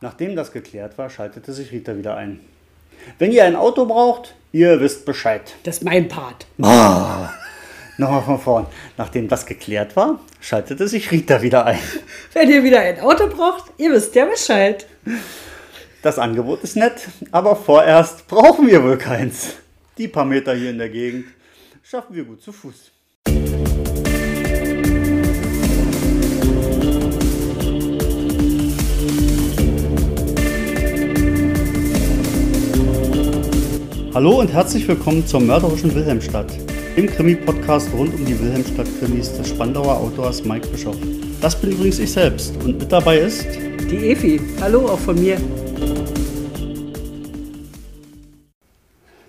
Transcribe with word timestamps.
Nachdem 0.00 0.36
das 0.36 0.52
geklärt 0.52 0.98
war, 0.98 1.08
schaltete 1.08 1.52
sich 1.54 1.72
Rita 1.72 1.96
wieder 1.96 2.16
ein. 2.16 2.40
Wenn 3.18 3.32
ihr 3.32 3.44
ein 3.44 3.56
Auto 3.56 3.86
braucht, 3.86 4.34
ihr 4.52 4.78
wisst 4.80 5.06
Bescheid. 5.06 5.54
Das 5.62 5.78
ist 5.78 5.84
mein 5.84 6.08
Part. 6.08 6.46
Ah, 6.60 7.32
nochmal 7.96 8.22
von 8.22 8.38
vorn. 8.38 8.66
Nachdem 8.98 9.28
das 9.28 9.46
geklärt 9.46 9.96
war, 9.96 10.20
schaltete 10.40 10.86
sich 10.86 11.10
Rita 11.10 11.40
wieder 11.40 11.64
ein. 11.64 11.78
Wenn 12.34 12.50
ihr 12.50 12.62
wieder 12.62 12.80
ein 12.80 13.00
Auto 13.00 13.26
braucht, 13.28 13.72
ihr 13.78 13.90
wisst 13.90 14.14
ja 14.14 14.26
Bescheid. 14.26 14.86
Das 16.02 16.18
Angebot 16.18 16.62
ist 16.62 16.76
nett, 16.76 17.08
aber 17.32 17.56
vorerst 17.56 18.26
brauchen 18.28 18.66
wir 18.66 18.82
wohl 18.82 18.98
keins. 18.98 19.54
Die 19.96 20.08
paar 20.08 20.26
Meter 20.26 20.54
hier 20.54 20.70
in 20.70 20.78
der 20.78 20.90
Gegend 20.90 21.26
schaffen 21.82 22.14
wir 22.14 22.24
gut 22.24 22.42
zu 22.42 22.52
Fuß. 22.52 22.92
Hallo 34.16 34.40
und 34.40 34.50
herzlich 34.50 34.88
willkommen 34.88 35.26
zur 35.26 35.40
mörderischen 35.40 35.94
Wilhelmstadt, 35.94 36.50
dem 36.96 37.06
Krimi-Podcast 37.06 37.92
rund 37.92 38.14
um 38.14 38.24
die 38.24 38.40
Wilhelmstadt-Krimis 38.40 39.36
des 39.36 39.50
Spandauer 39.50 39.94
Autors 39.94 40.42
Mike 40.42 40.66
Bischoff. 40.68 40.96
Das 41.42 41.54
bin 41.60 41.72
übrigens 41.72 41.98
ich 41.98 42.10
selbst 42.10 42.56
und 42.64 42.78
mit 42.78 42.90
dabei 42.90 43.18
ist 43.18 43.44
Die 43.90 44.08
Efi. 44.12 44.40
Hallo 44.58 44.86
auch 44.86 44.98
von 44.98 45.20
mir. 45.20 45.36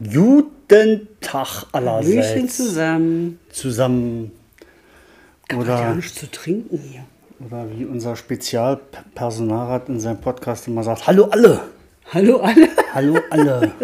Guten 0.02 1.09
Tag 1.20 1.66
Hallöchen 1.73 2.20
allerseits. 2.20 2.56
zusammen. 2.56 3.40
Zusammen 3.50 4.31
Gab 5.50 5.67
ja 5.67 5.80
oder, 5.80 5.95
nichts 5.95 6.16
zu 6.16 6.31
trinken 6.31 6.80
hier. 6.80 7.04
oder 7.45 7.66
wie 7.76 7.84
unser 7.84 8.16
Spezialpersonalrat 8.16 9.90
in 9.90 10.00
seinem 10.00 10.22
Podcast 10.22 10.66
immer 10.70 10.84
sagt, 10.84 11.08
Hallo 11.08 11.26
alle! 11.26 11.59
Hallo 12.14 12.38
alle. 12.38 12.70
Hallo 12.94 13.17
alle! 13.30 13.73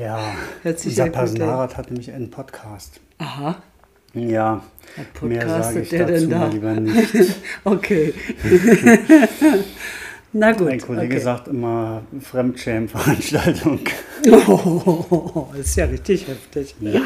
ja, 0.00 0.34
gut 0.64 1.12
Personalrat 1.12 1.76
hat 1.76 1.90
nämlich 1.90 2.10
einen 2.12 2.30
Podcast. 2.30 3.00
Aha. 3.18 3.56
Ja, 4.14 4.62
mehr 5.20 5.48
sage 5.48 5.80
ich 5.80 5.90
der 5.90 6.06
dazu 6.06 6.20
denn 6.22 6.30
da? 6.30 6.38
mal 6.38 6.50
lieber 6.50 6.72
nicht. 6.72 7.14
Okay. 7.64 8.12
Na 10.32 10.52
gut. 10.52 10.66
Mein 10.66 10.80
Kollege 10.80 11.14
okay. 11.14 11.24
sagt 11.24 11.48
immer 11.48 12.02
Fremdschämen-Veranstaltung. 12.20 13.80
Oh, 14.30 15.46
ist 15.58 15.76
ja 15.76 15.84
richtig 15.86 16.28
heftig. 16.28 16.74
Ja. 16.80 17.00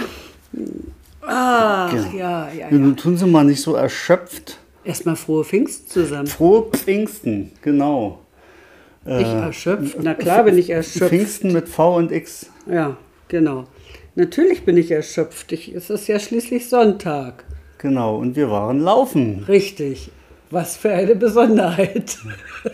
Ach, 1.22 1.90
Genau. 1.90 2.16
ja, 2.16 2.52
ja, 2.52 2.70
Nun 2.70 2.90
ja. 2.90 2.96
tun 2.96 3.16
Sie 3.16 3.26
mal 3.26 3.44
nicht 3.44 3.60
so 3.60 3.74
erschöpft. 3.74 4.58
Erstmal 4.84 5.16
frohe 5.16 5.44
Pfingst 5.44 5.90
zusammen. 5.90 6.26
Frohe 6.26 6.70
Pfingsten, 6.70 7.52
genau. 7.62 8.20
Ich 9.06 9.26
erschöpft? 9.26 9.96
Na 10.02 10.14
klar 10.14 10.44
bin 10.44 10.56
ich 10.56 10.70
erschöpft. 10.70 11.10
Pfingsten 11.10 11.52
mit 11.52 11.68
V 11.68 11.96
und 11.96 12.12
X. 12.12 12.46
Ja, 12.66 12.96
genau. 13.28 13.64
Natürlich 14.14 14.64
bin 14.64 14.76
ich 14.76 14.90
erschöpft. 14.90 15.52
Ich, 15.52 15.74
es 15.74 15.90
ist 15.90 16.06
ja 16.06 16.18
schließlich 16.18 16.68
Sonntag. 16.68 17.44
Genau, 17.78 18.16
und 18.16 18.36
wir 18.36 18.50
waren 18.50 18.80
laufen. 18.80 19.44
Richtig. 19.48 20.10
Was 20.50 20.76
für 20.76 20.90
eine 20.90 21.16
Besonderheit. 21.16 22.16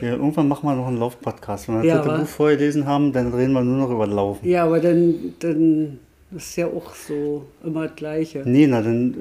Ja, 0.03 0.11
irgendwann 0.11 0.49
machen 0.49 0.69
wir 0.69 0.75
noch 0.77 0.87
einen 0.89 0.99
Laufpodcast. 0.99 1.69
Wenn 1.69 1.83
wir 1.83 1.89
Ja, 1.89 1.97
das 1.99 2.07
dritte? 2.07 2.19
Buch 2.21 2.29
vorgelesen 2.29 2.87
haben, 2.87 3.13
dann 3.13 3.33
reden 3.33 3.53
wir 3.53 3.63
nur 3.63 3.79
noch 3.79 3.91
über 3.91 4.07
Laufen. 4.07 4.47
Ja, 4.47 4.65
aber 4.65 4.81
dann, 4.81 5.35
dann 5.39 5.99
ist 6.37 6.57
ja 6.57 6.67
auch 6.67 6.95
so 6.95 7.47
immer 7.65 7.87
das 7.89 7.97
Gleiche. 7.97 8.43
Nee, 8.45 8.67
na 8.67 8.83
dann 8.83 9.15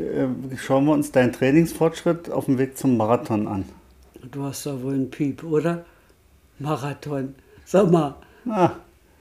äh, 0.52 0.58
schauen 0.58 0.86
wir 0.86 0.92
uns 0.94 1.12
deinen 1.12 1.32
Trainingsfortschritt 1.32 2.30
auf 2.30 2.46
dem 2.46 2.58
Weg 2.58 2.78
zum 2.78 2.98
Marathon 2.98 3.48
an. 3.48 3.66
Du 4.30 4.44
hast 4.44 4.66
doch 4.66 4.82
wohl 4.84 4.94
einen 4.94 5.10
Piep, 5.10 5.44
oder? 5.44 5.86
Marathon. 6.60 7.36
Sag 7.66 7.90
mal, 7.92 8.16
Ah, 8.50 8.72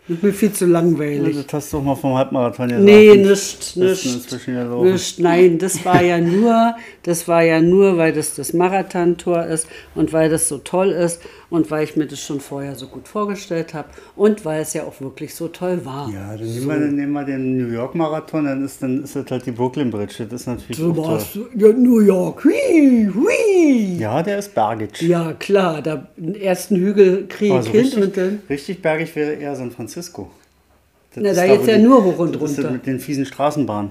das 0.09 0.17
ist 0.17 0.23
mir 0.23 0.33
viel 0.33 0.53
zu 0.53 0.67
langweilig. 0.67 1.37
das 1.45 1.53
hast 1.53 1.73
du 1.73 1.77
doch 1.79 1.85
mal 1.85 1.95
vom 1.97 2.17
Halbmarathon 2.17 2.69
gesagt. 2.69 2.85
Nee, 2.85 3.11
Und 3.11 3.19
nicht, 3.23 3.29
bist 3.29 3.77
du 3.77 4.85
nicht. 4.85 5.19
nein, 5.21 5.59
das 5.59 5.85
war 5.85 6.03
ja 6.03 6.19
nur, 6.19 6.75
das 7.03 7.29
war 7.29 7.43
ja 7.43 7.61
nur, 7.61 7.97
weil 7.99 8.13
das 8.13 8.35
das 8.35 8.53
Marathontor 8.55 9.45
ist 9.45 9.67
und 9.95 10.13
weil 10.13 10.31
das 10.31 10.49
so 10.49 10.59
toll 10.59 10.89
ist 10.91 11.21
und 11.51 11.71
weil 11.71 11.85
ich 11.85 11.97
mir 11.97 12.07
das 12.07 12.21
schon 12.21 12.41
vorher 12.41 12.75
so 12.75 12.87
gut 12.87 13.09
vorgestellt 13.09 13.73
habe 13.75 13.89
und 14.17 14.45
weil 14.45 14.63
es 14.63 14.75
ja 14.75 14.85
auch 14.85 15.01
wirklich 15.01 15.35
so 15.35 15.49
toll 15.49 15.81
war. 15.85 16.11
Ja, 16.11 16.37
dann 16.37 16.47
nehmen, 16.47 16.67
wir, 16.67 16.79
dann 16.79 16.95
nehmen 16.95 17.13
wir 17.13 17.25
den 17.25 17.57
New 17.59 17.73
York 17.73 17.95
Marathon, 17.95 18.45
dann 18.45 18.65
ist, 18.65 18.83
dann 18.83 19.03
ist 19.05 19.15
das 19.17 19.31
halt 19.31 19.47
die 19.47 19.53
Brooklyn 19.53 19.91
Bridge. 19.91 20.27
Das 20.29 20.43
ist 20.43 20.47
natürlich 20.47 20.77
Du 20.79 20.91
auch 20.93 20.95
toll. 20.97 21.05
warst 21.07 21.35
ja, 21.57 21.69
New 21.73 22.01
York. 22.01 22.45
Hui, 22.45 23.11
hui. 23.15 23.97
Ja, 23.99 24.23
der 24.23 24.39
ist 24.39 24.55
bergig. 24.55 25.01
Ja, 25.03 25.33
klar, 25.35 25.83
da 25.83 26.07
den 26.17 26.35
ersten 26.35 26.77
Hügel 26.77 27.27
kriege 27.29 27.59
ich 27.59 27.65
so 27.65 27.71
hin 27.73 27.81
richtig, 27.81 28.03
und 28.03 28.17
dann. 28.17 28.39
richtig 28.49 28.83
bergig 28.83 29.15
wäre 29.17 29.33
eher 29.35 29.55
San 29.57 29.71
Francisco. 29.71 29.98
Das 30.07 31.23
Na, 31.25 31.31
ist 31.31 31.37
da 31.39 31.47
geht's 31.47 31.67
wo 31.67 31.71
ja 31.71 31.77
die- 31.79 31.83
nur 31.83 32.05
hoch 32.05 32.19
und 32.19 32.35
das 32.41 32.51
ist 32.53 32.59
runter. 32.59 32.71
mit 32.71 32.87
den 32.87 33.01
fiesen 33.01 33.27
Straßenbahnen. 33.27 33.91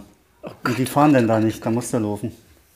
und 0.64 0.78
die 0.78 0.86
fahren 0.86 1.14
denn 1.14 1.28
da 1.28 1.40
nicht, 1.40 1.66
da 1.66 1.70
musst 1.72 1.94
du 1.94 1.98
laufen. 1.98 2.32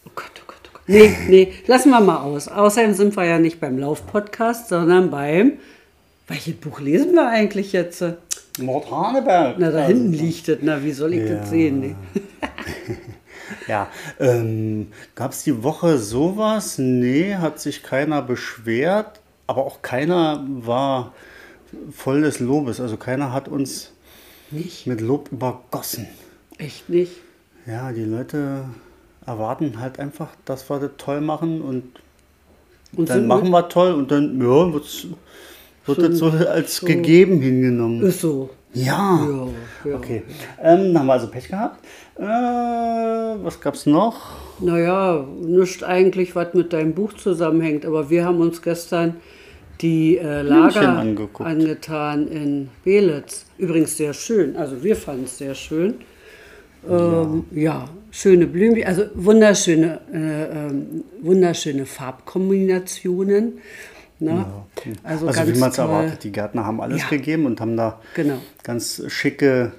Oh 0.05 0.09
Gott, 0.15 0.31
oh 0.39 0.43
Gott, 0.47 0.57
oh 0.65 0.69
Gott. 0.73 0.81
Nee, 0.87 1.15
nee, 1.29 1.53
lassen 1.67 1.89
wir 1.91 2.01
mal 2.01 2.17
aus. 2.23 2.47
Außerdem 2.47 2.93
sind 2.93 3.15
wir 3.15 3.25
ja 3.25 3.39
nicht 3.39 3.59
beim 3.61 3.77
Lauf-Podcast, 3.77 4.69
sondern 4.69 5.09
beim. 5.11 5.53
Welches 6.27 6.55
Buch 6.55 6.79
lesen 6.79 7.13
wir 7.13 7.27
eigentlich 7.29 7.71
jetzt? 7.73 8.03
Mord 8.59 8.89
Haneberg. 8.91 9.55
Na, 9.59 9.71
da 9.71 9.79
Also, 9.83 9.87
hinten 9.93 10.13
liegt 10.13 10.47
es. 10.49 10.57
Na, 10.61 10.83
wie 10.83 10.91
soll 10.91 11.13
ich 11.13 11.29
Ja. 11.29 11.37
das 11.37 11.49
sehen? 11.49 11.79
Nee. 11.79 11.95
Ja, 13.67 13.87
ähm, 14.19 14.87
gab 15.13 15.31
es 15.31 15.43
die 15.43 15.61
Woche 15.63 15.97
sowas? 15.97 16.77
Nee, 16.77 17.35
hat 17.35 17.59
sich 17.59 17.83
keiner 17.83 18.21
beschwert, 18.21 19.19
aber 19.47 19.65
auch 19.65 19.81
keiner 19.81 20.45
war 20.47 21.13
voll 21.91 22.21
des 22.21 22.39
Lobes. 22.39 22.79
Also 22.79 22.97
keiner 22.97 23.33
hat 23.33 23.47
uns 23.47 23.91
Nicht? 24.51 24.87
mit 24.87 25.01
Lob 25.01 25.31
übergossen. 25.31 26.07
Echt 26.57 26.89
nicht? 26.89 27.13
Ja, 27.65 27.91
die 27.91 28.03
Leute 28.03 28.65
erwarten 29.25 29.79
halt 29.79 29.99
einfach, 29.99 30.29
dass 30.45 30.69
wir 30.69 30.79
das 30.79 30.91
toll 30.97 31.21
machen 31.21 31.61
und, 31.61 31.83
Und 32.95 33.09
dann 33.09 33.27
machen 33.27 33.49
wir 33.49 33.69
toll 33.69 33.93
und 33.93 34.11
dann 34.11 34.39
ja, 34.39 34.73
wird's, 34.73 35.07
wird 35.85 36.01
das 36.01 36.17
so 36.17 36.29
als 36.29 36.81
gegeben 36.81 37.39
hingenommen. 37.41 38.01
Ist 38.01 38.21
so. 38.21 38.49
Ja. 38.73 39.27
Ja, 39.27 39.89
ja. 39.89 39.95
Okay. 39.97 40.23
Ähm, 40.61 40.93
dann 40.93 40.99
haben 40.99 41.07
wir 41.07 41.13
also 41.13 41.27
Pech 41.27 41.49
gehabt. 41.49 41.83
Äh, 42.17 42.23
was 42.23 43.59
gab's 43.59 43.85
noch? 43.85 44.31
Naja, 44.59 45.25
nicht 45.41 45.83
eigentlich, 45.83 46.35
was 46.35 46.53
mit 46.53 46.71
deinem 46.71 46.93
Buch 46.93 47.13
zusammenhängt, 47.13 47.85
aber 47.85 48.09
wir 48.09 48.25
haben 48.25 48.39
uns 48.39 48.61
gestern 48.61 49.15
die 49.81 50.17
äh, 50.17 50.41
Lager 50.41 50.97
angetan 51.39 52.27
in 52.27 52.69
Belitz. 52.83 53.45
Übrigens 53.57 53.97
sehr 53.97 54.13
schön, 54.13 54.55
also 54.55 54.83
wir 54.83 54.95
fanden 54.95 55.25
es 55.25 55.37
sehr 55.37 55.55
schön. 55.55 55.95
Ähm, 56.89 57.43
ja. 57.51 57.87
schöne 58.09 58.47
Blümchen, 58.47 58.85
also 58.87 59.03
wunderschöne, 59.13 59.99
äh, 60.11 60.43
ähm, 60.67 61.03
wunderschöne 61.21 61.85
Farbkombinationen. 61.85 63.59
Ne? 64.19 64.45
Also, 65.03 65.27
Also 65.27 65.39
ganz 65.39 65.55
wie 65.55 65.59
man 65.59 65.69
es 65.69 65.77
erwartet. 65.77 66.23
Die 66.23 66.31
Gärtner 66.31 66.65
haben 66.65 66.81
alles 66.81 67.01
Ja. 67.01 67.07
gegeben 67.09 67.45
und 67.45 67.61
haben 67.61 67.77
da 67.77 67.99
Genau. 68.15 68.37
ganz 68.63 69.01
schicke 69.07 69.71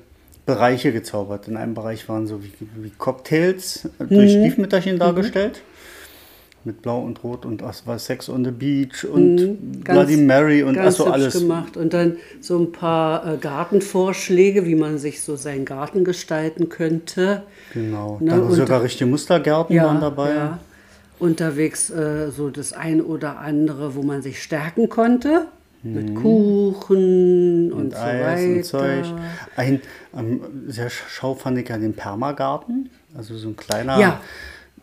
Bereiche 0.46 0.92
gezaubert. 0.92 1.46
In 1.48 1.56
einem 1.56 1.74
Bereich 1.74 2.08
waren 2.08 2.26
so 2.26 2.42
wie, 2.42 2.52
wie 2.76 2.90
Cocktails 2.90 3.84
äh, 3.98 4.04
durch 4.06 4.34
Mhm. 4.36 4.40
Stiefmütterchen 4.44 4.98
dargestellt. 4.98 5.62
Mit 6.64 6.80
Blau 6.82 7.00
und 7.02 7.24
Rot 7.24 7.44
und 7.44 7.62
ach, 7.62 7.74
war 7.86 7.98
Sex 7.98 8.28
on 8.28 8.44
the 8.44 8.52
Beach 8.52 9.04
und 9.04 9.82
Bloody 9.82 10.16
Mary 10.16 10.62
und 10.62 10.72
Mhm. 10.72 10.76
ganz 10.76 10.94
achso 10.94 11.06
hübsch 11.06 11.14
alles. 11.14 11.40
gemacht. 11.40 11.76
Und 11.76 11.92
dann 11.92 12.16
so 12.40 12.58
ein 12.58 12.70
paar 12.70 13.26
äh, 13.34 13.36
Gartenvorschläge, 13.36 14.64
wie 14.64 14.76
man 14.76 14.98
sich 14.98 15.22
so 15.22 15.34
seinen 15.36 15.64
Garten 15.64 16.04
gestalten 16.04 16.68
könnte. 16.68 17.42
Genau. 17.74 18.18
Ne, 18.20 18.30
Dann 18.30 18.42
und- 18.42 18.52
sogar 18.54 18.82
richtige 18.82 19.10
Mustergärten 19.10 19.76
waren 19.76 20.00
dabei. 20.00 20.34
Ja. 20.34 20.58
Unterwegs 21.18 21.90
äh, 21.90 22.30
so 22.30 22.48
das 22.50 22.72
ein 22.72 23.00
oder 23.00 23.38
andere, 23.38 23.94
wo 23.94 24.02
man 24.02 24.22
sich 24.22 24.42
stärken 24.42 24.88
konnte. 24.88 25.46
Mit 25.84 26.14
Kuchen 26.14 27.72
und, 27.72 27.78
Mhm. 27.78 27.80
Und 27.86 27.90
so 27.92 27.98
Eis 27.98 28.22
weiter. 28.38 28.52
und 28.54 28.64
Zeug. 28.64 29.04
Ein 29.56 29.80
ähm, 30.16 30.40
sehr 30.68 30.90
schau 30.90 31.34
fand 31.34 31.58
ich 31.58 31.68
ja 31.68 31.76
den 31.76 31.94
Permagarten. 31.94 32.88
Also 33.16 33.36
so 33.36 33.48
ein 33.48 33.56
kleiner 33.56 33.98
Ja. 33.98 34.20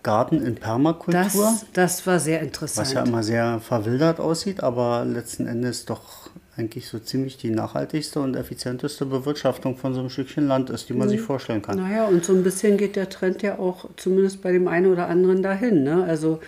Garten 0.04 0.42
in 0.46 0.56
Permakultur. 0.56 1.14
Das, 1.22 1.66
das 1.74 2.08
war 2.08 2.20
sehr 2.20 2.42
interessant. 2.42 2.88
Was 2.88 2.94
ja 2.94 3.04
immer 3.04 3.24
sehr 3.24 3.60
verwildert 3.60 4.20
aussieht, 4.20 4.64
aber 4.64 5.06
letzten 5.06 5.46
Endes 5.48 5.86
doch 5.86 6.30
eigentlich 6.56 6.88
so 6.88 7.00
ziemlich 7.00 7.38
die 7.38 7.52
nachhaltigste 7.52 8.20
und 8.20 8.36
effizienteste 8.36 9.06
Bewirtschaftung 9.06 9.78
von 9.78 9.94
so 9.94 10.02
einem 10.02 10.10
Stückchen 10.10 10.48
Land 10.48 10.70
ist, 10.70 10.90
die 10.90 10.94
man 10.94 11.08
Mhm. 11.08 11.12
sich 11.12 11.22
vorstellen 11.22 11.62
kann. 11.62 11.78
Naja, 11.78 12.06
und 12.06 12.26
so 12.26 12.34
ein 12.34 12.44
bisschen 12.44 12.78
geht 12.78 12.96
der 12.96 13.10
Trend 13.10 13.42
ja 13.42 13.60
auch 13.60 13.86
zumindest 13.96 14.42
bei 14.42 14.52
dem 14.52 14.68
einen 14.68 14.92
oder 14.92 15.08
anderen 15.08 15.42
dahin. 15.42 15.84
Ne? 15.84 16.04
Also 16.04 16.40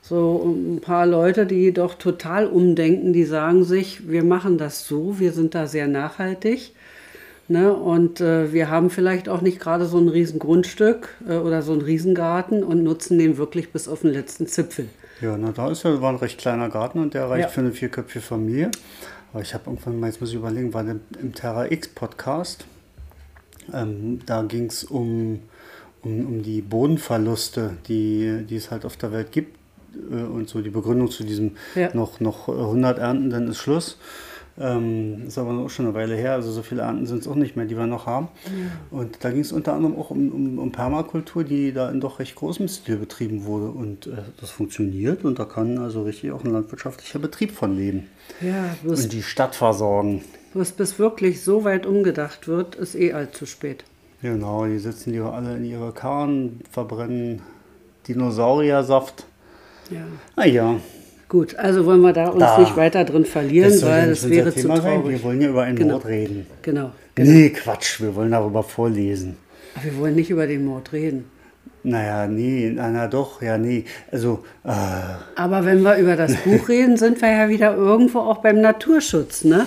so 0.00 0.54
ein 0.56 0.80
paar 0.80 1.04
Leute, 1.06 1.44
die 1.44 1.72
doch 1.72 1.94
total 1.94 2.46
umdenken, 2.46 3.12
die 3.12 3.24
sagen 3.24 3.64
sich, 3.64 4.08
wir 4.08 4.24
machen 4.24 4.56
das 4.56 4.86
so, 4.86 5.18
wir 5.18 5.32
sind 5.32 5.54
da 5.54 5.66
sehr 5.66 5.86
nachhaltig. 5.86 6.72
Ne? 7.48 7.72
Und 7.72 8.20
äh, 8.20 8.52
wir 8.52 8.68
haben 8.68 8.90
vielleicht 8.90 9.28
auch 9.28 9.40
nicht 9.40 9.58
gerade 9.58 9.86
so 9.86 9.96
ein 9.98 10.08
riesen 10.08 10.38
Grundstück 10.38 11.08
äh, 11.26 11.36
oder 11.36 11.62
so 11.62 11.72
ein 11.72 11.80
Riesengarten 11.80 12.62
und 12.62 12.82
nutzen 12.82 13.18
den 13.18 13.38
wirklich 13.38 13.72
bis 13.72 13.88
auf 13.88 14.02
den 14.02 14.12
letzten 14.12 14.46
Zipfel. 14.46 14.88
Ja, 15.22 15.36
na 15.38 15.52
da 15.52 15.70
ist 15.70 15.82
ja, 15.82 16.00
war 16.02 16.10
ein 16.10 16.16
recht 16.16 16.38
kleiner 16.38 16.68
Garten 16.68 16.98
und 17.00 17.14
der 17.14 17.28
reicht 17.30 17.44
Ja. 17.44 17.48
für 17.48 17.60
eine 17.62 17.72
vierköpfige 17.72 18.20
Familie. 18.24 18.70
Aber 19.32 19.42
ich 19.42 19.54
habe 19.54 19.64
irgendwann 19.66 19.98
mal, 19.98 20.06
jetzt 20.08 20.20
muss 20.20 20.30
ich 20.30 20.36
überlegen, 20.36 20.72
war 20.74 20.82
im, 20.82 21.00
im 21.20 21.32
Terra 21.34 21.70
X 21.70 21.88
Podcast. 21.88 22.66
Ähm, 23.72 24.20
da 24.26 24.42
ging 24.42 24.66
es 24.66 24.84
um, 24.84 25.40
um, 26.02 26.26
um 26.26 26.42
die 26.42 26.60
Bodenverluste, 26.62 27.76
die, 27.88 28.44
die 28.48 28.56
es 28.56 28.70
halt 28.70 28.84
auf 28.84 28.96
der 28.96 29.12
Welt 29.12 29.32
gibt. 29.32 29.56
Äh, 30.10 30.22
und 30.22 30.48
so 30.48 30.60
die 30.60 30.70
Begründung 30.70 31.10
zu 31.10 31.24
diesem 31.24 31.56
Ja. 31.74 31.90
noch, 31.94 32.20
noch 32.20 32.48
äh, 32.48 32.52
100 32.52 32.98
Ernten, 32.98 33.30
dann 33.30 33.48
ist 33.48 33.58
Schluss. 33.58 33.98
Ähm, 34.60 35.24
ist 35.28 35.38
aber 35.38 35.52
auch 35.52 35.70
schon 35.70 35.86
eine 35.86 35.94
Weile 35.94 36.16
her, 36.16 36.32
also 36.32 36.50
so 36.50 36.62
viele 36.62 36.82
Ernten 36.82 37.06
sind 37.06 37.20
es 37.20 37.28
auch 37.28 37.36
nicht 37.36 37.54
mehr, 37.54 37.66
die 37.66 37.76
wir 37.76 37.86
noch 37.86 38.06
haben. 38.06 38.28
Und 38.90 39.22
da 39.22 39.30
ging 39.30 39.40
es 39.40 39.52
unter 39.52 39.74
anderem 39.74 39.96
auch 39.96 40.10
um, 40.10 40.30
um, 40.32 40.58
um 40.58 40.72
Permakultur, 40.72 41.44
die 41.44 41.72
da 41.72 41.90
in 41.90 42.00
doch 42.00 42.18
recht 42.18 42.34
großem 42.34 42.66
Stil 42.66 42.96
betrieben 42.96 43.44
wurde. 43.44 43.68
Und 43.70 44.08
äh, 44.08 44.16
das 44.40 44.50
funktioniert 44.50 45.24
und 45.24 45.38
da 45.38 45.44
kann 45.44 45.78
also 45.78 46.02
richtig 46.02 46.32
auch 46.32 46.42
ein 46.44 46.52
landwirtschaftlicher 46.52 47.20
Betrieb 47.20 47.52
von 47.52 47.76
leben. 47.76 48.08
Ja, 48.40 48.74
bis, 48.82 49.04
Und 49.04 49.12
die 49.12 49.22
Stadt 49.22 49.54
versorgen. 49.54 50.22
bis, 50.54 50.72
bis 50.72 50.98
wirklich 50.98 51.42
so 51.42 51.62
weit 51.64 51.86
umgedacht 51.86 52.48
wird, 52.48 52.74
ist 52.74 52.96
eh 52.96 53.12
allzu 53.12 53.46
spät. 53.46 53.84
Genau, 54.22 54.66
die 54.66 54.78
sitzen 54.78 55.12
die 55.12 55.20
alle 55.20 55.56
in 55.56 55.64
ihre 55.64 55.92
Karren, 55.92 56.60
verbrennen 56.70 57.42
Dinosauriersaft. 58.08 59.26
Ja. 59.90 60.00
Naja, 60.36 60.80
Gut, 61.28 61.56
also 61.56 61.84
wollen 61.84 62.00
wir 62.00 62.12
da 62.14 62.28
uns 62.28 62.40
Da. 62.40 62.58
nicht 62.58 62.76
weiter 62.76 63.04
drin 63.04 63.24
verlieren, 63.26 63.72
ja 63.78 63.86
weil 63.86 64.08
das 64.10 64.28
wäre 64.30 64.52
zu 64.54 64.62
Thema 64.62 64.76
sein. 64.80 65.00
traurig. 65.00 65.18
Wir 65.18 65.22
wollen 65.24 65.40
ja 65.42 65.48
über 65.50 65.62
einen 65.62 65.76
Genau. 65.76 65.94
Mord 65.94 66.06
reden. 66.06 66.46
Genau. 66.62 66.90
Nee, 67.18 67.50
Quatsch, 67.50 68.00
wir 68.00 68.14
wollen 68.14 68.30
darüber 68.30 68.62
vorlesen. 68.62 69.36
Aber 69.74 69.84
wir 69.84 69.98
wollen 69.98 70.14
nicht 70.14 70.30
über 70.30 70.46
den 70.46 70.64
Mord 70.64 70.92
reden. 70.92 71.24
Naja, 71.82 72.26
nee, 72.26 72.72
na, 72.74 72.90
na 72.90 73.06
doch, 73.06 73.40
ja, 73.42 73.56
nee. 73.58 73.84
Also, 74.10 74.44
äh, 74.64 74.70
Aber 75.36 75.64
wenn 75.64 75.82
wir 75.82 75.96
über 75.96 76.16
das 76.16 76.34
Buch 76.36 76.68
reden, 76.68 76.96
sind 76.96 77.20
wir 77.22 77.30
ja 77.30 77.48
wieder 77.48 77.74
irgendwo 77.76 78.20
auch 78.20 78.38
beim 78.38 78.60
Naturschutz, 78.60 79.44
ne? 79.44 79.66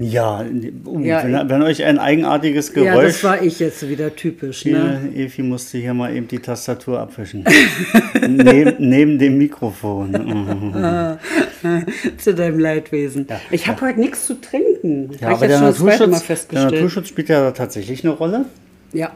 Ja, 0.00 0.44
uh, 0.86 0.98
Ja, 1.00 1.22
wenn, 1.24 1.50
wenn 1.50 1.62
euch 1.62 1.84
ein 1.84 1.98
eigenartiges 1.98 2.74
Ja, 2.74 2.94
Geräusch. 2.94 3.06
das 3.06 3.24
war 3.24 3.42
ich 3.42 3.60
jetzt 3.60 3.86
wieder 3.88 4.16
typisch, 4.16 4.64
ne? 4.64 5.10
Hier, 5.12 5.26
Evi 5.26 5.42
musste 5.42 5.78
hier 5.78 5.92
mal 5.92 6.14
eben 6.16 6.26
die 6.26 6.38
Tastatur 6.38 6.98
abwischen. 7.00 7.44
neben, 8.28 8.74
neben 8.78 9.18
dem 9.18 9.36
Mikrofon. 9.38 10.10
Mhm. 10.12 11.18
Zu 12.18 12.34
deinem 12.34 12.58
Leidwesen. 12.58 13.26
Ich 13.50 13.68
habe 13.68 13.80
heute 13.82 14.00
nichts 14.00 14.26
zu 14.26 14.40
trinken. 14.40 15.10
Ja, 15.20 15.28
aber 15.28 15.42
ich 15.44 15.50
der 15.50 15.60
Naturschutz, 15.60 16.46
der. 16.48 16.64
Naturschutz 16.64 17.08
spielt 17.08 17.28
ja 17.28 17.40
da 17.42 17.50
tatsächlich 17.50 18.02
eine 18.02 18.14
Rolle. 18.14 18.46
Ja. 18.92 19.10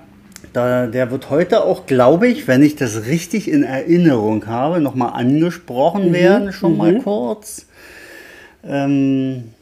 Da, 0.52 0.86
der 0.86 1.10
wird 1.10 1.30
heute 1.30 1.64
auch, 1.64 1.86
glaube 1.86 2.28
ich, 2.28 2.46
wenn 2.46 2.62
ich 2.62 2.76
das 2.76 3.06
richtig 3.06 3.50
in 3.50 3.62
Erinnerung 3.62 4.46
habe, 4.46 4.80
nochmal 4.80 5.08
Mhm. 5.08 5.16
angesprochen 5.30 6.12
werden, 6.12 6.52
schon 6.52 6.76
mal 6.76 6.98
kurz. 6.98 7.66
Ähm, 8.66 9.53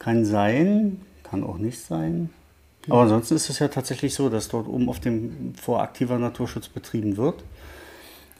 kann 0.00 0.24
sein, 0.24 1.00
kann 1.22 1.44
auch 1.44 1.58
nicht 1.58 1.78
sein. 1.78 2.30
Aber 2.88 3.02
ansonsten 3.02 3.36
ist 3.36 3.48
es 3.48 3.60
ja 3.60 3.68
tatsächlich 3.68 4.14
so, 4.14 4.28
dass 4.28 4.48
dort 4.48 4.66
oben 4.66 4.88
auf 4.88 4.98
dem 4.98 5.54
vor 5.54 5.80
aktiver 5.80 6.18
Naturschutz 6.18 6.68
betrieben 6.68 7.16
wird. 7.16 7.44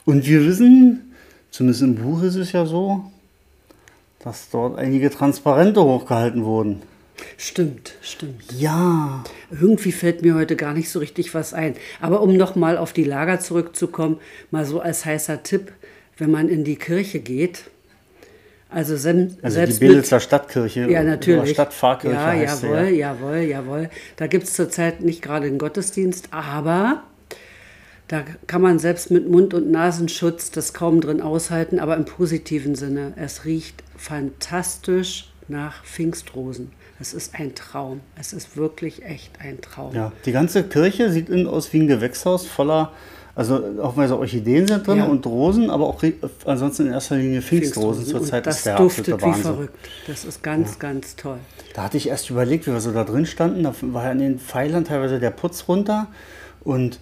Und 0.04 0.26
wir 0.26 0.44
wissen, 0.44 1.14
zumindest 1.50 1.82
im 1.82 1.94
Buch 1.94 2.22
ist 2.22 2.34
es 2.34 2.50
ja 2.50 2.66
so, 2.66 3.04
dass 4.18 4.50
dort 4.50 4.78
einige 4.78 5.10
Transparente 5.10 5.84
hochgehalten 5.84 6.44
wurden. 6.44 6.82
Stimmt, 7.36 7.94
stimmt. 8.00 8.50
Ja, 8.58 9.24
Irgendwie 9.50 9.92
fällt 9.92 10.22
mir 10.22 10.34
heute 10.34 10.56
gar 10.56 10.72
nicht 10.72 10.88
so 10.88 10.98
richtig 10.98 11.34
was 11.34 11.52
ein. 11.52 11.76
Aber 12.00 12.22
um 12.22 12.36
nochmal 12.36 12.78
auf 12.78 12.94
die 12.94 13.04
Lager 13.04 13.40
zurückzukommen, 13.40 14.18
mal 14.50 14.64
so 14.64 14.80
als 14.80 15.04
heißer 15.04 15.42
Tipp, 15.42 15.72
wenn 16.16 16.30
man 16.30 16.48
in 16.48 16.64
die 16.64 16.76
Kirche 16.76 17.20
geht, 17.20 17.64
also, 18.70 18.96
sem- 18.96 19.36
also 19.42 19.46
die 19.46 19.50
selbst 19.50 19.80
Belitzer 19.80 20.20
Stadtkirche, 20.20 20.88
Ja, 20.90 21.02
natürlich. 21.02 21.40
oder 21.42 21.50
Stadtpfarrkirche 21.50 22.14
ja, 22.14 22.26
heißt 22.26 22.60
sie, 22.60 22.66
jawohl, 22.66 22.78
ja. 22.88 22.90
jawohl, 23.14 23.36
jawohl. 23.38 23.90
Da 24.16 24.26
gibt 24.26 24.44
es 24.44 24.54
zurzeit 24.54 25.00
nicht 25.02 25.22
gerade 25.22 25.46
den 25.48 25.58
Gottesdienst, 25.58 26.28
aber 26.30 27.02
da 28.08 28.24
kann 28.46 28.60
man 28.62 28.78
selbst 28.78 29.10
mit 29.10 29.28
Mund- 29.28 29.54
und 29.54 29.70
Nasenschutz 29.70 30.50
das 30.50 30.72
kaum 30.74 31.00
drin 31.00 31.20
aushalten, 31.20 31.78
aber 31.78 31.96
im 31.96 32.04
positiven 32.04 32.74
Sinne. 32.74 33.12
Es 33.16 33.44
riecht 33.44 33.82
fantastisch 33.96 35.30
nach 35.48 35.84
Pfingstrosen. 35.84 36.72
Es 37.00 37.14
ist 37.14 37.34
ein 37.38 37.54
Traum. 37.54 38.00
Es 38.18 38.32
ist 38.32 38.56
wirklich 38.56 39.04
echt 39.04 39.32
ein 39.40 39.60
Traum. 39.60 39.94
Ja, 39.94 40.12
die 40.26 40.32
ganze 40.32 40.64
Kirche 40.64 41.10
sieht 41.10 41.28
innen 41.28 41.46
aus 41.46 41.72
wie 41.72 41.80
ein 41.80 41.86
Gewächshaus 41.88 42.46
voller, 42.46 42.92
also 43.40 43.60
haufenweise 43.82 44.18
Orchideen 44.18 44.66
sind 44.68 44.86
drin 44.86 44.98
Ja. 44.98 45.06
und 45.06 45.24
Rosen, 45.26 45.70
aber 45.70 45.86
auch 45.86 46.02
ansonsten 46.44 46.86
in 46.88 46.92
erster 46.92 47.16
Linie 47.16 47.40
Pfingstrosen. 47.42 48.04
Und 48.04 48.10
Zurzeit 48.10 48.46
das 48.46 48.58
ist 48.58 48.66
der 48.66 48.76
duftet 48.76 49.14
absolute 49.14 49.22
wie 49.22 49.26
Wahnsinn. 49.26 49.42
verrückt. 49.54 49.78
Das 50.06 50.24
ist 50.24 50.42
ganz, 50.42 50.78
ganz 50.78 51.16
toll. 51.16 51.38
Da 51.74 51.84
hatte 51.84 51.96
ich 51.96 52.08
erst 52.08 52.28
überlegt, 52.30 52.66
wie 52.66 52.72
wir 52.72 52.80
so 52.80 52.92
da 52.92 53.04
drin 53.04 53.24
standen. 53.26 53.62
Da 53.62 53.72
war 53.80 54.04
ja 54.04 54.10
an 54.10 54.18
den 54.18 54.38
Pfeilern 54.38 54.84
teilweise 54.84 55.18
der 55.20 55.30
Putz 55.30 55.64
runter 55.68 56.06
und 56.64 57.00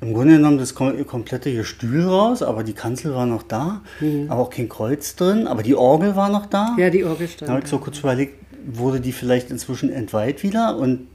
im 0.00 0.14
Grunde 0.14 0.36
genommen 0.36 0.58
das 0.58 0.74
kom 0.74 1.06
komplette 1.06 1.52
Gestühl 1.54 2.04
raus, 2.06 2.42
aber 2.42 2.64
die 2.64 2.72
Kanzel 2.74 3.14
war 3.14 3.26
noch 3.26 3.42
da, 3.42 3.80
aber 4.28 4.40
auch 4.42 4.50
kein 4.50 4.68
Kreuz 4.68 5.14
drin, 5.16 5.46
aber 5.46 5.62
die 5.62 5.74
Orgel 5.74 6.16
war 6.16 6.28
noch 6.30 6.46
da. 6.46 6.70
Mhm. 6.72 6.78
Ja, 6.78 6.90
die 6.90 7.04
Orgel 7.04 7.26
Da 7.38 7.46
habe 7.46 7.52
stand. 7.52 7.64
ich 7.64 7.70
so 7.70 7.78
kurz 7.78 7.98
überlegt, 7.98 8.34
wurde 8.66 9.00
die 9.00 9.12
vielleicht 9.12 9.50
inzwischen 9.50 9.90
entweiht 9.92 10.42
wieder 10.42 10.76
und 10.76 11.06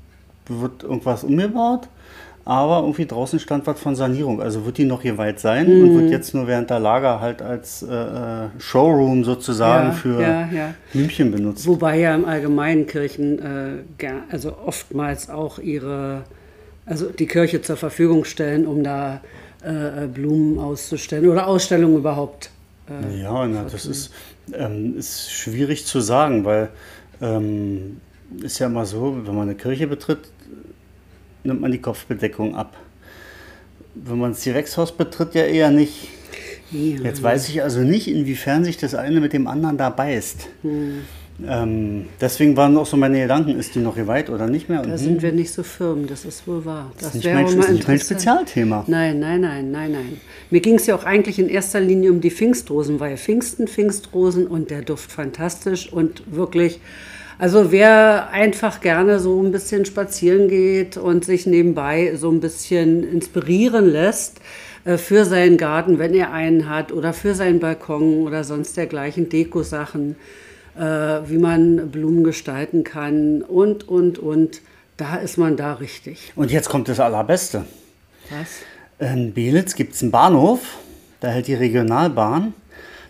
wird 0.48 0.84
irgendwas 0.84 1.24
umgebaut? 1.24 1.88
Aber 2.44 2.80
irgendwie 2.80 3.06
draußen 3.06 3.40
stand 3.40 3.68
was 3.68 3.80
von 3.80 3.96
Sanierung. 3.96 4.42
Also 4.42 4.66
wird 4.66 4.78
die 4.80 4.86
noch 4.86 5.04
geweiht 5.04 5.40
sein 5.40 5.68
und 5.68 5.94
Mhm. 5.94 5.96
wird 5.96 6.12
jetzt 6.12 6.34
nur 6.34 6.48
während 6.48 6.70
der 6.72 6.80
Lager 6.80 7.20
halt 7.22 7.42
als 7.42 7.84
äh, 7.84 7.94
äh, 7.94 8.48
Showroom 8.58 9.24
sozusagen 9.24 9.88
Ja, 9.88 9.92
für 9.94 10.22
ja, 10.22 10.50
ja. 10.52 10.74
Blümchen 10.92 11.32
benutzt. 11.32 11.68
Wobei 11.68 12.00
ja 12.00 12.16
im 12.16 12.26
Allgemeinen 12.26 12.88
Kirchen 12.88 13.40
äh, 13.40 14.12
also 14.32 14.58
oftmals 14.66 15.30
auch 15.30 15.60
ihre, 15.60 16.24
also 16.86 17.10
die 17.10 17.28
Kirche 17.28 17.62
zur 17.62 17.78
Verfügung 17.78 18.26
stellen, 18.26 18.66
um 18.66 18.84
da 18.84 19.22
äh, 19.64 20.06
äh, 20.06 20.08
Blumen 20.08 20.58
auszustellen 20.58 21.30
oder 21.30 21.46
Ausstellungen 21.46 21.98
überhaupt. 21.98 22.50
Äh, 22.90 23.22
Ja, 23.22 23.46
na, 23.48 23.64
das 23.72 23.86
ist, 23.86 24.12
ähm, 24.54 24.96
ist 24.98 25.32
schwierig 25.32 25.86
zu 25.86 26.00
sagen, 26.00 26.44
weil 26.44 26.70
ähm, 27.22 28.02
ist 28.42 28.58
ja 28.58 28.66
immer 28.66 28.86
so, 28.86 29.16
wenn 29.26 29.36
man 29.36 29.44
eine 29.50 29.56
Kirche 29.56 29.86
betritt, 29.86 30.20
nimmt 31.44 31.62
man 31.62 31.72
die 31.72 31.82
Kopfbedeckung 31.82 32.56
ab. 32.56 32.78
Wenn 33.96 34.20
man 34.20 34.32
das 34.32 34.44
Gewächshaus 34.44 34.92
betritt, 34.92 35.36
ja 35.36 35.44
eher 35.44 35.72
nicht. 35.72 36.10
ja. 36.72 37.02
Jetzt 37.04 37.22
weiß 37.22 37.50
ich 37.50 37.62
also 37.62 37.82
nicht, 37.82 38.08
inwiefern 38.08 38.64
sich 38.64 38.78
das 38.78 38.96
eine 38.96 39.20
mit 39.20 39.34
dem 39.34 39.48
anderen 39.48 39.78
da 39.78 39.90
beißt. 39.90 40.48
Ähm, 41.48 42.06
deswegen 42.20 42.56
waren 42.56 42.78
auch 42.78 42.86
so 42.86 42.98
meine 42.98 43.20
Gedanken, 43.20 43.58
ist 43.58 43.74
die 43.76 43.80
noch 43.80 43.96
geweiht 43.96 44.30
oder 44.30 44.48
nicht 44.48 44.70
mehr? 44.70 44.82
Da 44.82 44.92
hm, 44.92 44.98
sind 44.98 45.22
wir 45.22 45.32
nicht 45.32 45.52
so 45.52 45.64
firm, 45.64 46.08
das 46.08 46.26
ist 46.26 46.48
wohl 46.48 46.64
wahr. 46.66 46.92
Das, 47.00 47.10
ist 47.10 47.16
nicht 47.16 47.26
wäre 47.26 47.42
mein, 47.42 47.58
mal 47.58 47.64
ist 47.64 47.72
nicht 47.72 47.88
mein. 47.88 48.00
Spezialthema. 48.00 48.84
Nein, 48.88 49.20
nein, 49.20 49.42
nein, 49.42 49.72
nein, 49.72 49.92
nein. 49.92 50.22
Mir 50.50 50.62
ging 50.62 50.76
es 50.76 50.86
ja 50.86 50.96
auch 50.96 51.04
eigentlich 51.04 51.40
in 51.40 51.50
erster 51.50 51.80
Linie 51.80 52.12
um 52.12 52.22
die 52.22 52.32
Pfingstrosen, 52.32 53.00
weil 53.00 53.18
Pfingsten, 53.18 53.68
Pfingstrosen 53.68 54.48
und 54.48 54.70
der 54.70 54.82
Duft 54.84 55.12
fantastisch 55.12 55.92
und 55.92 56.24
wirklich, 56.32 56.80
also 57.38 57.72
wer 57.72 58.30
einfach 58.30 58.82
gerne 58.82 59.20
so 59.20 59.42
ein 59.42 59.52
bisschen 59.52 59.86
spazieren 59.86 60.48
geht 60.48 60.98
und 60.98 61.26
sich 61.26 61.46
nebenbei 61.46 62.16
so 62.16 62.30
ein 62.30 62.40
bisschen 62.40 63.04
inspirieren 63.04 63.90
lässt 63.90 64.42
äh, 64.86 64.98
für 64.98 65.26
seinen 65.26 65.58
Garten, 65.58 66.00
wenn 66.00 66.14
er 66.14 66.32
einen 66.34 66.70
hat 66.70 66.92
oder 66.92 67.14
für 67.14 67.36
seinen 67.36 67.60
Balkon 67.60 68.26
oder 68.26 68.44
sonst 68.44 68.78
dergleichen 68.78 69.30
Dekosachen, 69.30 70.16
äh, 70.78 70.82
wie 70.82 71.38
man 71.38 71.90
Blumen 71.92 72.24
gestalten 72.24 72.84
kann 72.84 73.42
und, 73.42 73.88
und, 73.88 74.20
und, 74.20 74.62
da 74.98 75.16
ist 75.16 75.38
man 75.38 75.58
da 75.58 75.74
richtig. 75.74 76.32
Und 76.36 76.52
jetzt 76.52 76.70
kommt 76.70 76.88
das 76.88 77.00
Allerbeste. 77.00 77.66
Was? 78.30 79.12
In 79.14 79.34
Belitz 79.34 79.74
gibt 79.74 79.96
es 79.96 80.04
einen 80.04 80.12
Bahnhof, 80.12 80.60
da 81.22 81.30
hält 81.30 81.48
die 81.48 81.56
Regionalbahn. 81.56 82.54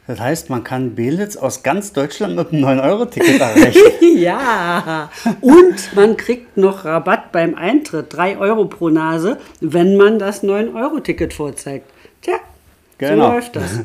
Das 0.07 0.19
heißt, 0.19 0.49
man 0.49 0.63
kann 0.63 0.95
Belitz 0.95 1.37
aus 1.37 1.63
ganz 1.63 1.93
Deutschland 1.93 2.35
mit 2.35 2.51
einem 2.51 2.65
9-Euro-Ticket 2.65 3.39
erreichen. 3.39 3.81
Ja, 4.21 5.09
und 5.39 5.95
man 5.95 6.15
kriegt 6.17 6.55
noch 6.57 6.85
Rabatt 6.85 7.31
beim 7.31 7.55
Eintritt, 7.55 8.07
3 8.13 8.37
Euro 8.37 8.65
pro 8.65 8.89
Nase, 8.89 9.37
wenn 9.61 9.97
man 9.97 10.19
das 10.19 10.43
9-Euro-Ticket 10.43 11.33
vorzeigt. 11.33 11.89
Tja, 12.21 12.35
Genau. 12.99 13.29
so 13.29 13.33
läuft 13.33 13.55
das. 13.55 13.79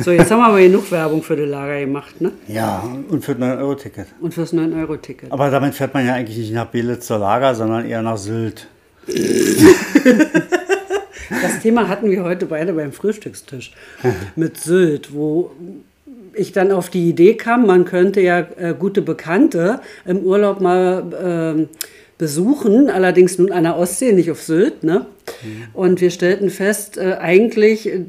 So, 0.00 0.10
jetzt 0.10 0.28
haben 0.32 0.40
wir 0.40 0.46
aber 0.46 0.58
genug 0.60 0.90
Werbung 0.90 1.22
für 1.22 1.36
die 1.36 1.44
Lager 1.44 1.78
gemacht, 1.78 2.20
ne? 2.20 2.32
ja, 2.48 2.82
und 3.08 3.24
für 3.24 3.32
ein 3.32 3.42
9-Euro-Ticket. 3.44 4.06
Und 4.20 4.34
fürs 4.34 4.52
9-Euro-Ticket. 4.52 5.30
Aber 5.30 5.50
damit 5.50 5.74
fährt 5.74 5.94
man 5.94 6.04
ja 6.04 6.14
eigentlich 6.14 6.38
nicht 6.38 6.52
nach 6.52 6.66
Belitz 6.66 7.06
zur 7.06 7.18
Lager, 7.18 7.54
sondern 7.54 7.86
eher 7.86 8.02
nach 8.02 8.16
Sylt. 8.16 8.66
Das 11.42 11.60
Thema 11.60 11.88
hatten 11.88 12.10
wir 12.10 12.24
heute 12.24 12.46
beide 12.46 12.72
beim 12.72 12.92
Frühstückstisch 12.92 13.72
mit 14.36 14.56
Sylt, 14.58 15.14
wo 15.14 15.52
ich 16.34 16.52
dann 16.52 16.72
auf 16.72 16.90
die 16.90 17.08
Idee 17.08 17.34
kam, 17.34 17.66
man 17.66 17.84
könnte 17.84 18.20
ja 18.20 18.46
äh, 18.56 18.74
gute 18.78 19.02
Bekannte 19.02 19.80
im 20.04 20.18
Urlaub 20.18 20.60
mal 20.60 21.04
ähm, 21.22 21.68
besuchen, 22.20 22.90
allerdings 22.90 23.38
nun 23.38 23.50
an 23.50 23.64
der 23.64 23.78
Ostsee, 23.78 24.12
nicht 24.12 24.30
auf 24.30 24.42
Sylt. 24.42 24.84
Ne? 24.84 25.06
Und 25.72 26.02
wir 26.02 26.10
stellten 26.10 26.50
fest, 26.50 26.98
äh, 26.98 27.16
eigentlich 27.18 27.88
äh, 27.88 28.04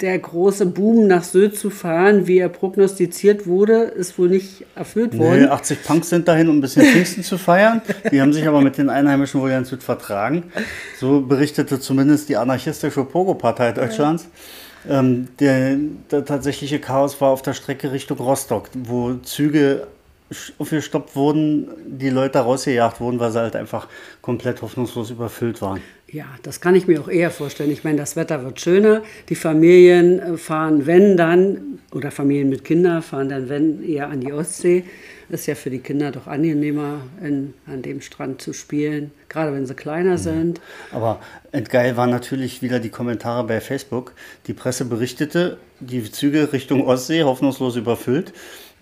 der 0.00 0.18
große 0.18 0.66
Boom 0.66 1.06
nach 1.06 1.22
Sylt 1.22 1.56
zu 1.56 1.70
fahren, 1.70 2.26
wie 2.26 2.38
er 2.38 2.48
prognostiziert 2.48 3.46
wurde, 3.46 3.82
ist 3.82 4.18
wohl 4.18 4.30
nicht 4.30 4.64
erfüllt 4.74 5.16
worden. 5.16 5.42
Nee, 5.42 5.46
80 5.46 5.84
Punks 5.84 6.08
sind 6.08 6.26
dahin, 6.26 6.48
um 6.48 6.58
ein 6.58 6.60
bisschen 6.60 6.86
Pfingsten 6.86 7.22
zu 7.22 7.38
feiern. 7.38 7.82
Die 8.10 8.20
haben 8.20 8.32
sich 8.32 8.48
aber 8.48 8.60
mit 8.60 8.78
den 8.78 8.90
Einheimischen 8.90 9.40
wohl 9.40 9.50
ganz 9.50 9.70
gut 9.70 9.84
vertragen. 9.84 10.42
So 10.98 11.20
berichtete 11.20 11.78
zumindest 11.78 12.28
die 12.28 12.36
anarchistische 12.36 13.04
Pogo-Partei 13.04 13.70
Deutschlands. 13.70 14.26
Ähm, 14.88 15.28
der, 15.38 15.76
der 16.10 16.24
tatsächliche 16.24 16.80
Chaos 16.80 17.20
war 17.20 17.30
auf 17.30 17.42
der 17.42 17.54
Strecke 17.54 17.92
Richtung 17.92 18.18
Rostock, 18.18 18.70
wo 18.74 19.14
Züge 19.14 19.86
aufgestoppt 20.58 21.14
wurden, 21.14 21.68
die 21.86 22.10
Leute 22.10 22.40
rausgejagt 22.40 23.00
wurden, 23.00 23.20
weil 23.20 23.30
sie 23.30 23.40
halt 23.40 23.54
einfach 23.54 23.88
komplett 24.22 24.60
hoffnungslos 24.62 25.10
überfüllt 25.10 25.62
waren. 25.62 25.80
Ja, 26.08 26.26
das 26.42 26.60
kann 26.60 26.76
ich 26.76 26.86
mir 26.86 27.00
auch 27.00 27.08
eher 27.08 27.30
vorstellen. 27.30 27.70
Ich 27.70 27.82
meine, 27.82 27.98
das 27.98 28.14
Wetter 28.14 28.44
wird 28.44 28.60
schöner. 28.60 29.02
Die 29.28 29.34
Familien 29.34 30.20
äh, 30.20 30.36
fahren, 30.36 30.86
wenn 30.86 31.16
dann, 31.16 31.80
oder 31.92 32.10
Familien 32.12 32.48
mit 32.48 32.64
Kindern 32.64 33.02
fahren 33.02 33.28
dann, 33.28 33.48
wenn, 33.48 33.82
eher 33.82 34.08
an 34.08 34.20
die 34.20 34.32
Ostsee. 34.32 34.84
Ist 35.28 35.46
ja 35.46 35.56
für 35.56 35.70
die 35.70 35.80
Kinder 35.80 36.12
doch 36.12 36.28
angenehmer, 36.28 37.00
in, 37.20 37.54
an 37.66 37.82
dem 37.82 38.00
Strand 38.00 38.40
zu 38.40 38.52
spielen, 38.52 39.10
gerade 39.28 39.52
wenn 39.52 39.66
sie 39.66 39.74
kleiner 39.74 40.12
mhm. 40.12 40.18
sind. 40.18 40.60
Aber 40.92 41.20
entgeil 41.50 41.96
waren 41.96 42.10
natürlich 42.10 42.62
wieder 42.62 42.78
die 42.78 42.90
Kommentare 42.90 43.44
bei 43.44 43.60
Facebook. 43.60 44.12
Die 44.46 44.54
Presse 44.54 44.84
berichtete, 44.84 45.58
die 45.80 46.08
Züge 46.10 46.52
Richtung 46.52 46.86
Ostsee 46.86 47.24
hoffnungslos 47.24 47.74
überfüllt. 47.74 48.32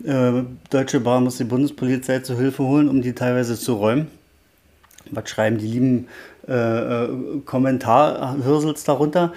Äh, 0.02 0.42
Deutsche 0.70 1.00
Bahn 1.00 1.24
muss 1.24 1.36
die 1.36 1.44
Bundespolizei 1.44 2.20
zu 2.20 2.36
Hilfe 2.36 2.64
holen, 2.64 2.88
um 2.88 3.02
die 3.02 3.14
teilweise 3.14 3.58
zu 3.58 3.74
räumen. 3.74 4.08
Was 5.10 5.28
schreiben 5.28 5.58
die 5.58 5.66
lieben 5.66 6.08
äh, 6.48 6.52
äh 6.52 7.08
Kommentarhürsels 7.44 8.84
darunter? 8.84 9.32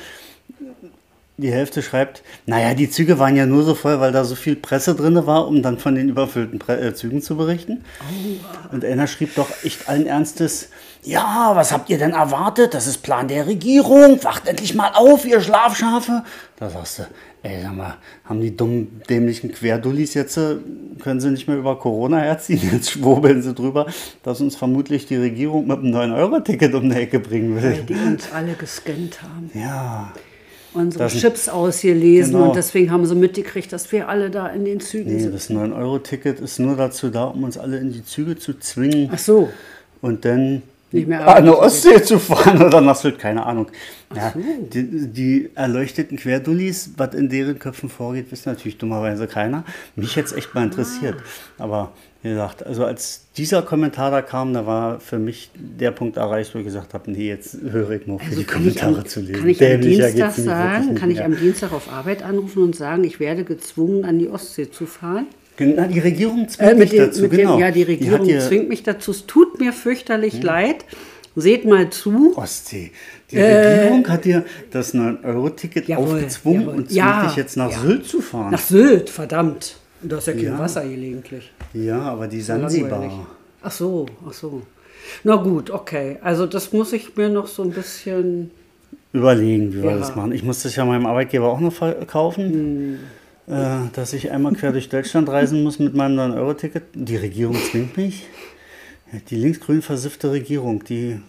Die 1.39 1.51
Hälfte 1.51 1.83
schreibt, 1.83 2.23
naja, 2.47 2.73
die 2.73 2.89
Züge 2.89 3.19
waren 3.19 3.35
ja 3.35 3.45
nur 3.45 3.63
so 3.63 3.75
voll, 3.75 3.99
weil 3.99 4.11
da 4.11 4.23
so 4.23 4.33
viel 4.33 4.55
Presse 4.55 4.95
drin 4.95 5.23
war, 5.27 5.47
um 5.47 5.61
dann 5.61 5.77
von 5.77 5.93
den 5.93 6.09
überfüllten 6.09 6.57
Pre 6.57 6.79
äh, 6.79 6.95
Zügen 6.95 7.21
zu 7.21 7.37
berichten. 7.37 7.85
Oh. 8.01 8.73
Und 8.73 8.83
einer 8.83 9.05
schrieb 9.05 9.35
doch 9.35 9.51
echt 9.63 9.87
allen 9.87 10.07
Ernstes, 10.07 10.69
ja, 11.03 11.51
was 11.53 11.71
habt 11.71 11.91
ihr 11.91 11.99
denn 11.99 12.13
erwartet? 12.13 12.73
Das 12.73 12.87
ist 12.87 13.03
Plan 13.03 13.27
der 13.27 13.45
Regierung. 13.45 14.23
Wacht 14.23 14.47
endlich 14.47 14.73
mal 14.73 14.91
auf, 14.95 15.25
ihr 15.25 15.39
Schlafschafe. 15.39 16.23
Da 16.57 16.69
sagst 16.71 16.99
du, 16.99 17.03
ey, 17.43 17.61
sag 17.61 17.75
mal, 17.75 17.97
haben 18.25 18.41
die 18.41 18.55
dummen, 18.55 19.01
dämlichen 19.09 19.51
Querdullis 19.51 20.13
jetzt, 20.13 20.37
äh, 20.37 20.55
können 20.99 21.19
sie 21.19 21.31
nicht 21.31 21.47
mehr 21.47 21.57
über 21.57 21.77
Corona 21.77 22.19
herziehen? 22.19 22.61
Jetzt 22.71 22.91
schwurbeln 22.91 23.41
sie 23.41 23.53
drüber, 23.53 23.87
dass 24.23 24.41
uns 24.41 24.55
vermutlich 24.55 25.05
die 25.05 25.15
Regierung 25.15 25.67
mit 25.67 25.79
einem 25.79 25.93
9-Euro-Ticket 25.93 26.73
um 26.73 26.89
die 26.89 26.95
Ecke 26.95 27.19
bringen 27.19 27.55
will. 27.55 27.63
Weil 27.63 27.83
die 27.83 27.93
uns 27.93 28.31
alle 28.33 28.53
gescannt 28.53 29.21
haben. 29.21 29.51
Ja. 29.53 30.11
Unsere 30.73 31.05
das, 31.05 31.15
Chips 31.15 31.49
ausgelesen 31.49 32.33
genau. 32.33 32.49
und 32.49 32.55
deswegen 32.55 32.91
haben 32.91 33.05
sie 33.05 33.15
mitgekriegt, 33.15 33.71
dass 33.71 33.91
wir 33.91 34.09
alle 34.09 34.29
da 34.29 34.47
in 34.47 34.65
den 34.65 34.79
Zügen 34.79 35.13
nee, 35.13 35.19
sind. 35.19 35.33
das 35.33 35.49
9-Euro-Ticket 35.49 36.39
ist 36.39 36.59
nur 36.59 36.75
dazu 36.75 37.09
da, 37.09 37.25
um 37.25 37.43
uns 37.43 37.57
alle 37.57 37.77
in 37.77 37.91
die 37.91 38.03
Züge 38.03 38.37
zu 38.37 38.59
zwingen. 38.59 39.09
Ach 39.11 39.17
so. 39.17 39.49
Und 40.01 40.25
dann 40.25 40.61
nicht 40.91 41.07
mehr 41.07 41.27
an 41.27 41.43
der 41.43 41.59
Ostsee 41.59 42.01
zu 42.01 42.17
fahren 42.17 42.61
oder 42.61 42.79
nach 42.79 42.95
Sylt, 42.95 43.19
keine 43.19 43.45
Ahnung. 43.45 43.67
Ja, 44.15 44.31
so. 44.31 44.39
die, 44.39 45.07
die, 45.07 45.49
erleuchteten 45.53 46.17
Querdullis, 46.17 46.91
was 46.95 47.13
in 47.13 47.27
deren 47.27 47.59
Köpfen 47.59 47.89
vorgeht, 47.89 48.31
wissen 48.31 48.49
natürlich 48.49 48.77
dummerweise 48.77 49.27
keiner. 49.27 49.65
Mich 49.97 50.15
jetzt 50.15 50.35
echt 50.35 50.55
mal 50.55 50.63
interessiert. 50.63 51.15
Ah. 51.57 51.63
Aber 51.63 51.91
wie 52.23 52.29
gesagt, 52.29 52.65
also 52.65 52.85
als 52.85 53.25
dieser 53.35 53.61
Kommentar 53.63 54.11
da 54.11 54.21
kam, 54.21 54.53
da 54.53 54.65
war 54.65 54.99
für 55.01 55.19
mich 55.19 55.51
der 55.55 55.91
Punkt 55.91 56.15
erreicht, 56.17 56.55
wo 56.55 56.59
ich 56.59 56.65
gesagt 56.65 56.93
habe, 56.93 57.11
nee, 57.11 57.27
jetzt 57.27 57.57
höre 57.61 57.91
ich 57.91 58.07
nur 58.07 58.19
für 58.19 58.25
also 58.25 58.39
die 58.39 58.45
Kommentare 58.45 58.97
am, 58.99 59.05
zu 59.05 59.19
lesen. 59.19 59.41
Kann 59.41 59.49
ich 59.49 59.61
am 59.63 59.81
Dienstag 59.81 60.31
sagen, 60.31 60.95
kann 60.95 61.11
ich 61.11 61.23
am 61.23 61.37
Dienstag 61.37 61.73
auf 61.73 61.91
Arbeit 61.91 62.23
anrufen 62.23 62.63
und 62.63 62.75
sagen, 62.75 63.03
ich 63.03 63.19
werde 63.19 63.43
gezwungen, 63.43 64.05
an 64.05 64.19
die 64.19 64.29
Ostsee 64.29 64.71
zu 64.71 64.85
fahren? 64.85 65.27
Na, 65.59 65.87
die 65.87 65.99
Regierung 65.99 66.47
zwingt 66.47 66.71
äh, 66.71 66.75
mich 66.75 66.89
den, 66.91 66.99
dazu, 66.99 67.27
genau. 67.29 67.53
Dem, 67.53 67.59
ja, 67.59 67.71
die 67.71 67.83
Regierung 67.83 68.27
die 68.27 68.37
zwingt 68.39 68.69
mich 68.69 68.83
dazu. 68.83 69.11
Es 69.11 69.25
tut 69.25 69.59
mir 69.59 69.73
fürchterlich 69.73 70.35
hm. 70.35 70.41
leid. 70.41 70.85
Seht 71.35 71.65
mal 71.65 71.89
zu. 71.91 72.35
Ostsee. 72.35 72.91
Die 73.29 73.35
äh, 73.35 73.83
Regierung 73.83 74.07
hat 74.07 74.25
dir 74.25 74.43
das 74.71 74.95
9-Euro-Ticket 74.95 75.95
aufgezwungen 75.95 76.61
jawohl. 76.61 76.73
und 76.73 76.89
zwingt 76.89 76.97
ja, 76.97 77.27
dich 77.27 77.35
jetzt 77.35 77.57
nach 77.57 77.71
ja. 77.71 77.79
Sylt 77.79 78.07
zu 78.07 78.21
fahren. 78.21 78.51
Nach 78.51 78.59
Sylt, 78.59 79.09
verdammt. 79.09 79.77
Du 80.01 80.15
hast 80.15 80.27
ja 80.27 80.33
kein 80.33 80.43
ja. 80.43 80.59
Wasser 80.59 80.83
gelegentlich. 80.83 81.51
Ja, 81.73 82.01
aber 82.01 82.27
die 82.27 82.41
Sansibar. 82.41 83.27
Ach 83.61 83.71
so, 83.71 84.07
ach 84.27 84.33
so. 84.33 84.61
Na 85.23 85.35
gut, 85.35 85.69
okay. 85.69 86.17
Also 86.21 86.45
das 86.45 86.73
muss 86.73 86.93
ich 86.93 87.15
mir 87.15 87.29
noch 87.29 87.47
so 87.47 87.63
ein 87.63 87.71
bisschen 87.71 88.51
überlegen, 89.13 89.73
wie 89.73 89.83
wir 89.83 89.97
das 89.97 90.15
machen. 90.15 90.31
Ich 90.31 90.43
muss 90.43 90.63
das 90.63 90.75
ja 90.75 90.85
meinem 90.85 91.05
Arbeitgeber 91.05 91.47
auch 91.47 91.59
noch 91.59 91.73
verkaufen. 91.73 92.53
Hm 92.53 92.99
äh, 93.47 93.77
dass 93.93 94.13
ich 94.13 94.31
einmal 94.31 94.53
quer 94.53 94.71
durch 94.71 94.89
Deutschland 94.89 95.29
reisen 95.29 95.63
muss 95.63 95.79
mit 95.79 95.93
meinem 95.95 96.19
9-Euro-Ticket. 96.19 96.83
Die 96.93 97.15
Regierung 97.15 97.55
zwingt 97.55 97.95
mich. 97.97 98.27
Die 99.29 99.35
linksgrün 99.35 99.81
versiffte 99.81 100.31
Regierung, 100.31 100.83
die 100.83 101.21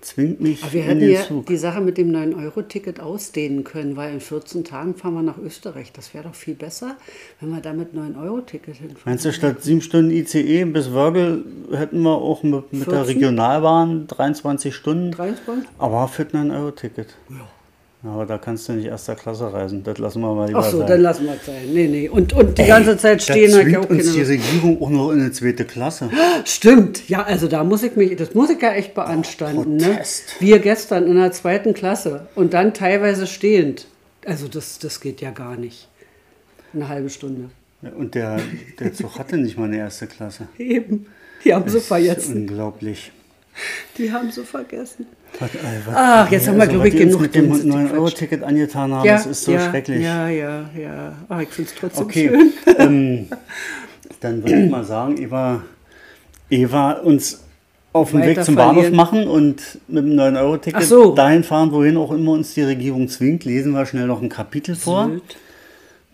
zwingt 0.00 0.40
mich 0.40 0.62
Aber 0.62 0.72
wir 0.72 0.82
hätten 0.82 1.08
ja 1.08 1.22
die 1.48 1.56
Sache 1.56 1.80
mit 1.80 1.96
dem 1.98 2.10
9-Euro-Ticket 2.10 3.00
ausdehnen 3.00 3.64
können, 3.64 3.96
weil 3.96 4.14
in 4.14 4.20
14 4.20 4.64
Tagen 4.64 4.94
fahren 4.94 5.14
wir 5.14 5.22
nach 5.22 5.38
Österreich. 5.38 5.92
Das 5.92 6.14
wäre 6.14 6.24
doch 6.24 6.34
viel 6.34 6.54
besser, 6.54 6.96
wenn 7.40 7.50
wir 7.50 7.60
da 7.60 7.72
mit 7.72 7.94
9-Euro-Ticket 7.94 8.76
hinfahren. 8.76 9.02
Meinst 9.04 9.24
du, 9.24 9.32
statt 9.32 9.62
7 9.62 9.80
Stunden 9.80 10.10
ICE 10.10 10.64
bis 10.64 10.92
Wörgl 10.92 11.44
hätten 11.72 12.02
wir 12.02 12.16
auch 12.16 12.42
mit, 12.42 12.72
mit 12.72 12.90
der 12.90 13.06
Regionalbahn 13.06 14.06
23 14.06 14.74
Stunden? 14.74 15.12
23? 15.12 15.68
Aber 15.78 16.08
für 16.08 16.22
ein 16.22 16.50
9-Euro-Ticket. 16.50 17.16
Ja. 17.30 17.48
Aber 18.04 18.26
da 18.26 18.38
kannst 18.38 18.68
du 18.68 18.74
nicht 18.74 18.86
erster 18.86 19.16
Klasse 19.16 19.52
reisen. 19.52 19.82
Das 19.82 19.98
lassen 19.98 20.20
wir 20.20 20.32
mal 20.32 20.46
lieber 20.46 20.60
Ach 20.60 20.70
so, 20.70 20.78
sein. 20.78 20.86
dann 20.86 21.00
lassen 21.00 21.24
wir 21.24 21.34
es 21.34 21.44
sein. 21.44 21.72
Nee, 21.72 21.88
nee. 21.88 22.08
Und, 22.08 22.32
und 22.32 22.56
die 22.56 22.62
Ey, 22.62 22.68
ganze 22.68 22.96
Zeit 22.96 23.22
stehen 23.22 23.52
halt 23.52 23.68
ja 23.68 23.80
auch 23.80 23.90
uns 23.90 24.12
die 24.12 24.22
Regierung 24.22 24.80
auch 24.80 24.90
noch 24.90 25.10
in 25.10 25.20
eine 25.20 25.32
zweite 25.32 25.64
Klasse. 25.64 26.08
Stimmt. 26.44 27.08
Ja, 27.08 27.24
also 27.24 27.48
da 27.48 27.64
muss 27.64 27.82
ich 27.82 27.96
mich, 27.96 28.14
das 28.14 28.34
muss 28.34 28.50
ich 28.50 28.62
ja 28.62 28.72
echt 28.72 28.94
beanstanden. 28.94 29.80
Oh, 29.80 29.88
ne? 29.88 30.00
Wir 30.38 30.60
gestern 30.60 31.08
in 31.08 31.16
der 31.16 31.32
zweiten 31.32 31.74
Klasse 31.74 32.28
und 32.36 32.54
dann 32.54 32.72
teilweise 32.72 33.26
stehend. 33.26 33.88
Also 34.24 34.46
das, 34.46 34.78
das 34.78 35.00
geht 35.00 35.20
ja 35.20 35.32
gar 35.32 35.56
nicht. 35.56 35.88
Eine 36.72 36.88
halbe 36.88 37.10
Stunde. 37.10 37.50
Und 37.96 38.14
der, 38.14 38.40
der 38.78 38.92
Zug 38.92 39.18
hatte 39.18 39.36
nicht 39.38 39.58
mal 39.58 39.64
eine 39.64 39.78
erste 39.78 40.06
Klasse. 40.06 40.46
Eben. 40.58 41.06
Die 41.44 41.52
haben 41.52 41.68
so 41.68 41.80
vergessen. 41.80 42.48
Unglaublich. 42.48 43.12
Die 43.96 44.12
haben 44.12 44.30
so 44.30 44.44
vergessen. 44.44 45.06
Was, 45.38 45.54
äh, 45.54 45.58
was, 45.84 45.94
Ach, 45.96 46.30
jetzt 46.30 46.48
haben 46.48 46.56
wir, 46.56 46.62
also, 46.62 46.72
glaube 46.72 46.88
ich, 46.88 46.96
genug 46.96 47.20
mit 47.20 47.34
dem 47.34 47.52
9-Euro-Ticket 47.52 48.42
angetan 48.42 48.92
haben. 48.92 49.06
Ja, 49.06 49.14
das 49.14 49.26
ist 49.26 49.44
so 49.44 49.52
ja, 49.52 49.70
schrecklich. 49.70 50.02
Ja, 50.02 50.28
ja, 50.28 50.70
ja. 50.76 51.12
Aber 51.28 51.42
ich 51.42 51.48
finde 51.50 51.70
es 51.70 51.76
trotzdem 51.78 52.04
okay. 52.04 52.28
schön. 52.28 52.52
Ähm, 52.78 53.28
dann 54.20 54.42
würde 54.42 54.64
ich 54.64 54.70
mal 54.70 54.84
sagen, 54.84 55.20
Eva, 55.20 55.62
Eva 56.48 56.92
uns 56.92 57.42
auf 57.92 58.10
dem 58.10 58.22
Weg 58.22 58.44
zum 58.44 58.54
Bahnhof 58.54 58.90
machen 58.90 59.26
und 59.26 59.78
mit 59.88 60.04
dem 60.04 60.12
9-Euro-Ticket 60.14 60.82
so. 60.82 61.14
dahin 61.14 61.44
fahren, 61.44 61.72
wohin 61.72 61.96
auch 61.96 62.12
immer 62.12 62.32
uns 62.32 62.54
die 62.54 62.62
Regierung 62.62 63.08
zwingt. 63.08 63.44
Lesen 63.44 63.72
wir 63.72 63.86
schnell 63.86 64.06
noch 64.06 64.22
ein 64.22 64.28
Kapitel 64.28 64.76
vor. 64.76 65.10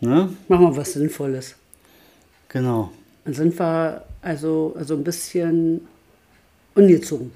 Ne? 0.01 0.29
Machen 0.49 0.67
wir 0.67 0.77
was 0.77 0.93
Sinnvolles. 0.93 1.57
Genau. 2.49 2.91
Dann 3.25 3.35
sind 3.35 3.59
wir 3.59 4.05
also, 4.23 4.75
also 4.79 4.95
ein 4.95 5.05
bisschen 5.05 5.87
ungezogen 6.75 7.33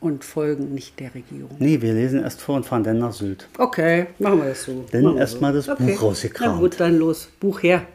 und 0.00 0.24
folgen 0.24 0.74
nicht 0.74 0.98
der 1.00 1.14
Regierung. 1.14 1.56
Nee, 1.58 1.80
wir 1.80 1.92
lesen 1.92 2.22
erst 2.22 2.40
vor 2.40 2.56
und 2.56 2.66
fahren 2.66 2.84
dann 2.84 2.98
nach 2.98 3.12
Sylt. 3.12 3.48
Okay, 3.58 4.08
machen 4.18 4.38
wir 4.38 4.48
das 4.48 4.64
so. 4.64 4.84
Dann 4.90 5.16
erstmal 5.16 5.52
so. 5.52 5.58
das 5.58 5.80
okay. 5.80 5.92
Buch 5.92 6.02
rausgekramt. 6.02 6.54
Na 6.54 6.60
gut, 6.60 6.80
dann 6.80 6.98
los. 6.98 7.28
Buch 7.40 7.62
her. 7.62 7.86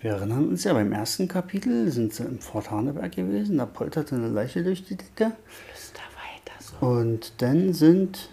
Wir 0.00 0.10
erinnern 0.10 0.48
uns 0.48 0.64
ja, 0.64 0.74
beim 0.74 0.92
ersten 0.92 1.28
Kapitel 1.28 1.90
sind 1.90 2.12
sie 2.12 2.24
im 2.24 2.38
Fort 2.38 2.70
Haneberg 2.70 3.12
gewesen, 3.12 3.56
da 3.56 3.64
polterte 3.64 4.14
eine 4.14 4.28
Leiche 4.28 4.62
durch 4.62 4.84
die 4.84 4.96
Decke. 4.96 5.32
Flüster 5.46 6.02
weiter 6.14 6.52
so. 6.60 6.86
Und 6.86 7.32
dann 7.38 7.72
sind 7.72 8.28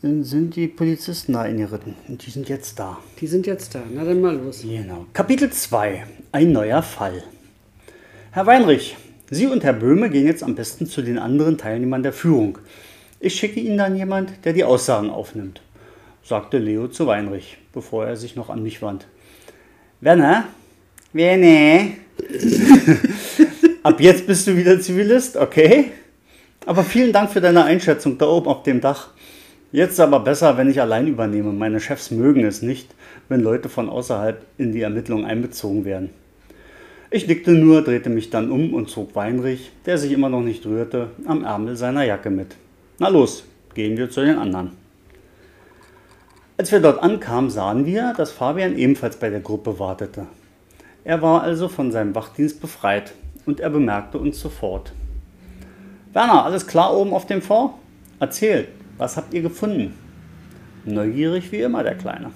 sind 0.00 0.54
die 0.54 0.68
Polizisten 0.68 1.32
da 1.32 1.42
eingeritten. 1.42 1.94
Und 2.08 2.24
die 2.24 2.30
sind 2.30 2.48
jetzt 2.48 2.78
da. 2.78 2.98
Die 3.20 3.26
sind 3.26 3.46
jetzt 3.46 3.74
da. 3.74 3.82
Na 3.92 4.04
dann 4.04 4.20
mal 4.20 4.36
los. 4.36 4.62
Genau. 4.62 5.06
Kapitel 5.12 5.50
2. 5.50 6.04
Ein 6.32 6.52
neuer 6.52 6.82
Fall. 6.82 7.24
Herr 8.30 8.46
Weinrich, 8.46 8.96
Sie 9.30 9.46
und 9.46 9.64
Herr 9.64 9.72
Böhme 9.72 10.08
gehen 10.08 10.26
jetzt 10.26 10.42
am 10.42 10.54
besten 10.54 10.86
zu 10.86 11.02
den 11.02 11.18
anderen 11.18 11.58
Teilnehmern 11.58 12.02
der 12.02 12.12
Führung. 12.12 12.58
Ich 13.20 13.34
schicke 13.34 13.58
Ihnen 13.58 13.78
dann 13.78 13.96
jemand, 13.96 14.44
der 14.44 14.52
die 14.52 14.64
Aussagen 14.64 15.10
aufnimmt, 15.10 15.60
sagte 16.22 16.58
Leo 16.58 16.86
zu 16.88 17.06
Weinrich, 17.06 17.58
bevor 17.72 18.06
er 18.06 18.16
sich 18.16 18.36
noch 18.36 18.48
an 18.48 18.62
mich 18.62 18.80
wandte. 18.80 19.06
Werner? 20.00 20.44
Werner? 21.12 21.88
Ab 23.82 24.00
jetzt 24.00 24.26
bist 24.26 24.46
du 24.46 24.56
wieder 24.56 24.80
Zivilist, 24.80 25.36
okay? 25.36 25.86
Aber 26.64 26.84
vielen 26.84 27.12
Dank 27.12 27.30
für 27.30 27.40
deine 27.40 27.64
Einschätzung 27.64 28.18
da 28.18 28.26
oben 28.26 28.46
auf 28.46 28.62
dem 28.62 28.80
Dach. 28.80 29.08
Jetzt 29.70 30.00
aber 30.00 30.20
besser, 30.20 30.56
wenn 30.56 30.70
ich 30.70 30.80
allein 30.80 31.06
übernehme. 31.06 31.52
Meine 31.52 31.78
Chefs 31.78 32.10
mögen 32.10 32.44
es 32.44 32.62
nicht, 32.62 32.94
wenn 33.28 33.42
Leute 33.42 33.68
von 33.68 33.90
außerhalb 33.90 34.42
in 34.56 34.72
die 34.72 34.80
Ermittlungen 34.80 35.26
einbezogen 35.26 35.84
werden. 35.84 36.08
Ich 37.10 37.26
nickte 37.26 37.52
nur, 37.52 37.82
drehte 37.82 38.08
mich 38.08 38.30
dann 38.30 38.50
um 38.50 38.72
und 38.72 38.88
zog 38.88 39.14
Weinrich, 39.14 39.70
der 39.84 39.98
sich 39.98 40.12
immer 40.12 40.30
noch 40.30 40.40
nicht 40.40 40.64
rührte, 40.64 41.10
am 41.26 41.44
Ärmel 41.44 41.76
seiner 41.76 42.04
Jacke 42.04 42.30
mit. 42.30 42.56
Na 42.98 43.08
los, 43.08 43.44
gehen 43.74 43.98
wir 43.98 44.08
zu 44.08 44.22
den 44.22 44.38
anderen. 44.38 44.72
Als 46.56 46.72
wir 46.72 46.80
dort 46.80 47.02
ankamen, 47.02 47.50
sahen 47.50 47.84
wir, 47.84 48.14
dass 48.16 48.32
Fabian 48.32 48.76
ebenfalls 48.76 49.16
bei 49.16 49.28
der 49.28 49.40
Gruppe 49.40 49.78
wartete. 49.78 50.26
Er 51.04 51.20
war 51.20 51.42
also 51.42 51.68
von 51.68 51.92
seinem 51.92 52.14
Wachdienst 52.14 52.60
befreit 52.60 53.12
und 53.44 53.60
er 53.60 53.70
bemerkte 53.70 54.18
uns 54.18 54.40
sofort. 54.40 54.92
Werner, 56.14 56.44
alles 56.44 56.66
klar 56.66 56.96
oben 56.96 57.12
auf 57.12 57.26
dem 57.26 57.42
Fort? 57.42 57.74
Erzählt, 58.18 58.68
was 58.98 59.16
habt 59.16 59.32
ihr 59.32 59.42
gefunden? 59.42 59.94
Neugierig 60.84 61.50
wie 61.52 61.60
immer 61.60 61.82
der 61.82 61.94
Kleine. 61.94 62.30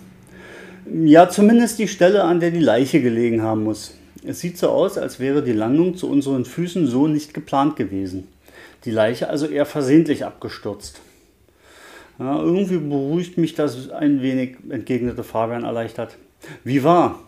Ja, 0.87 1.29
zumindest 1.29 1.79
die 1.79 1.89
Stelle, 1.89 2.25
an 2.25 2.41
der 2.41 2.51
die 2.51 2.61
Leiche 2.61 3.03
gelegen 3.03 3.43
haben 3.43 3.65
muss. 3.65 3.95
Es 4.25 4.41
sieht 4.41 4.59
so 4.59 4.69
aus, 4.69 4.99
als 4.99 5.21
wäre 5.21 5.43
die 5.43 5.53
Landung 5.53 5.97
zu 5.97 6.09
unseren 6.09 6.45
Füßen 6.45 6.87
so 6.87 7.09
nicht 7.09 7.35
geplant 7.35 7.77
gewesen. 7.77 8.29
Die 8.85 8.91
Leiche 8.91 9.29
also 9.29 9.47
eher 9.47 9.67
versehentlich 9.67 10.25
abgestürzt. 10.25 11.01
Ja, 12.19 12.41
irgendwie 12.41 12.79
beruhigt 12.79 13.39
mich 13.39 13.55
das 13.55 13.91
ein 13.91 14.23
wenig, 14.23 14.57
entgegnete 14.69 15.25
Fabian 15.25 15.65
erleichtert. 15.65 16.17
Wie 16.63 16.85
war? 16.85 17.19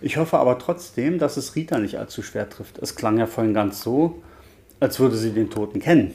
Ich 0.00 0.16
hoffe 0.16 0.38
aber 0.38 0.58
trotzdem, 0.58 1.18
dass 1.18 1.36
es 1.36 1.56
Rita 1.56 1.78
nicht 1.78 1.98
allzu 1.98 2.22
schwer 2.22 2.48
trifft. 2.48 2.78
Es 2.78 2.94
klang 2.94 3.18
ja 3.18 3.26
vorhin 3.26 3.54
ganz 3.54 3.82
so, 3.82 4.22
als 4.78 5.00
würde 5.00 5.16
sie 5.16 5.30
den 5.30 5.50
Toten 5.50 5.80
kennen. 5.80 6.12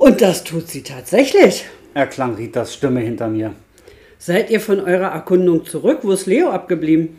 Und 0.00 0.22
das 0.22 0.44
tut 0.44 0.66
sie 0.66 0.82
tatsächlich, 0.82 1.66
erklang 1.92 2.34
Ritas 2.34 2.72
Stimme 2.72 3.00
hinter 3.00 3.28
mir. 3.28 3.52
Seid 4.18 4.48
ihr 4.48 4.58
von 4.58 4.80
eurer 4.80 5.08
Erkundung 5.08 5.66
zurück? 5.66 5.98
Wo 6.00 6.12
ist 6.12 6.24
Leo 6.24 6.48
abgeblieben? 6.48 7.18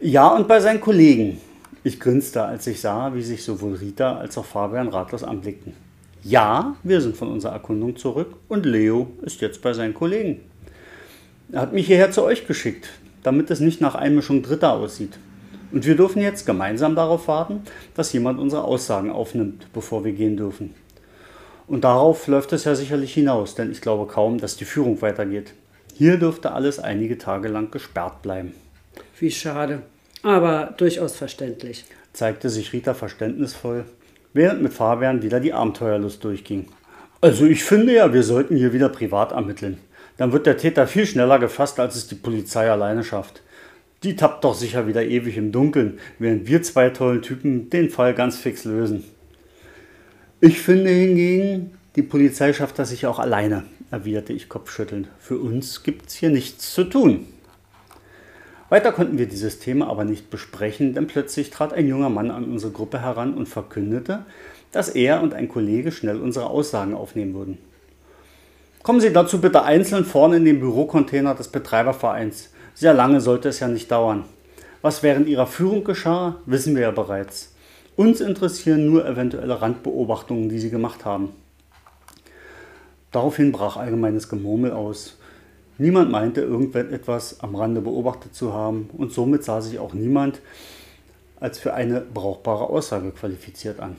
Ja, 0.00 0.28
und 0.28 0.48
bei 0.48 0.60
seinen 0.60 0.80
Kollegen. 0.80 1.42
Ich 1.84 2.00
grinste, 2.00 2.42
als 2.42 2.66
ich 2.66 2.80
sah, 2.80 3.14
wie 3.14 3.20
sich 3.20 3.44
sowohl 3.44 3.74
Rita 3.74 4.16
als 4.16 4.38
auch 4.38 4.46
Fabian 4.46 4.88
ratlos 4.88 5.22
anblickten. 5.22 5.74
Ja, 6.22 6.74
wir 6.84 7.02
sind 7.02 7.18
von 7.18 7.28
unserer 7.28 7.52
Erkundung 7.52 7.94
zurück 7.96 8.32
und 8.48 8.64
Leo 8.64 9.08
ist 9.20 9.42
jetzt 9.42 9.60
bei 9.60 9.74
seinen 9.74 9.92
Kollegen. 9.92 10.40
Er 11.52 11.60
hat 11.60 11.74
mich 11.74 11.86
hierher 11.86 12.12
zu 12.12 12.22
euch 12.22 12.46
geschickt, 12.46 12.88
damit 13.22 13.50
es 13.50 13.60
nicht 13.60 13.82
nach 13.82 13.94
Einmischung 13.94 14.42
Dritter 14.42 14.72
aussieht. 14.72 15.18
Und 15.70 15.84
wir 15.84 15.96
dürfen 15.96 16.22
jetzt 16.22 16.46
gemeinsam 16.46 16.94
darauf 16.96 17.28
warten, 17.28 17.60
dass 17.94 18.14
jemand 18.14 18.38
unsere 18.38 18.64
Aussagen 18.64 19.10
aufnimmt, 19.10 19.66
bevor 19.74 20.02
wir 20.02 20.12
gehen 20.12 20.38
dürfen. 20.38 20.74
Und 21.70 21.84
darauf 21.84 22.26
läuft 22.26 22.52
es 22.52 22.64
ja 22.64 22.74
sicherlich 22.74 23.14
hinaus, 23.14 23.54
denn 23.54 23.70
ich 23.70 23.80
glaube 23.80 24.12
kaum, 24.12 24.38
dass 24.38 24.56
die 24.56 24.64
Führung 24.64 25.00
weitergeht. 25.02 25.52
Hier 25.94 26.16
dürfte 26.16 26.50
alles 26.50 26.80
einige 26.80 27.16
Tage 27.16 27.46
lang 27.46 27.70
gesperrt 27.70 28.22
bleiben. 28.22 28.54
Wie 29.20 29.30
schade, 29.30 29.82
aber 30.24 30.74
durchaus 30.76 31.14
verständlich, 31.14 31.84
zeigte 32.12 32.50
sich 32.50 32.72
Rita 32.72 32.92
verständnisvoll, 32.92 33.84
während 34.32 34.62
mit 34.62 34.72
Fabian 34.72 35.22
wieder 35.22 35.38
die 35.38 35.52
Abenteuerlust 35.52 36.24
durchging. 36.24 36.66
Also 37.20 37.46
ich 37.46 37.62
finde 37.62 37.94
ja, 37.94 38.12
wir 38.12 38.24
sollten 38.24 38.56
hier 38.56 38.72
wieder 38.72 38.88
privat 38.88 39.30
ermitteln. 39.30 39.78
Dann 40.16 40.32
wird 40.32 40.46
der 40.46 40.56
Täter 40.56 40.88
viel 40.88 41.06
schneller 41.06 41.38
gefasst, 41.38 41.78
als 41.78 41.94
es 41.94 42.08
die 42.08 42.16
Polizei 42.16 42.68
alleine 42.68 43.04
schafft. 43.04 43.42
Die 44.02 44.16
tappt 44.16 44.42
doch 44.42 44.54
sicher 44.56 44.88
wieder 44.88 45.04
ewig 45.04 45.36
im 45.36 45.52
Dunkeln, 45.52 46.00
während 46.18 46.48
wir 46.48 46.64
zwei 46.64 46.90
tollen 46.90 47.22
Typen 47.22 47.70
den 47.70 47.90
Fall 47.90 48.12
ganz 48.12 48.38
fix 48.38 48.64
lösen. 48.64 49.04
Ich 50.42 50.62
finde 50.62 50.88
hingegen, 50.88 51.78
die 51.96 52.02
Polizei 52.02 52.54
schafft 52.54 52.78
das 52.78 52.88
sich 52.88 53.04
auch 53.04 53.18
alleine, 53.18 53.64
erwiderte 53.90 54.32
ich 54.32 54.48
kopfschüttelnd. 54.48 55.08
Für 55.18 55.36
uns 55.36 55.82
gibt's 55.82 56.14
hier 56.14 56.30
nichts 56.30 56.72
zu 56.72 56.84
tun. 56.84 57.26
Weiter 58.70 58.92
konnten 58.92 59.18
wir 59.18 59.26
dieses 59.26 59.58
Thema 59.58 59.88
aber 59.88 60.06
nicht 60.06 60.30
besprechen, 60.30 60.94
denn 60.94 61.08
plötzlich 61.08 61.50
trat 61.50 61.74
ein 61.74 61.86
junger 61.86 62.08
Mann 62.08 62.30
an 62.30 62.44
unsere 62.44 62.72
Gruppe 62.72 63.02
heran 63.02 63.34
und 63.34 63.50
verkündete, 63.50 64.24
dass 64.72 64.88
er 64.88 65.20
und 65.20 65.34
ein 65.34 65.46
Kollege 65.46 65.92
schnell 65.92 66.18
unsere 66.18 66.46
Aussagen 66.46 66.94
aufnehmen 66.94 67.34
würden. 67.34 67.58
Kommen 68.82 69.02
Sie 69.02 69.12
dazu 69.12 69.42
bitte 69.42 69.64
einzeln 69.64 70.06
vorne 70.06 70.38
in 70.38 70.46
den 70.46 70.60
Bürocontainer 70.60 71.34
des 71.34 71.48
Betreibervereins. 71.48 72.48
Sehr 72.72 72.94
lange 72.94 73.20
sollte 73.20 73.50
es 73.50 73.60
ja 73.60 73.68
nicht 73.68 73.90
dauern. 73.90 74.24
Was 74.80 75.02
während 75.02 75.28
Ihrer 75.28 75.46
Führung 75.46 75.84
geschah, 75.84 76.36
wissen 76.46 76.74
wir 76.74 76.82
ja 76.84 76.90
bereits. 76.92 77.52
Uns 77.96 78.20
interessieren 78.20 78.86
nur 78.86 79.06
eventuelle 79.06 79.60
Randbeobachtungen, 79.60 80.48
die 80.48 80.58
Sie 80.58 80.70
gemacht 80.70 81.04
haben. 81.04 81.30
Daraufhin 83.12 83.52
brach 83.52 83.76
allgemeines 83.76 84.28
Gemurmel 84.28 84.72
aus. 84.72 85.18
Niemand 85.78 86.10
meinte, 86.10 86.42
irgendetwas 86.42 87.40
am 87.40 87.54
Rande 87.56 87.80
beobachtet 87.80 88.34
zu 88.34 88.52
haben 88.52 88.90
und 88.96 89.12
somit 89.12 89.44
sah 89.44 89.60
sich 89.60 89.78
auch 89.78 89.94
niemand 89.94 90.40
als 91.40 91.58
für 91.58 91.74
eine 91.74 92.02
brauchbare 92.02 92.68
Aussage 92.68 93.10
qualifiziert 93.10 93.80
an. 93.80 93.96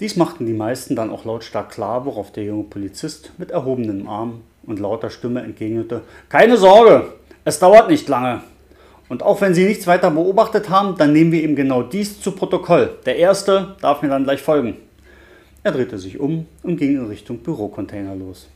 Dies 0.00 0.16
machten 0.16 0.46
die 0.46 0.52
meisten 0.52 0.96
dann 0.96 1.10
auch 1.10 1.24
lautstark 1.24 1.70
klar, 1.70 2.06
worauf 2.06 2.32
der 2.32 2.44
junge 2.44 2.64
Polizist 2.64 3.32
mit 3.38 3.50
erhobenem 3.50 4.08
Arm 4.08 4.40
und 4.64 4.80
lauter 4.80 5.10
Stimme 5.10 5.42
entgegnete: 5.42 6.02
Keine 6.28 6.56
Sorge, 6.56 7.12
es 7.44 7.58
dauert 7.58 7.88
nicht 7.88 8.08
lange. 8.08 8.42
Und 9.10 9.24
auch 9.24 9.40
wenn 9.40 9.54
Sie 9.54 9.64
nichts 9.64 9.88
weiter 9.88 10.12
beobachtet 10.12 10.70
haben, 10.70 10.96
dann 10.96 11.12
nehmen 11.12 11.32
wir 11.32 11.42
eben 11.42 11.56
genau 11.56 11.82
dies 11.82 12.20
zu 12.20 12.30
Protokoll. 12.30 12.96
Der 13.06 13.16
Erste 13.16 13.74
darf 13.80 14.02
mir 14.02 14.08
dann 14.08 14.22
gleich 14.22 14.40
folgen. 14.40 14.76
Er 15.64 15.72
drehte 15.72 15.98
sich 15.98 16.20
um 16.20 16.46
und 16.62 16.76
ging 16.76 16.94
in 16.94 17.06
Richtung 17.06 17.38
Bürocontainer 17.38 18.14
los. 18.14 18.46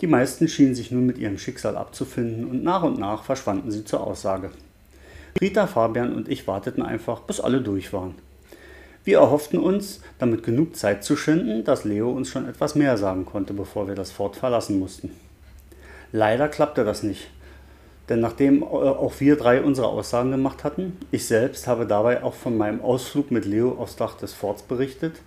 Die 0.00 0.06
meisten 0.06 0.48
schienen 0.48 0.74
sich 0.74 0.90
nun 0.90 1.04
mit 1.04 1.18
ihrem 1.18 1.36
Schicksal 1.36 1.76
abzufinden 1.76 2.46
und 2.46 2.64
nach 2.64 2.82
und 2.82 2.98
nach 2.98 3.24
verschwanden 3.24 3.70
sie 3.70 3.84
zur 3.84 4.04
Aussage. 4.06 4.50
Rita, 5.38 5.66
Fabian 5.66 6.14
und 6.14 6.30
ich 6.30 6.46
warteten 6.46 6.82
einfach, 6.82 7.20
bis 7.20 7.38
alle 7.38 7.60
durch 7.60 7.92
waren. 7.92 8.14
Wir 9.04 9.18
erhofften 9.18 9.58
uns, 9.58 10.00
damit 10.18 10.44
genug 10.44 10.76
Zeit 10.76 11.04
zu 11.04 11.14
schinden, 11.14 11.62
dass 11.62 11.84
Leo 11.84 12.10
uns 12.10 12.30
schon 12.30 12.48
etwas 12.48 12.74
mehr 12.74 12.96
sagen 12.96 13.26
konnte, 13.26 13.52
bevor 13.52 13.86
wir 13.86 13.96
das 13.96 14.12
Fort 14.12 14.34
verlassen 14.34 14.78
mussten. 14.78 15.10
Leider 16.10 16.48
klappte 16.48 16.84
das 16.84 17.02
nicht. 17.02 17.28
Denn 18.08 18.20
nachdem 18.20 18.62
äh, 18.62 18.66
auch 18.66 19.14
wir 19.20 19.36
drei 19.36 19.62
unsere 19.62 19.88
Aussagen 19.88 20.30
gemacht 20.30 20.64
hatten, 20.64 20.96
ich 21.10 21.26
selbst 21.26 21.66
habe 21.66 21.86
dabei 21.86 22.22
auch 22.22 22.34
von 22.34 22.56
meinem 22.56 22.80
Ausflug 22.80 23.30
mit 23.30 23.44
Leo 23.44 23.72
aufs 23.72 23.96
Dach 23.96 24.16
des 24.16 24.32
Forts 24.32 24.62
berichtet, 24.62 25.22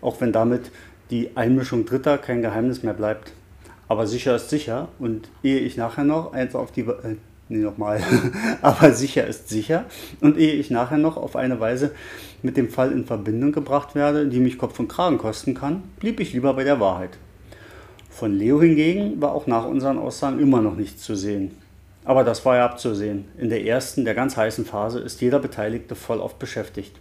auch 0.00 0.20
wenn 0.20 0.32
damit 0.32 0.70
die 1.10 1.36
Einmischung 1.36 1.84
Dritter 1.84 2.18
kein 2.18 2.42
Geheimnis 2.42 2.82
mehr 2.82 2.94
bleibt. 2.94 3.32
Aber 3.88 4.06
sicher 4.06 4.34
ist 4.34 4.50
sicher 4.50 4.88
und 4.98 5.28
ehe 5.42 5.60
ich 5.60 5.76
nachher 5.76 6.04
noch 6.04 6.32
eins 6.32 6.54
auf 6.54 6.72
die... 6.72 6.80
Äh, 6.80 7.16
nee, 7.48 7.58
nochmal. 7.58 8.00
Aber 8.62 8.90
sicher 8.92 9.26
ist 9.26 9.48
sicher 9.48 9.84
und 10.20 10.38
ehe 10.38 10.54
ich 10.54 10.70
nachher 10.70 10.98
noch 10.98 11.16
auf 11.16 11.36
eine 11.36 11.60
Weise 11.60 11.92
mit 12.42 12.56
dem 12.56 12.68
Fall 12.68 12.90
in 12.92 13.04
Verbindung 13.04 13.52
gebracht 13.52 13.94
werde, 13.94 14.26
die 14.26 14.40
mich 14.40 14.58
Kopf 14.58 14.80
und 14.80 14.88
Kragen 14.88 15.18
kosten 15.18 15.54
kann, 15.54 15.84
blieb 16.00 16.18
ich 16.18 16.32
lieber 16.32 16.54
bei 16.54 16.64
der 16.64 16.80
Wahrheit. 16.80 17.10
Von 18.10 18.32
Leo 18.32 18.60
hingegen 18.60 19.20
war 19.20 19.32
auch 19.32 19.46
nach 19.46 19.66
unseren 19.66 19.98
Aussagen 19.98 20.40
immer 20.40 20.62
noch 20.62 20.74
nichts 20.74 21.02
zu 21.02 21.14
sehen. 21.14 21.52
Aber 22.06 22.22
das 22.22 22.44
war 22.44 22.56
ja 22.56 22.64
abzusehen. 22.64 23.24
In 23.36 23.50
der 23.50 23.64
ersten, 23.64 24.04
der 24.04 24.14
ganz 24.14 24.36
heißen 24.36 24.64
Phase 24.64 25.00
ist 25.00 25.20
jeder 25.20 25.40
Beteiligte 25.40 25.96
voll 25.96 26.20
oft 26.20 26.38
beschäftigt. 26.38 26.96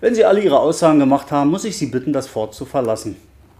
Wenn 0.00 0.14
Sie 0.14 0.24
alle 0.24 0.40
Ihre 0.40 0.60
Aussagen 0.60 1.00
gemacht 1.00 1.32
haben, 1.32 1.50
muss 1.50 1.64
ich 1.64 1.76
Sie 1.76 1.86
bitten, 1.86 2.12
das 2.12 2.28
Fort 2.28 2.54
zu 2.54 2.64
verlassen, 2.64 3.16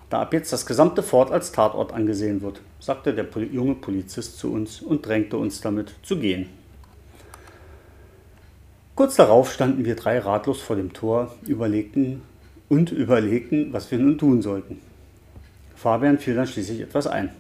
da 0.09 0.23
ab 0.23 0.33
jetzt 0.33 0.53
das 0.53 0.65
gesamte 0.65 1.03
Fort 1.03 1.33
als 1.33 1.51
Tatort 1.51 1.93
angesehen 1.93 2.41
wird, 2.41 2.63
sagte 2.79 3.13
der 3.13 3.27
junge 3.53 3.75
Polizist 3.75 4.39
zu 4.39 4.53
uns 4.53 4.81
und 4.81 5.05
drängte 5.05 5.37
uns 5.37 5.61
damit 5.61 5.93
zu 6.05 6.19
gehen. 6.19 6.49
Kurz 8.95 9.17
darauf 9.17 9.53
standen 9.53 9.85
wir 9.85 9.97
drei 9.97 10.21
ratlos 10.21 10.61
vor 10.61 10.77
dem 10.77 10.93
Tor, 10.93 11.35
überlegten 11.47 12.23
und 12.69 12.93
überlegten, 12.93 13.73
was 13.73 13.91
wir 13.91 13.99
nun 13.99 14.19
tun 14.19 14.41
sollten. 14.41 14.81
Fabian 15.75 16.19
fiel 16.19 16.37
dann 16.37 16.47
schließlich 16.47 16.81
etwas 16.81 17.09
ein. 17.09 17.31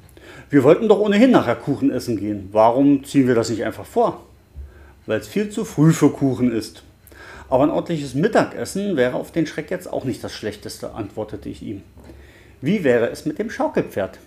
Wir 0.50 0.64
wollten 0.64 0.88
doch 0.88 0.98
ohnehin 0.98 1.30
nachher 1.30 1.56
Kuchen 1.56 1.90
essen 1.90 2.16
gehen. 2.16 2.48
Warum 2.52 3.04
ziehen 3.04 3.28
wir 3.28 3.34
das 3.34 3.50
nicht 3.50 3.64
einfach 3.64 3.86
vor? 3.86 4.24
Weil 5.06 5.20
es 5.20 5.28
viel 5.28 5.50
zu 5.50 5.64
früh 5.64 5.92
für 5.92 6.10
Kuchen 6.10 6.52
ist. 6.52 6.82
Aber 7.48 7.64
ein 7.64 7.70
ordentliches 7.70 8.14
Mittagessen 8.14 8.96
wäre 8.96 9.16
auf 9.16 9.32
den 9.32 9.46
Schreck 9.46 9.70
jetzt 9.70 9.92
auch 9.92 10.04
nicht 10.04 10.22
das 10.22 10.32
Schlechteste, 10.32 10.94
antwortete 10.94 11.48
ich 11.48 11.62
ihm. 11.62 11.82
Wie 12.60 12.84
wäre 12.84 13.10
es 13.10 13.26
mit 13.26 13.38
dem 13.38 13.50
Schaukelpferd? 13.50 14.18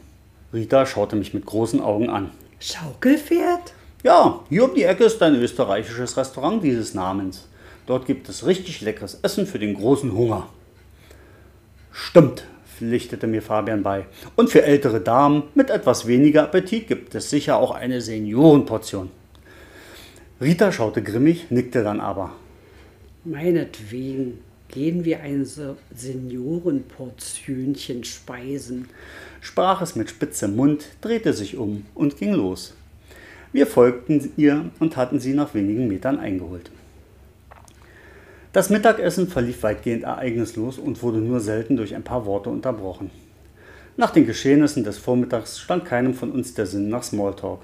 Rita 0.54 0.86
schaute 0.86 1.16
mich 1.16 1.34
mit 1.34 1.46
großen 1.46 1.82
Augen 1.82 2.10
an. 2.10 2.32
Schaukelpferd? 2.60 3.74
Ja, 4.04 4.42
hier 4.50 4.66
um 4.66 4.76
die 4.76 4.84
Ecke 4.84 5.06
ist 5.06 5.22
ein 5.22 5.36
österreichisches 5.36 6.18
Restaurant 6.18 6.64
dieses 6.64 6.94
Namens. 6.94 7.48
Dort 7.86 8.06
gibt 8.06 8.28
es 8.30 8.46
richtig 8.46 8.82
leckeres 8.82 9.20
Essen 9.24 9.48
für 9.48 9.60
den 9.60 9.74
großen 9.74 10.14
Hunger. 10.14 10.48
Stimmt, 11.92 12.46
pflichtete 12.88 13.28
mir 13.28 13.42
Fabian 13.42 13.84
bei. 13.84 14.06
Und 14.36 14.50
für 14.50 14.64
ältere 14.64 15.02
Damen 15.02 15.44
mit 15.56 15.70
etwas 15.70 16.08
weniger 16.08 16.44
Appetit 16.44 16.88
gibt 16.88 17.14
es 17.16 17.30
sicher 17.30 17.58
auch 17.58 17.72
eine 17.72 18.02
Seniorenportion. 18.02 19.10
Rita 20.42 20.72
schaute 20.72 21.02
grimmig, 21.02 21.52
nickte 21.52 21.84
dann 21.84 22.00
aber. 22.00 22.32
Meinetwegen. 23.24 24.40
gehen 24.70 25.06
wir 25.06 25.22
ein 25.22 25.48
Seniorenportionchen 25.96 28.04
speisen. 28.04 28.90
Sprach 29.40 29.84
es 29.84 29.96
mit 29.96 30.10
spitzem 30.10 30.56
Mund, 30.56 30.88
drehte 31.02 31.34
sich 31.34 31.58
um 31.58 31.86
und 31.94 32.18
ging 32.18 32.34
los. 32.34 32.74
Wir 33.52 33.68
folgten 33.68 34.32
ihr 34.36 34.72
und 34.80 34.98
hatten 34.98 35.20
sie 35.20 35.36
nach 35.36 35.54
wenigen 35.54 35.88
Metern 35.88 36.18
eingeholt. 36.18 36.72
Das 38.54 38.70
Mittagessen 38.70 39.28
verlief 39.28 39.64
weitgehend 39.64 40.04
ereignislos 40.04 40.78
und 40.78 41.02
wurde 41.02 41.18
nur 41.18 41.40
selten 41.40 41.76
durch 41.76 41.96
ein 41.96 42.04
paar 42.04 42.28
Worte 42.28 42.52
unterbrochen. 42.52 43.10
Nach 43.98 44.12
den 44.12 44.28
Geschehnissen 44.28 44.84
des 44.84 45.00
Vormittags 45.00 45.60
stand 45.60 45.86
keinem 45.86 46.14
von 46.14 46.32
uns 46.32 46.54
der 46.54 46.68
Sinn 46.68 46.88
nach 46.88 47.02
Smalltalk. 47.02 47.62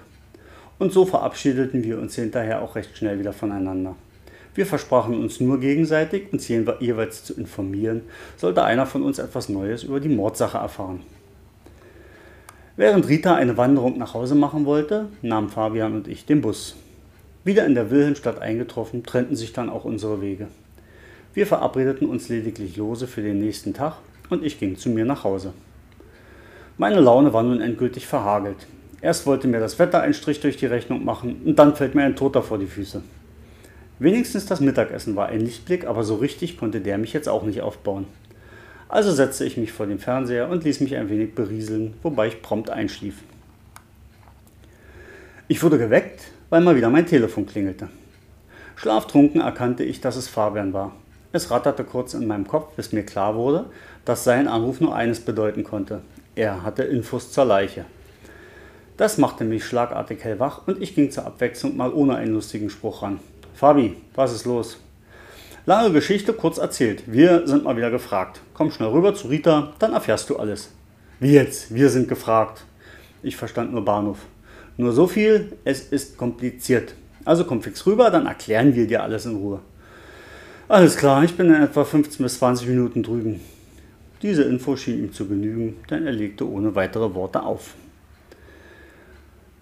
Und 0.79 0.91
so 0.91 1.05
verabschiedeten 1.05 1.83
wir 1.83 1.99
uns 1.99 2.15
hinterher 2.15 2.63
auch 2.63 2.75
recht 2.75 2.97
schnell 2.97 3.19
wieder 3.19 3.33
voneinander. 3.33 3.95
Wir 4.55 4.65
versprachen 4.65 5.13
uns 5.13 5.39
nur 5.39 5.59
gegenseitig, 5.59 6.33
uns 6.33 6.47
jeweils 6.47 7.23
zu 7.23 7.35
informieren, 7.35 8.01
sollte 8.35 8.63
einer 8.63 8.87
von 8.87 9.03
uns 9.03 9.19
etwas 9.19 9.47
Neues 9.47 9.83
über 9.83 9.99
die 9.99 10.09
Mordsache 10.09 10.57
erfahren. 10.57 11.01
Während 12.77 13.07
Rita 13.07 13.35
eine 13.35 13.57
Wanderung 13.57 13.99
nach 13.99 14.15
Hause 14.15 14.33
machen 14.33 14.65
wollte, 14.65 15.09
nahmen 15.21 15.49
Fabian 15.49 15.93
und 15.93 16.07
ich 16.07 16.25
den 16.25 16.41
Bus. 16.41 16.75
Wieder 17.43 17.67
in 17.67 17.75
der 17.75 17.91
Wilhelmstadt 17.91 18.41
eingetroffen, 18.41 19.03
trennten 19.03 19.35
sich 19.35 19.53
dann 19.53 19.69
auch 19.69 19.85
unsere 19.85 20.19
Wege. 20.19 20.47
Wir 21.33 21.45
verabredeten 21.45 22.09
uns 22.09 22.27
lediglich 22.27 22.75
lose 22.75 23.05
für 23.05 23.21
den 23.21 23.37
nächsten 23.37 23.73
Tag 23.75 23.97
und 24.29 24.43
ich 24.43 24.59
ging 24.59 24.77
zu 24.77 24.89
mir 24.89 25.05
nach 25.05 25.23
Hause. 25.23 25.53
Meine 26.77 26.99
Laune 26.99 27.33
war 27.33 27.43
nun 27.43 27.61
endgültig 27.61 28.07
verhagelt. 28.07 28.67
Erst 29.01 29.27
wollte 29.27 29.47
mir 29.47 29.59
das 29.59 29.77
Wetter 29.77 30.01
einen 30.01 30.15
Strich 30.15 30.39
durch 30.39 30.57
die 30.57 30.65
Rechnung 30.65 31.05
machen 31.05 31.41
und 31.45 31.59
dann 31.59 31.75
fällt 31.75 31.93
mir 31.93 32.03
ein 32.03 32.15
Toter 32.15 32.41
vor 32.41 32.57
die 32.57 32.65
Füße. 32.65 33.03
Wenigstens 33.99 34.47
das 34.47 34.59
Mittagessen 34.59 35.15
war 35.15 35.27
ein 35.27 35.41
Lichtblick, 35.41 35.85
aber 35.85 36.03
so 36.03 36.15
richtig 36.15 36.57
konnte 36.57 36.81
der 36.81 36.97
mich 36.97 37.13
jetzt 37.13 37.29
auch 37.29 37.43
nicht 37.43 37.61
aufbauen. 37.61 38.07
Also 38.87 39.11
setzte 39.11 39.45
ich 39.45 39.55
mich 39.55 39.71
vor 39.71 39.85
den 39.85 39.99
Fernseher 39.99 40.49
und 40.49 40.63
ließ 40.63 40.79
mich 40.79 40.95
ein 40.95 41.09
wenig 41.09 41.35
berieseln, 41.35 41.93
wobei 42.01 42.27
ich 42.27 42.41
prompt 42.41 42.71
einschlief. 42.71 43.15
Ich 45.47 45.61
wurde 45.61 45.77
geweckt, 45.77 46.21
weil 46.49 46.61
mal 46.61 46.75
wieder 46.75 46.89
mein 46.89 47.05
Telefon 47.05 47.45
klingelte. 47.45 47.89
Schlaftrunken 48.75 49.41
erkannte 49.41 49.83
ich, 49.83 50.01
dass 50.01 50.15
es 50.15 50.27
Fabian 50.27 50.73
war. 50.73 50.93
Es 51.31 51.51
ratterte 51.51 51.83
kurz 51.83 52.15
in 52.15 52.25
meinem 52.25 52.47
Kopf, 52.47 52.73
bis 52.75 52.91
mir 52.91 53.03
klar 53.03 53.35
wurde, 53.35 53.65
dass 54.03 54.23
sein 54.23 54.47
Anruf 54.47 54.81
nur 54.81 54.95
eines 54.95 55.19
bedeuten 55.19 55.63
konnte. 55.63 56.01
Er 56.35 56.63
hatte 56.63 56.83
Infos 56.83 57.31
zur 57.31 57.45
Leiche. 57.45 57.85
Das 58.97 59.19
machte 59.19 59.43
mich 59.43 59.63
schlagartig 59.63 60.23
hellwach 60.23 60.67
und 60.67 60.81
ich 60.81 60.95
ging 60.95 61.11
zur 61.11 61.27
Abwechslung 61.27 61.77
mal 61.77 61.93
ohne 61.93 62.15
einen 62.15 62.33
lustigen 62.33 62.71
Spruch 62.71 63.03
ran. 63.03 63.19
Fabi, 63.53 63.95
was 64.15 64.33
ist 64.33 64.45
los? 64.45 64.79
Lange 65.67 65.91
Geschichte 65.91 66.33
kurz 66.33 66.57
erzählt. 66.57 67.03
Wir 67.05 67.47
sind 67.47 67.63
mal 67.63 67.77
wieder 67.77 67.91
gefragt. 67.91 68.41
Komm 68.55 68.71
schnell 68.71 68.89
rüber 68.89 69.13
zu 69.13 69.27
Rita, 69.27 69.73
dann 69.77 69.93
erfährst 69.93 70.31
du 70.31 70.37
alles. 70.37 70.71
Wie 71.19 71.33
jetzt? 71.33 71.73
Wir 71.73 71.89
sind 71.89 72.07
gefragt. 72.07 72.63
Ich 73.21 73.35
verstand 73.35 73.71
nur 73.71 73.85
Bahnhof. 73.85 74.17
Nur 74.77 74.93
so 74.93 75.05
viel, 75.05 75.51
es 75.63 75.81
ist 75.81 76.17
kompliziert. 76.17 76.95
Also 77.23 77.45
komm 77.45 77.61
fix 77.61 77.85
rüber, 77.85 78.09
dann 78.09 78.25
erklären 78.25 78.73
wir 78.73 78.87
dir 78.87 79.03
alles 79.03 79.27
in 79.27 79.35
Ruhe. 79.35 79.59
Alles 80.69 80.97
klar, 80.97 81.23
ich 81.23 81.35
bin 81.35 81.47
in 81.47 81.63
etwa 81.63 81.83
15 81.83 82.21
bis 82.21 82.37
20 82.37 82.67
Minuten 82.67 83.01
drüben. 83.01 83.39
Diese 84.21 84.43
Info 84.43 84.75
schien 84.75 84.99
ihm 84.99 85.11
zu 85.11 85.27
genügen, 85.27 85.77
denn 85.89 86.05
er 86.05 86.11
legte 86.11 86.47
ohne 86.47 86.75
weitere 86.75 87.15
Worte 87.15 87.41
auf. 87.41 87.73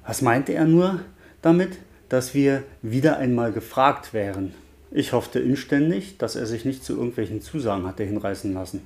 Was 0.05 0.21
meinte 0.21 0.51
er 0.51 0.65
nur 0.65 0.99
damit, 1.41 1.77
dass 2.09 2.33
wir 2.33 2.63
wieder 2.81 3.19
einmal 3.19 3.53
gefragt 3.53 4.13
wären? 4.13 4.53
Ich 4.91 5.13
hoffte 5.13 5.39
inständig, 5.39 6.17
dass 6.17 6.35
er 6.35 6.45
sich 6.45 6.65
nicht 6.65 6.83
zu 6.83 6.97
irgendwelchen 6.97 7.41
Zusagen 7.41 7.87
hatte 7.87 8.03
hinreißen 8.03 8.53
lassen. 8.53 8.81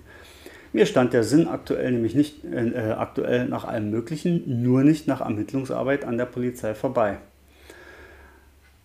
Mir 0.74 0.86
stand 0.86 1.14
der 1.14 1.24
Sinn 1.24 1.48
aktuell 1.48 1.92
nämlich 1.92 2.14
nicht 2.14 2.46
äh, 2.46 2.94
aktuell 2.96 3.48
nach 3.48 3.66
allem 3.66 3.90
Möglichen, 3.90 4.62
nur 4.62 4.84
nicht 4.84 5.08
nach 5.08 5.22
Ermittlungsarbeit 5.22 6.06
an 6.06 6.20
der 6.20 6.28
Polizei 6.28 6.76
vorbei. 6.76 7.18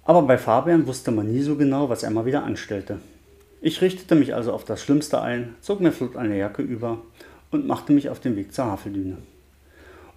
Aber 0.05 0.23
bei 0.23 0.39
Fabian 0.39 0.87
wusste 0.87 1.11
man 1.11 1.31
nie 1.31 1.43
so 1.43 1.57
genau, 1.57 1.91
was 1.91 2.03
er 2.03 2.11
mal 2.11 2.25
wieder 2.25 2.43
anstellte. 2.43 2.99
Ich 3.61 3.81
richtete 3.81 4.15
mich 4.15 4.35
also 4.35 4.53
auf 4.53 4.65
das 4.65 4.83
Schlimmste 4.83 5.23
ein, 5.23 5.55
zog 5.61 5.81
mir 5.81 5.93
flott 5.93 6.17
eine 6.17 6.37
Jacke 6.37 6.63
über 6.63 6.99
und 7.51 7.67
machte 7.67 7.93
mich 7.93 8.11
auf 8.11 8.21
den 8.21 8.37
Weg 8.37 8.53
zur 8.53 8.67
Haveldüne. 8.67 9.17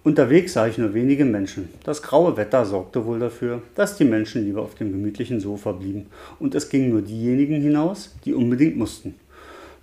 Unterwegs 0.02 0.54
sah 0.54 0.66
ich 0.66 0.78
nur 0.78 0.94
wenige 0.94 1.24
Menschen. 1.24 1.68
Das 1.84 2.02
graue 2.02 2.36
Wetter 2.36 2.64
sorgte 2.64 3.04
wohl 3.04 3.18
dafür, 3.18 3.62
dass 3.74 3.96
die 3.96 4.04
Menschen 4.04 4.44
lieber 4.44 4.62
auf 4.62 4.74
dem 4.74 4.92
gemütlichen 4.92 5.40
Sofa 5.40 5.72
blieben 5.72 6.06
und 6.38 6.54
es 6.54 6.70
gingen 6.70 6.90
nur 6.90 7.02
diejenigen 7.02 7.60
hinaus, 7.60 8.14
die 8.24 8.32
unbedingt 8.32 8.76
mussten. 8.76 9.14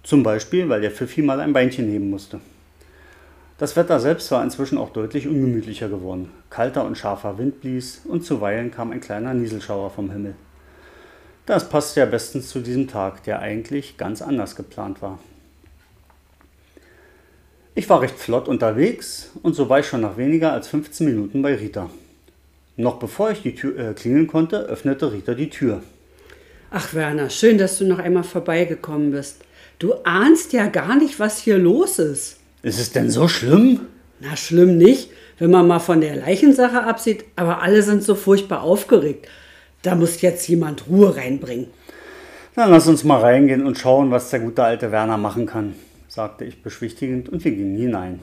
Zum 0.03 0.23
Beispiel, 0.23 0.69
weil 0.69 0.81
der 0.81 0.91
Pfiffi 0.91 1.21
mal 1.21 1.39
ein 1.39 1.53
Beinchen 1.53 1.87
heben 1.87 2.09
musste. 2.09 2.39
Das 3.59 3.75
Wetter 3.75 3.99
selbst 3.99 4.31
war 4.31 4.43
inzwischen 4.43 4.77
auch 4.77 4.91
deutlich 4.91 5.27
ungemütlicher 5.27 5.89
geworden. 5.89 6.29
Kalter 6.49 6.85
und 6.85 6.97
scharfer 6.97 7.37
Wind 7.37 7.59
blies 7.61 8.01
und 8.05 8.23
zuweilen 8.23 8.71
kam 8.71 8.91
ein 8.91 9.01
kleiner 9.01 9.33
Nieselschauer 9.33 9.89
vom 9.89 10.11
Himmel. 10.11 10.35
Das 11.47 11.69
passte 11.69 12.01
ja 12.01 12.05
bestens 12.05 12.49
zu 12.49 12.59
diesem 12.59 12.89
Tag, 12.89 13.23
der 13.23 13.39
eigentlich 13.39 13.95
ganz 13.95 14.21
anders 14.21 14.57
geplant 14.57 15.01
war. 15.01 15.17
Ich 17.73 17.89
war 17.89 18.01
recht 18.01 18.19
flott 18.19 18.49
unterwegs 18.49 19.29
und 19.43 19.55
so 19.55 19.69
war 19.69 19.79
ich 19.79 19.87
schon 19.87 20.01
nach 20.01 20.17
weniger 20.17 20.51
als 20.51 20.67
15 20.67 21.07
Minuten 21.07 21.41
bei 21.41 21.55
Rita. 21.55 21.89
Noch 22.75 22.99
bevor 22.99 23.31
ich 23.31 23.43
die 23.43 23.55
Tür 23.55 23.79
äh, 23.79 23.93
klingeln 23.93 24.27
konnte, 24.27 24.57
öffnete 24.57 25.13
Rita 25.13 25.35
die 25.35 25.49
Tür. 25.49 25.81
Ach 26.69 26.93
Werner, 26.93 27.29
schön, 27.29 27.57
dass 27.57 27.77
du 27.77 27.85
noch 27.85 27.99
einmal 27.99 28.25
vorbeigekommen 28.25 29.11
bist. 29.11 29.37
Du 29.79 29.93
ahnst 30.03 30.51
ja 30.51 30.67
gar 30.67 30.97
nicht, 30.97 31.17
was 31.17 31.39
hier 31.39 31.57
los 31.57 31.97
ist. 31.97 32.39
Ist 32.61 32.79
es 32.79 32.91
denn 32.91 33.09
so 33.09 33.29
schlimm? 33.29 33.81
Na, 34.19 34.35
schlimm 34.35 34.77
nicht, 34.77 35.11
wenn 35.39 35.51
man 35.51 35.65
mal 35.65 35.79
von 35.79 36.01
der 36.01 36.17
Leichensache 36.17 36.83
absieht, 36.83 37.23
aber 37.37 37.61
alle 37.61 37.83
sind 37.83 38.03
so 38.03 38.15
furchtbar 38.15 38.63
aufgeregt. 38.63 39.29
Da 39.81 39.95
muss 39.95 40.21
jetzt 40.21 40.47
jemand 40.47 40.87
Ruhe 40.87 41.15
reinbringen. 41.15 41.67
Dann 42.55 42.71
lass 42.71 42.87
uns 42.87 43.03
mal 43.03 43.19
reingehen 43.19 43.65
und 43.65 43.77
schauen, 43.77 44.09
was 44.09 44.31
der 44.31 44.39
gute 44.39 44.63
alte 44.63 44.91
Werner 44.91 45.17
machen 45.17 45.45
kann, 45.45 45.75
sagte 46.07 46.43
ich 46.43 46.63
beschwichtigend 46.63 47.29
und 47.29 47.45
wir 47.45 47.51
gingen 47.51 47.77
hinein. 47.77 48.19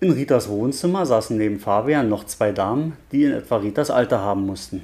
In 0.00 0.10
Ritas 0.10 0.48
Wohnzimmer 0.48 1.04
saßen 1.04 1.36
neben 1.36 1.60
Fabian 1.60 2.08
noch 2.08 2.24
zwei 2.24 2.52
Damen, 2.52 2.94
die 3.12 3.24
in 3.24 3.32
etwa 3.32 3.56
Ritas 3.56 3.90
Alter 3.90 4.20
haben 4.20 4.46
mussten. 4.46 4.82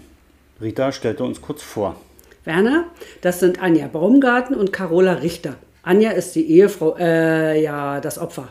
Rita 0.61 0.93
stellte 0.93 1.25
uns 1.25 1.41
kurz 1.41 1.63
vor. 1.63 1.97
Werner, 2.45 2.85
das 3.23 3.41
sind 3.41 3.63
Anja 3.63 3.87
Baumgarten 3.87 4.55
und 4.55 4.73
Carola 4.73 5.15
Richter. 5.15 5.57
Anja 5.83 6.11
ist 6.11 6.35
die 6.35 6.51
Ehefrau, 6.51 6.97
äh, 6.99 7.63
ja, 7.63 8.01
das 8.01 8.19
Opfer. 8.19 8.49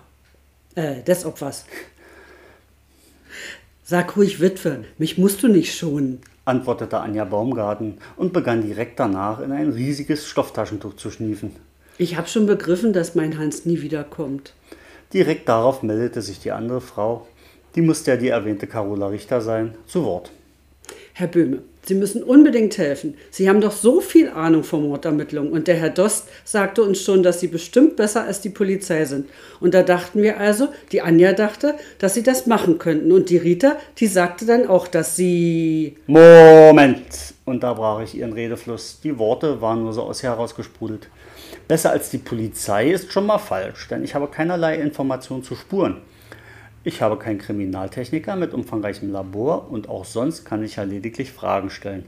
Äh, 0.75 1.03
des 1.03 1.25
Opfers. 1.25 1.65
Sag 3.83 4.15
ruhig 4.17 4.39
Witwe, 4.39 4.85
mich 4.97 5.17
musst 5.17 5.43
du 5.43 5.47
nicht 5.47 5.75
schonen 5.75 6.21
antwortete 6.51 6.99
Anja 6.99 7.23
Baumgarten 7.23 7.97
und 8.17 8.33
begann 8.33 8.61
direkt 8.61 8.99
danach 8.99 9.39
in 9.39 9.53
ein 9.53 9.69
riesiges 9.69 10.27
Stofftaschentuch 10.27 10.97
zu 10.97 11.09
schniefen. 11.09 11.55
Ich 11.97 12.17
habe 12.17 12.27
schon 12.27 12.45
begriffen, 12.45 12.91
dass 12.91 13.15
mein 13.15 13.37
Hans 13.37 13.65
nie 13.65 13.81
wiederkommt. 13.81 14.53
Direkt 15.13 15.47
darauf 15.47 15.81
meldete 15.81 16.21
sich 16.21 16.39
die 16.39 16.51
andere 16.51 16.81
Frau, 16.81 17.25
die 17.75 17.81
musste 17.81 18.11
ja 18.11 18.17
die 18.17 18.27
erwähnte 18.27 18.67
Carola 18.67 19.07
Richter 19.07 19.39
sein, 19.39 19.75
zu 19.87 20.03
Wort. 20.03 20.31
Herr 21.13 21.27
Böhme, 21.27 21.61
Sie 21.83 21.95
müssen 21.95 22.21
unbedingt 22.21 22.77
helfen. 22.77 23.15
Sie 23.31 23.49
haben 23.49 23.59
doch 23.59 23.71
so 23.71 24.01
viel 24.01 24.29
Ahnung 24.29 24.63
von 24.63 24.87
Mordermittlungen. 24.87 25.51
Und 25.51 25.67
der 25.67 25.75
Herr 25.75 25.89
Dost 25.89 26.27
sagte 26.43 26.83
uns 26.83 27.01
schon, 27.01 27.23
dass 27.23 27.39
Sie 27.39 27.47
bestimmt 27.47 27.95
besser 27.95 28.23
als 28.23 28.39
die 28.39 28.49
Polizei 28.49 29.05
sind. 29.05 29.27
Und 29.59 29.73
da 29.73 29.81
dachten 29.81 30.21
wir 30.21 30.39
also, 30.39 30.67
die 30.91 31.01
Anja 31.01 31.33
dachte, 31.33 31.73
dass 31.97 32.13
Sie 32.13 32.21
das 32.21 32.45
machen 32.45 32.77
könnten. 32.77 33.11
Und 33.11 33.31
die 33.31 33.37
Rita, 33.37 33.77
die 33.97 34.05
sagte 34.05 34.45
dann 34.45 34.67
auch, 34.67 34.87
dass 34.87 35.15
sie. 35.15 35.97
Moment! 36.05 37.33
Und 37.45 37.63
da 37.63 37.73
brach 37.73 38.01
ich 38.03 38.15
ihren 38.15 38.33
Redefluss. 38.33 38.99
Die 39.03 39.17
Worte 39.17 39.59
waren 39.61 39.83
nur 39.83 39.93
so 39.93 40.03
aus 40.03 40.21
herausgesprudelt. 40.21 41.09
Besser 41.67 41.89
als 41.89 42.11
die 42.11 42.19
Polizei 42.19 42.91
ist 42.91 43.11
schon 43.11 43.25
mal 43.25 43.39
falsch, 43.39 43.87
denn 43.87 44.03
ich 44.03 44.13
habe 44.13 44.27
keinerlei 44.27 44.75
Informationen 44.75 45.43
zu 45.43 45.55
Spuren. 45.55 45.97
Ich 46.83 47.01
habe 47.01 47.17
keinen 47.17 47.37
Kriminaltechniker 47.37 48.35
mit 48.35 48.55
umfangreichem 48.55 49.11
Labor 49.11 49.69
und 49.69 49.87
auch 49.87 50.03
sonst 50.03 50.45
kann 50.45 50.63
ich 50.63 50.77
ja 50.77 50.83
lediglich 50.83 51.31
Fragen 51.31 51.69
stellen. 51.69 52.05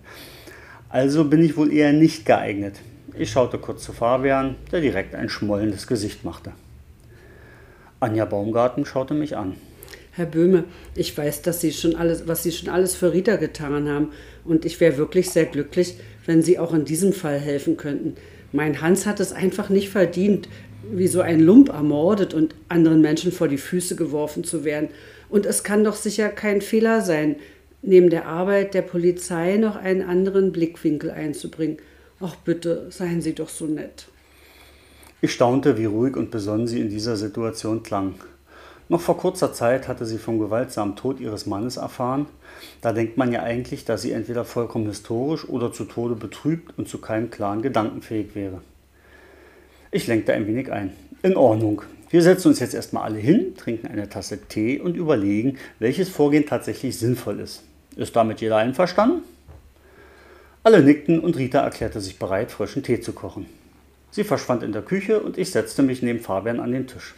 Also 0.90 1.26
bin 1.26 1.44
ich 1.44 1.56
wohl 1.58 1.72
eher 1.72 1.94
nicht 1.94 2.26
geeignet. 2.26 2.80
Ich 3.16 3.32
schaute 3.32 3.60
kurz 3.60 3.84
zu 3.84 3.94
Fabian, 3.94 4.56
der 4.72 4.82
direkt 4.82 5.14
ein 5.14 5.30
schmollendes 5.30 5.86
Gesicht 5.86 6.26
machte. 6.26 6.54
Anja 8.00 8.26
Baumgarten 8.26 8.86
schaute 8.86 9.14
mich 9.14 9.38
an. 9.38 9.56
Herr 10.12 10.26
Böhme, 10.26 10.64
ich 10.96 11.16
weiß, 11.16 11.44
dass 11.44 11.62
Sie 11.62 11.72
schon 11.72 11.96
alles, 11.96 12.28
was 12.28 12.42
Sie 12.44 12.52
schon 12.52 12.70
alles 12.70 12.96
für 12.96 13.14
Rita 13.14 13.36
getan 13.36 13.88
haben, 13.88 14.10
und 14.44 14.66
ich 14.66 14.80
wäre 14.80 14.98
wirklich 14.98 15.30
sehr 15.30 15.46
glücklich, 15.46 15.98
wenn 16.26 16.42
Sie 16.42 16.58
auch 16.58 16.74
in 16.74 16.86
diesem 16.86 17.14
Fall 17.14 17.40
helfen 17.40 17.78
könnten. 17.78 18.16
Mein 18.52 18.82
Hans 18.82 19.06
hat 19.06 19.20
es 19.20 19.34
einfach 19.34 19.70
nicht 19.70 19.90
verdient, 19.90 20.50
wie 20.92 21.08
so 21.08 21.22
ein 21.22 21.40
Lump 21.40 21.70
ermordet 21.70 22.34
und 22.34 22.56
anderen 22.70 23.02
Menschen 23.02 23.32
vor 23.32 23.48
die 23.48 23.58
Füße 23.58 23.96
geworfen 23.96 24.44
zu 24.44 24.64
werden. 24.64 24.90
Und 25.30 25.46
es 25.46 25.64
kann 25.64 25.84
doch 25.84 25.96
sicher 25.96 26.30
kein 26.30 26.62
Fehler 26.62 27.02
sein, 27.02 27.38
neben 27.82 28.10
der 28.10 28.28
Arbeit 28.28 28.74
der 28.74 28.82
Polizei 28.82 29.58
noch 29.58 29.76
einen 29.76 30.02
anderen 30.02 30.52
Blickwinkel 30.52 31.12
einzubringen. 31.12 31.78
Ach 32.20 32.36
bitte, 32.36 32.88
seien 32.90 33.22
Sie 33.22 33.34
doch 33.34 33.50
so 33.50 33.66
nett. 33.66 34.08
Ich 35.22 35.34
staunte, 35.34 35.78
wie 35.78 35.86
ruhig 35.86 36.18
und 36.18 36.32
besonnen 36.32 36.68
sie 36.68 36.82
in 36.82 36.90
dieser 36.90 37.16
Situation 37.16 37.82
klang. 37.82 38.16
Noch 38.90 39.00
vor 39.00 39.18
kurzer 39.18 39.54
Zeit 39.54 39.88
hatte 39.88 40.06
sie 40.06 40.18
vom 40.18 40.38
gewaltsamen 40.38 40.98
Tod 40.98 41.22
ihres 41.22 41.46
Mannes 41.46 41.78
erfahren. 41.78 42.26
Da 42.82 42.92
denkt 42.92 43.18
man 43.18 43.32
ja 43.32 43.42
eigentlich, 43.42 43.86
dass 43.86 44.02
sie 44.02 44.12
entweder 44.12 44.44
vollkommen 44.44 44.88
historisch 44.88 45.48
oder 45.48 45.72
zu 45.72 45.86
Tode 45.86 46.16
betrübt 46.16 46.78
und 46.78 46.90
zu 46.90 46.98
keinem 46.98 47.30
klaren 47.30 47.62
Gedanken 47.62 48.02
fähig 48.02 48.36
wäre. 48.36 48.62
Ich 49.96 50.08
lenkte 50.08 50.34
ein 50.34 50.48
wenig 50.48 50.72
ein. 50.72 50.92
In 51.22 51.38
Ordnung. 51.38 51.84
Wir 52.10 52.24
setzen 52.24 52.48
uns 52.48 52.60
jetzt 52.60 52.74
erstmal 52.74 53.04
alle 53.04 53.20
hin, 53.20 53.54
trinken 53.56 53.86
eine 53.86 54.10
Tasse 54.10 54.40
Tee 54.42 54.80
und 54.80 54.98
überlegen, 54.98 55.60
welches 55.78 56.10
Vorgehen 56.10 56.48
tatsächlich 56.48 56.98
sinnvoll 56.98 57.40
ist. 57.40 57.62
Ist 57.96 58.16
damit 58.16 58.42
jeder 58.42 58.58
einverstanden? 58.58 59.22
Alle 60.64 60.82
nickten 60.82 61.20
und 61.20 61.38
Rita 61.38 61.60
erklärte 61.60 62.02
sich 62.02 62.18
bereit, 62.18 62.50
frischen 62.50 62.82
Tee 62.82 63.02
zu 63.02 63.14
kochen. 63.14 63.46
Sie 64.10 64.24
verschwand 64.24 64.64
in 64.64 64.72
der 64.72 64.82
Küche 64.82 65.20
und 65.20 65.38
ich 65.38 65.52
setzte 65.52 65.84
mich 65.84 66.02
neben 66.02 66.22
Fabian 66.22 66.60
an 66.60 66.72
den 66.72 66.88
Tisch. 66.88 67.14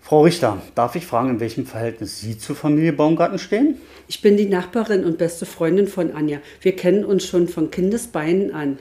Frau 0.00 0.22
Richter, 0.22 0.62
darf 0.74 0.96
ich 0.96 1.04
fragen, 1.04 1.28
in 1.28 1.40
welchem 1.40 1.66
Verhältnis 1.66 2.18
Sie 2.18 2.38
zur 2.38 2.56
Familie 2.56 2.94
Baumgarten 2.94 3.38
stehen? 3.38 3.76
Ich 4.08 4.22
bin 4.22 4.38
die 4.38 4.46
Nachbarin 4.46 5.04
und 5.04 5.18
beste 5.18 5.44
Freundin 5.44 5.86
von 5.86 6.12
Anja. 6.12 6.38
Wir 6.62 6.74
kennen 6.74 7.04
uns 7.04 7.26
schon 7.26 7.46
von 7.46 7.70
Kindesbeinen 7.70 8.54
an. 8.54 8.78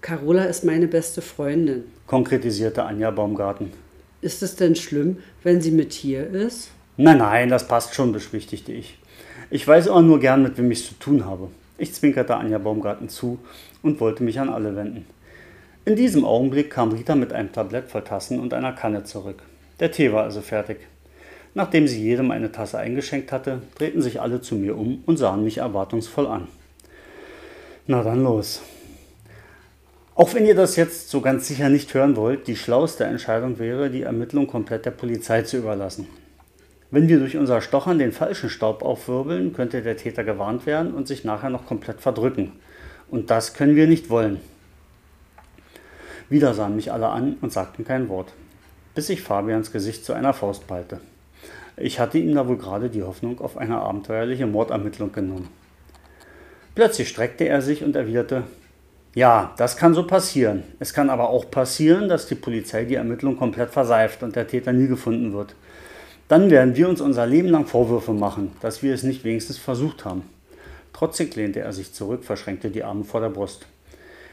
Carola 0.00 0.44
ist 0.44 0.64
meine 0.64 0.86
beste 0.86 1.20
Freundin. 1.20 1.84
Konkretisierte 2.06 2.84
Anja 2.84 3.10
Baumgarten. 3.10 3.72
Ist 4.20 4.42
es 4.42 4.54
denn 4.54 4.76
schlimm, 4.76 5.18
wenn 5.42 5.60
sie 5.60 5.72
mit 5.72 5.92
hier 5.92 6.28
ist? 6.28 6.70
Nein, 6.96 7.18
nein, 7.18 7.48
das 7.48 7.66
passt 7.66 7.94
schon, 7.94 8.12
beschwichtigte 8.12 8.72
ich. 8.72 8.96
Ich 9.50 9.66
weiß 9.66 9.88
immer 9.88 10.02
nur 10.02 10.20
gern, 10.20 10.42
mit 10.42 10.56
wem 10.56 10.70
ich 10.70 10.80
es 10.80 10.88
zu 10.88 10.94
tun 10.94 11.24
habe. 11.24 11.48
Ich 11.78 11.94
zwinkerte 11.94 12.36
Anja 12.36 12.58
Baumgarten 12.58 13.08
zu 13.08 13.40
und 13.82 14.00
wollte 14.00 14.22
mich 14.22 14.38
an 14.38 14.50
alle 14.50 14.76
wenden. 14.76 15.04
In 15.84 15.96
diesem 15.96 16.24
Augenblick 16.24 16.70
kam 16.70 16.92
Rita 16.92 17.16
mit 17.16 17.32
einem 17.32 17.52
Tablett 17.52 17.88
voll 17.88 18.02
Tassen 18.02 18.38
und 18.38 18.54
einer 18.54 18.72
Kanne 18.72 19.02
zurück. 19.04 19.42
Der 19.80 19.90
Tee 19.90 20.12
war 20.12 20.24
also 20.24 20.42
fertig. 20.42 20.78
Nachdem 21.54 21.88
sie 21.88 22.02
jedem 22.02 22.30
eine 22.30 22.52
Tasse 22.52 22.78
eingeschenkt 22.78 23.32
hatte, 23.32 23.62
drehten 23.76 24.00
sich 24.00 24.20
alle 24.20 24.40
zu 24.40 24.54
mir 24.54 24.76
um 24.76 25.02
und 25.06 25.16
sahen 25.16 25.42
mich 25.42 25.58
erwartungsvoll 25.58 26.28
an. 26.28 26.46
Na 27.86 28.02
dann 28.02 28.22
los. 28.22 28.60
Auch 30.18 30.34
wenn 30.34 30.46
ihr 30.46 30.56
das 30.56 30.74
jetzt 30.74 31.10
so 31.10 31.20
ganz 31.20 31.46
sicher 31.46 31.68
nicht 31.68 31.94
hören 31.94 32.16
wollt, 32.16 32.48
die 32.48 32.56
schlauste 32.56 33.04
Entscheidung 33.04 33.60
wäre, 33.60 33.88
die 33.88 34.02
Ermittlung 34.02 34.48
komplett 34.48 34.84
der 34.84 34.90
Polizei 34.90 35.42
zu 35.42 35.58
überlassen. 35.58 36.08
Wenn 36.90 37.06
wir 37.06 37.20
durch 37.20 37.36
unser 37.36 37.60
Stochern 37.60 38.00
den 38.00 38.10
falschen 38.10 38.50
Staub 38.50 38.82
aufwirbeln, 38.82 39.52
könnte 39.52 39.80
der 39.80 39.96
Täter 39.96 40.24
gewarnt 40.24 40.66
werden 40.66 40.92
und 40.92 41.06
sich 41.06 41.22
nachher 41.22 41.50
noch 41.50 41.66
komplett 41.66 42.00
verdrücken. 42.00 42.50
Und 43.08 43.30
das 43.30 43.54
können 43.54 43.76
wir 43.76 43.86
nicht 43.86 44.10
wollen. 44.10 44.40
Wieder 46.28 46.52
sahen 46.52 46.74
mich 46.74 46.90
alle 46.90 47.10
an 47.10 47.36
und 47.40 47.52
sagten 47.52 47.84
kein 47.84 48.08
Wort, 48.08 48.32
bis 48.96 49.10
ich 49.10 49.22
Fabians 49.22 49.70
Gesicht 49.70 50.04
zu 50.04 50.14
einer 50.14 50.32
Faust 50.34 50.66
ballte. 50.66 50.98
Ich 51.76 52.00
hatte 52.00 52.18
ihm 52.18 52.34
da 52.34 52.48
wohl 52.48 52.58
gerade 52.58 52.90
die 52.90 53.04
Hoffnung 53.04 53.40
auf 53.40 53.56
eine 53.56 53.76
abenteuerliche 53.76 54.48
Mordermittlung 54.48 55.12
genommen. 55.12 55.48
Plötzlich 56.74 57.08
streckte 57.08 57.44
er 57.44 57.62
sich 57.62 57.84
und 57.84 57.94
erwiderte, 57.94 58.42
ja, 59.14 59.52
das 59.56 59.76
kann 59.76 59.94
so 59.94 60.06
passieren. 60.06 60.62
Es 60.78 60.92
kann 60.92 61.10
aber 61.10 61.30
auch 61.30 61.50
passieren, 61.50 62.08
dass 62.08 62.26
die 62.26 62.34
Polizei 62.34 62.84
die 62.84 62.94
Ermittlung 62.94 63.36
komplett 63.36 63.70
verseift 63.70 64.22
und 64.22 64.36
der 64.36 64.46
Täter 64.46 64.72
nie 64.72 64.86
gefunden 64.86 65.32
wird. 65.32 65.54
Dann 66.28 66.50
werden 66.50 66.76
wir 66.76 66.88
uns 66.88 67.00
unser 67.00 67.26
Leben 67.26 67.48
lang 67.48 67.66
Vorwürfe 67.66 68.12
machen, 68.12 68.52
dass 68.60 68.82
wir 68.82 68.92
es 68.92 69.02
nicht 69.02 69.24
wenigstens 69.24 69.56
versucht 69.56 70.04
haben. 70.04 70.22
Trotzdem 70.92 71.30
lehnte 71.34 71.60
er 71.60 71.72
sich 71.72 71.94
zurück, 71.94 72.24
verschränkte 72.24 72.70
die 72.70 72.84
Arme 72.84 73.04
vor 73.04 73.20
der 73.20 73.30
Brust. 73.30 73.66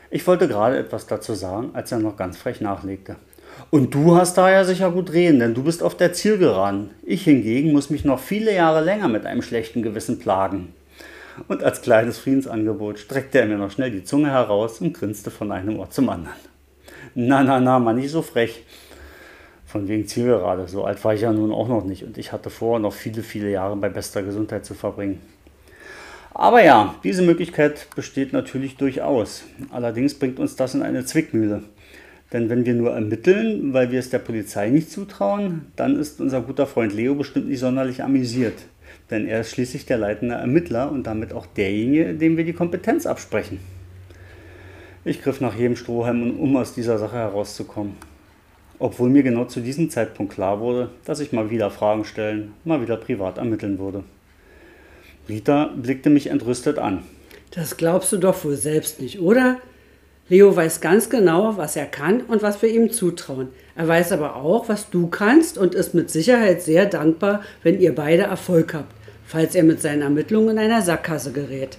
Ich 0.09 0.25
wollte 0.27 0.47
gerade 0.47 0.77
etwas 0.77 1.07
dazu 1.07 1.33
sagen, 1.33 1.69
als 1.73 1.91
er 1.91 1.99
noch 1.99 2.17
ganz 2.17 2.37
frech 2.37 2.59
nachlegte. 2.61 3.15
Und 3.69 3.93
du 3.93 4.15
hast 4.15 4.37
da 4.37 4.49
ja 4.49 4.65
sicher 4.65 4.91
gut 4.91 5.13
reden, 5.13 5.39
denn 5.39 5.53
du 5.53 5.63
bist 5.63 5.81
auf 5.81 5.95
der 5.95 6.13
Zielgeraden. 6.13 6.91
Ich 7.03 7.23
hingegen 7.23 7.71
muss 7.71 7.89
mich 7.89 8.03
noch 8.03 8.19
viele 8.19 8.53
Jahre 8.53 8.83
länger 8.83 9.07
mit 9.07 9.25
einem 9.25 9.41
schlechten 9.41 9.81
Gewissen 9.81 10.19
plagen. 10.19 10.73
Und 11.47 11.63
als 11.63 11.81
kleines 11.81 12.17
Friedensangebot 12.17 12.99
streckte 12.99 13.39
er 13.39 13.45
mir 13.45 13.57
noch 13.57 13.71
schnell 13.71 13.91
die 13.91 14.03
Zunge 14.03 14.31
heraus 14.31 14.81
und 14.81 14.93
grinste 14.93 15.31
von 15.31 15.51
einem 15.51 15.79
Ort 15.79 15.93
zum 15.93 16.09
anderen. 16.09 16.35
Na, 17.13 17.43
na, 17.43 17.59
na, 17.59 17.79
Mann, 17.79 17.97
nicht 17.97 18.11
so 18.11 18.21
frech. 18.21 18.63
Von 19.65 19.87
wegen 19.87 20.07
Zielgerade, 20.07 20.67
so 20.67 20.85
alt 20.85 21.03
war 21.03 21.13
ich 21.13 21.21
ja 21.21 21.33
nun 21.33 21.51
auch 21.51 21.67
noch 21.67 21.83
nicht 21.83 22.03
und 22.03 22.17
ich 22.17 22.31
hatte 22.31 22.49
vor, 22.49 22.79
noch 22.79 22.93
viele, 22.93 23.23
viele 23.23 23.51
Jahre 23.51 23.75
bei 23.75 23.89
bester 23.89 24.23
Gesundheit 24.23 24.65
zu 24.65 24.73
verbringen. 24.73 25.19
Aber 26.33 26.63
ja, 26.63 26.95
diese 27.03 27.21
Möglichkeit 27.21 27.87
besteht 27.95 28.31
natürlich 28.31 28.77
durchaus. 28.77 29.43
Allerdings 29.71 30.13
bringt 30.13 30.39
uns 30.39 30.55
das 30.55 30.75
in 30.75 30.81
eine 30.81 31.05
Zwickmühle. 31.05 31.63
Denn 32.33 32.49
wenn 32.49 32.65
wir 32.65 32.73
nur 32.73 32.91
ermitteln, 32.91 33.73
weil 33.73 33.91
wir 33.91 33.99
es 33.99 34.09
der 34.09 34.19
Polizei 34.19 34.69
nicht 34.69 34.91
zutrauen, 34.91 35.71
dann 35.75 35.97
ist 35.97 36.19
unser 36.19 36.41
guter 36.41 36.67
Freund 36.67 36.93
Leo 36.93 37.15
bestimmt 37.15 37.47
nicht 37.47 37.59
sonderlich 37.59 38.03
amüsiert. 38.03 38.55
Denn 39.09 39.27
er 39.27 39.41
ist 39.41 39.51
schließlich 39.51 39.85
der 39.85 39.97
leitende 39.97 40.35
Ermittler 40.35 40.91
und 40.91 41.03
damit 41.03 41.33
auch 41.33 41.45
derjenige, 41.45 42.13
dem 42.13 42.37
wir 42.37 42.43
die 42.43 42.53
Kompetenz 42.53 43.05
absprechen. 43.05 43.59
Ich 45.03 45.21
griff 45.21 45.41
nach 45.41 45.55
jedem 45.55 45.75
Strohhalm, 45.75 46.39
um 46.39 46.57
aus 46.57 46.73
dieser 46.73 46.97
Sache 46.97 47.17
herauszukommen. 47.17 47.95
Obwohl 48.79 49.09
mir 49.09 49.23
genau 49.23 49.45
zu 49.45 49.61
diesem 49.61 49.89
Zeitpunkt 49.89 50.33
klar 50.33 50.59
wurde, 50.59 50.89
dass 51.05 51.19
ich 51.19 51.31
mal 51.31 51.49
wieder 51.49 51.69
Fragen 51.69 52.05
stellen, 52.05 52.53
mal 52.63 52.81
wieder 52.81 52.97
privat 52.97 53.37
ermitteln 53.37 53.77
würde. 53.77 54.03
Rita 55.29 55.71
blickte 55.75 56.09
mich 56.09 56.27
entrüstet 56.27 56.79
an. 56.79 57.03
Das 57.51 57.77
glaubst 57.77 58.11
du 58.11 58.17
doch 58.17 58.43
wohl 58.43 58.55
selbst 58.55 58.99
nicht, 58.99 59.19
oder? 59.19 59.57
Leo 60.27 60.55
weiß 60.55 60.81
ganz 60.81 61.11
genau, 61.11 61.55
was 61.55 61.75
er 61.75 61.85
kann 61.85 62.21
und 62.21 62.41
was 62.41 62.59
wir 62.63 62.69
ihm 62.69 62.91
zutrauen. 62.91 63.49
Er 63.75 63.87
weiß 63.87 64.11
aber 64.11 64.35
auch, 64.35 64.67
was 64.69 64.89
du 64.89 65.07
kannst 65.07 65.59
und 65.59 65.75
ist 65.75 65.93
mit 65.93 66.09
Sicherheit 66.09 66.63
sehr 66.63 66.87
dankbar, 66.87 67.43
wenn 67.61 67.79
ihr 67.79 67.93
beide 67.93 68.23
Erfolg 68.23 68.73
habt, 68.73 68.94
falls 69.27 69.55
er 69.55 69.63
mit 69.63 69.81
seinen 69.81 70.01
Ermittlungen 70.01 70.51
in 70.51 70.59
einer 70.59 70.81
Sackgasse 70.81 71.31
gerät. 71.31 71.77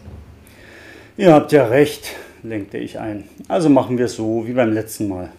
Ihr 1.16 1.32
habt 1.32 1.52
ja 1.52 1.66
recht, 1.66 2.12
lenkte 2.42 2.78
ich 2.78 2.98
ein. 2.98 3.24
Also 3.48 3.68
machen 3.68 3.98
wir 3.98 4.06
es 4.06 4.16
so 4.16 4.46
wie 4.46 4.52
beim 4.52 4.72
letzten 4.72 5.08
Mal. 5.08 5.30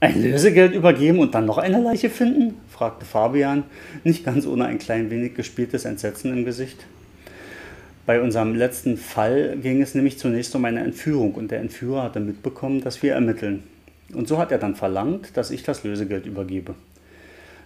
Ein 0.00 0.22
Lösegeld 0.22 0.74
übergeben 0.74 1.20
und 1.20 1.34
dann 1.34 1.46
noch 1.46 1.58
eine 1.58 1.80
Leiche 1.80 2.10
finden? 2.10 2.54
fragte 2.68 3.04
Fabian, 3.04 3.62
nicht 4.02 4.24
ganz 4.24 4.46
ohne 4.46 4.64
ein 4.64 4.78
klein 4.78 5.10
wenig 5.10 5.34
gespieltes 5.34 5.84
Entsetzen 5.84 6.32
im 6.36 6.44
Gesicht. 6.44 6.84
Bei 8.04 8.20
unserem 8.20 8.56
letzten 8.56 8.96
Fall 8.96 9.56
ging 9.62 9.80
es 9.80 9.94
nämlich 9.94 10.18
zunächst 10.18 10.56
um 10.56 10.64
eine 10.64 10.80
Entführung 10.80 11.34
und 11.34 11.52
der 11.52 11.60
Entführer 11.60 12.02
hatte 12.02 12.18
mitbekommen, 12.18 12.80
dass 12.80 13.02
wir 13.04 13.12
ermitteln. 13.12 13.62
Und 14.12 14.26
so 14.26 14.38
hat 14.38 14.50
er 14.50 14.58
dann 14.58 14.74
verlangt, 14.74 15.36
dass 15.36 15.52
ich 15.52 15.62
das 15.62 15.84
Lösegeld 15.84 16.26
übergebe. 16.26 16.74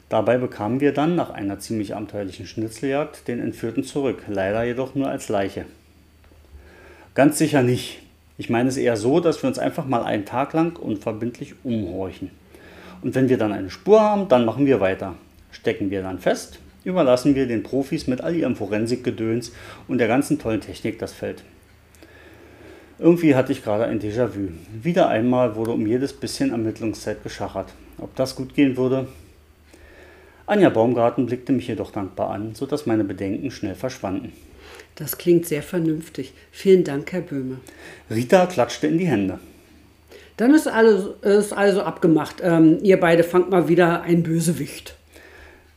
Dabei 0.09 0.39
bekamen 0.39 0.81
wir 0.81 0.93
dann 0.93 1.17
nach 1.17 1.31
einer 1.31 1.59
ziemlich 1.59 1.95
abenteuerlichen 1.95 2.47
Schnitzeljagd 2.47 3.27
den 3.27 3.41
Entführten 3.41 3.83
zurück, 3.83 4.23
leider 4.29 4.63
jedoch 4.63 4.95
nur 4.95 5.09
als 5.09 5.29
Leiche. 5.29 5.65
Ganz 7.15 7.39
sicher 7.39 7.63
nicht. 7.63 8.03
Ich 8.39 8.51
meine 8.51 8.69
es 8.69 8.77
eher 8.77 8.97
so, 8.97 9.19
dass 9.19 9.43
wir 9.43 9.49
uns 9.49 9.59
einfach 9.59 9.87
mal 9.87 10.05
einen 10.05 10.25
Tag 10.25 10.53
lang 10.53 10.79
unverbindlich 10.79 11.55
umhorchen. 11.65 12.31
Und 13.03 13.15
wenn 13.15 13.29
wir 13.29 13.39
dann 13.39 13.53
eine 13.53 13.71
Spur 13.71 14.01
haben, 14.01 14.29
dann 14.29 14.45
machen 14.45 14.67
wir 14.67 14.81
weiter. 14.81 15.15
Stecken 15.51 15.91
wir 15.91 16.03
dann 16.03 16.19
fest, 16.19 16.61
überlassen 16.85 17.35
wir 17.35 17.47
den 17.47 17.63
Profis 17.63 18.07
mit 18.07 18.21
all 18.21 18.37
ihrem 18.37 18.55
Forensikgedöns 18.55 19.53
und 19.89 19.99
der 19.99 20.09
ganzen 20.09 20.39
tollen 20.39 20.61
Technik 20.61 20.99
das 20.99 21.13
Feld. 21.13 21.43
Irgendwie 22.99 23.35
hatte 23.35 23.53
ich 23.53 23.65
gerade 23.65 23.85
ein 23.85 24.01
Déjà-vu. 24.01 24.49
Wieder 24.83 25.09
einmal 25.09 25.57
wurde 25.57 25.73
um 25.73 25.87
jedes 25.87 26.13
bisschen 26.13 26.53
Ermittlungszeit 26.53 27.23
geschachert. 27.23 27.75
Ob 27.99 28.15
das 28.17 28.37
gut 28.37 28.55
gehen 28.55 28.77
würde? 28.77 29.09
Anja 30.47 30.71
Baumgarten 30.71 31.27
blickte 31.27 31.53
mich 31.53 31.67
jedoch 31.67 31.91
dankbar 31.91 32.31
an, 32.31 32.55
sodass 32.55 32.87
meine 32.87 33.03
Bedenken 33.03 33.51
schnell 33.51 33.75
verschwanden. 33.75 34.33
Das 34.95 35.19
klingt 35.19 35.47
sehr 35.47 35.63
vernünftig. 35.63 36.33
Vielen 36.53 36.85
Dank, 36.85 37.13
Herr 37.13 37.21
Böhme. 37.21 37.59
Rita 38.11 38.47
klatschte 38.47 38.87
in 38.87 38.99
die 38.99 39.07
Hände. 39.07 39.41
Dann 40.37 40.55
ist 40.55 40.69
alles 40.69 41.07
ist 41.23 41.53
also 41.53 41.83
abgemacht. 41.83 42.37
Ähm, 42.43 42.79
ihr 42.83 43.01
beide 43.01 43.25
fangt 43.25 43.51
mal 43.51 43.69
wieder 43.69 44.03
ein 44.03 44.23
Bösewicht. 44.23 44.95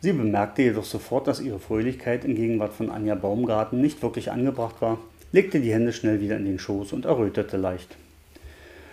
Sie 0.01 0.13
bemerkte 0.13 0.61
jedoch 0.61 0.85
sofort, 0.85 1.27
dass 1.27 1.41
ihre 1.41 1.59
Fröhlichkeit 1.59 2.23
in 2.23 2.35
Gegenwart 2.35 2.73
von 2.73 2.89
Anja 2.89 3.15
Baumgarten 3.15 3.81
nicht 3.81 4.01
wirklich 4.01 4.31
angebracht 4.31 4.75
war, 4.81 4.99
legte 5.31 5.59
die 5.59 5.73
Hände 5.73 5.93
schnell 5.93 6.21
wieder 6.21 6.37
in 6.37 6.45
den 6.45 6.59
Schoß 6.59 6.93
und 6.93 7.05
errötete 7.05 7.57
leicht. 7.57 7.97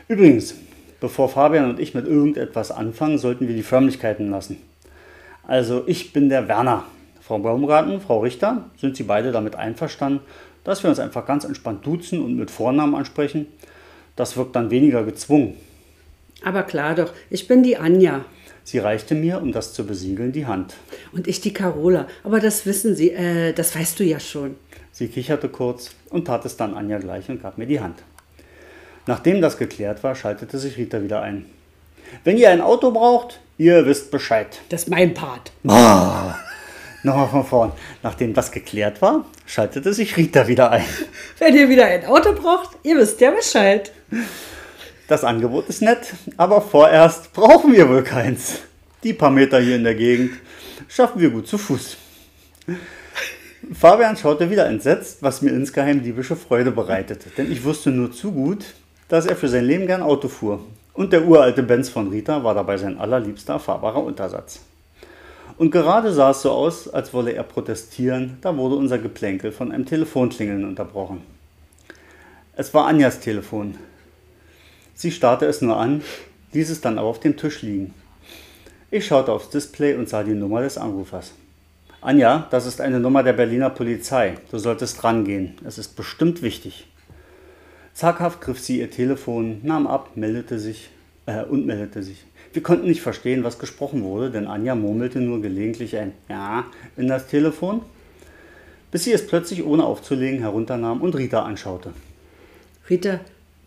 Übrigens, 0.08 0.54
bevor 1.00 1.28
Fabian 1.28 1.70
und 1.70 1.80
ich 1.80 1.94
mit 1.94 2.06
irgendetwas 2.06 2.70
anfangen, 2.70 3.18
sollten 3.18 3.46
wir 3.46 3.54
die 3.54 3.62
Förmlichkeiten 3.62 4.30
lassen. 4.30 4.56
Also, 5.46 5.84
ich 5.86 6.12
bin 6.12 6.28
der 6.28 6.48
Werner. 6.48 6.84
Frau 7.20 7.38
Baumgarten, 7.38 8.00
Frau 8.00 8.20
Richter, 8.20 8.64
sind 8.80 8.96
Sie 8.96 9.02
beide 9.02 9.32
damit 9.32 9.56
einverstanden, 9.56 10.20
dass 10.64 10.82
wir 10.82 10.90
uns 10.90 10.98
einfach 10.98 11.26
ganz 11.26 11.44
entspannt 11.44 11.84
duzen 11.84 12.22
und 12.22 12.36
mit 12.36 12.50
Vornamen 12.50 12.94
ansprechen? 12.94 13.46
Das 14.16 14.36
wirkt 14.36 14.56
dann 14.56 14.70
weniger 14.70 15.04
gezwungen. 15.04 15.54
Aber 16.44 16.62
klar 16.62 16.94
doch, 16.94 17.12
ich 17.30 17.48
bin 17.48 17.62
die 17.62 17.76
Anja. 17.76 18.24
Sie 18.64 18.78
reichte 18.78 19.14
mir, 19.14 19.40
um 19.40 19.52
das 19.52 19.72
zu 19.72 19.86
besiegeln, 19.86 20.32
die 20.32 20.46
Hand. 20.46 20.74
Und 21.12 21.28
ich 21.28 21.40
die 21.40 21.52
Carola. 21.52 22.08
Aber 22.24 22.40
das 22.40 22.66
wissen 22.66 22.96
Sie, 22.96 23.12
äh, 23.12 23.52
das 23.52 23.76
weißt 23.76 24.00
du 24.00 24.04
ja 24.04 24.18
schon. 24.18 24.56
Sie 24.90 25.08
kicherte 25.08 25.48
kurz 25.48 25.90
und 26.10 26.26
tat 26.26 26.44
es 26.44 26.56
dann 26.56 26.74
Anja 26.74 26.98
gleich 26.98 27.28
und 27.28 27.42
gab 27.42 27.58
mir 27.58 27.66
die 27.66 27.80
Hand. 27.80 28.02
Nachdem 29.06 29.40
das 29.40 29.58
geklärt 29.58 30.02
war, 30.02 30.16
schaltete 30.16 30.58
sich 30.58 30.76
Rita 30.76 31.02
wieder 31.02 31.22
ein. 31.22 31.46
Wenn 32.24 32.38
ihr 32.38 32.50
ein 32.50 32.60
Auto 32.60 32.90
braucht, 32.90 33.40
ihr 33.58 33.86
wisst 33.86 34.10
Bescheid. 34.10 34.60
Das 34.68 34.82
ist 34.82 34.88
mein 34.88 35.14
Part. 35.14 35.52
Ah, 35.66 36.34
nochmal 37.02 37.28
von 37.28 37.44
vorn. 37.44 37.72
Nachdem 38.02 38.34
das 38.34 38.50
geklärt 38.52 39.00
war, 39.02 39.24
schaltete 39.46 39.92
sich 39.94 40.16
Rita 40.16 40.48
wieder 40.48 40.70
ein. 40.70 40.84
Wenn 41.38 41.56
ihr 41.56 41.68
wieder 41.68 41.86
ein 41.86 42.04
Auto 42.06 42.32
braucht, 42.32 42.76
ihr 42.82 42.96
wisst 42.96 43.20
ja 43.20 43.30
Bescheid. 43.30 43.92
Das 45.08 45.24
Angebot 45.24 45.68
ist 45.68 45.82
nett, 45.82 46.14
aber 46.36 46.60
vorerst 46.60 47.32
brauchen 47.32 47.72
wir 47.72 47.88
wohl 47.88 48.02
keins. 48.02 48.60
Die 49.04 49.12
paar 49.12 49.30
Meter 49.30 49.60
hier 49.60 49.76
in 49.76 49.84
der 49.84 49.94
Gegend 49.94 50.32
schaffen 50.88 51.20
wir 51.20 51.30
gut 51.30 51.46
zu 51.46 51.58
Fuß. 51.58 51.96
Fabian 53.72 54.16
schaute 54.16 54.50
wieder 54.50 54.66
entsetzt, 54.66 55.18
was 55.22 55.42
mir 55.42 55.50
insgeheim 55.50 56.02
diebische 56.02 56.36
Freude 56.36 56.70
bereitete, 56.70 57.30
denn 57.30 57.50
ich 57.50 57.64
wusste 57.64 57.90
nur 57.90 58.12
zu 58.12 58.32
gut, 58.32 58.64
dass 59.08 59.26
er 59.26 59.36
für 59.36 59.48
sein 59.48 59.64
Leben 59.64 59.86
gern 59.86 60.02
Auto 60.02 60.28
fuhr. 60.28 60.64
Und 60.96 61.12
der 61.12 61.26
uralte 61.26 61.62
Benz 61.62 61.90
von 61.90 62.08
Rita 62.08 62.42
war 62.42 62.54
dabei 62.54 62.78
sein 62.78 62.98
allerliebster 62.98 63.58
fahrbarer 63.58 64.02
Untersatz. 64.02 64.60
Und 65.58 65.70
gerade 65.70 66.10
sah 66.10 66.30
es 66.30 66.40
so 66.40 66.50
aus, 66.50 66.88
als 66.88 67.12
wolle 67.12 67.32
er 67.32 67.42
protestieren, 67.42 68.38
da 68.40 68.56
wurde 68.56 68.76
unser 68.76 68.98
Geplänkel 68.98 69.52
von 69.52 69.72
einem 69.72 69.84
Telefonklingeln 69.84 70.64
unterbrochen. 70.64 71.22
Es 72.54 72.72
war 72.72 72.86
Anjas 72.86 73.20
Telefon. 73.20 73.76
Sie 74.94 75.10
starrte 75.10 75.44
es 75.44 75.60
nur 75.60 75.76
an, 75.76 76.02
ließ 76.52 76.70
es 76.70 76.80
dann 76.80 76.98
aber 76.98 77.08
auf 77.08 77.20
dem 77.20 77.36
Tisch 77.36 77.60
liegen. 77.60 77.92
Ich 78.90 79.06
schaute 79.06 79.32
aufs 79.32 79.50
Display 79.50 79.94
und 79.94 80.08
sah 80.08 80.22
die 80.22 80.32
Nummer 80.32 80.62
des 80.62 80.78
Anrufers. 80.78 81.34
Anja, 82.00 82.46
das 82.50 82.64
ist 82.64 82.80
eine 82.80 83.00
Nummer 83.00 83.22
der 83.22 83.34
Berliner 83.34 83.68
Polizei. 83.68 84.38
Du 84.50 84.56
solltest 84.56 85.04
rangehen. 85.04 85.58
Es 85.66 85.76
ist 85.76 85.96
bestimmt 85.96 86.40
wichtig. 86.40 86.86
Zaghaft 87.96 88.42
griff 88.42 88.60
sie 88.60 88.80
ihr 88.80 88.90
Telefon, 88.90 89.60
nahm 89.62 89.86
ab, 89.86 90.10
meldete 90.16 90.58
sich 90.58 90.90
äh, 91.24 91.44
und 91.44 91.64
meldete 91.64 92.02
sich. 92.02 92.26
Wir 92.52 92.62
konnten 92.62 92.86
nicht 92.86 93.00
verstehen, 93.00 93.42
was 93.42 93.58
gesprochen 93.58 94.02
wurde, 94.02 94.30
denn 94.30 94.46
Anja 94.46 94.74
murmelte 94.74 95.18
nur 95.18 95.40
gelegentlich 95.40 95.96
ein 95.96 96.12
Ja 96.28 96.66
in 96.98 97.08
das 97.08 97.26
Telefon, 97.26 97.80
bis 98.90 99.04
sie 99.04 99.14
es 99.14 99.26
plötzlich 99.26 99.64
ohne 99.64 99.84
aufzulegen 99.84 100.40
herunternahm 100.40 101.00
und 101.00 101.16
Rita 101.16 101.42
anschaute. 101.44 101.94
Rita, 102.90 103.20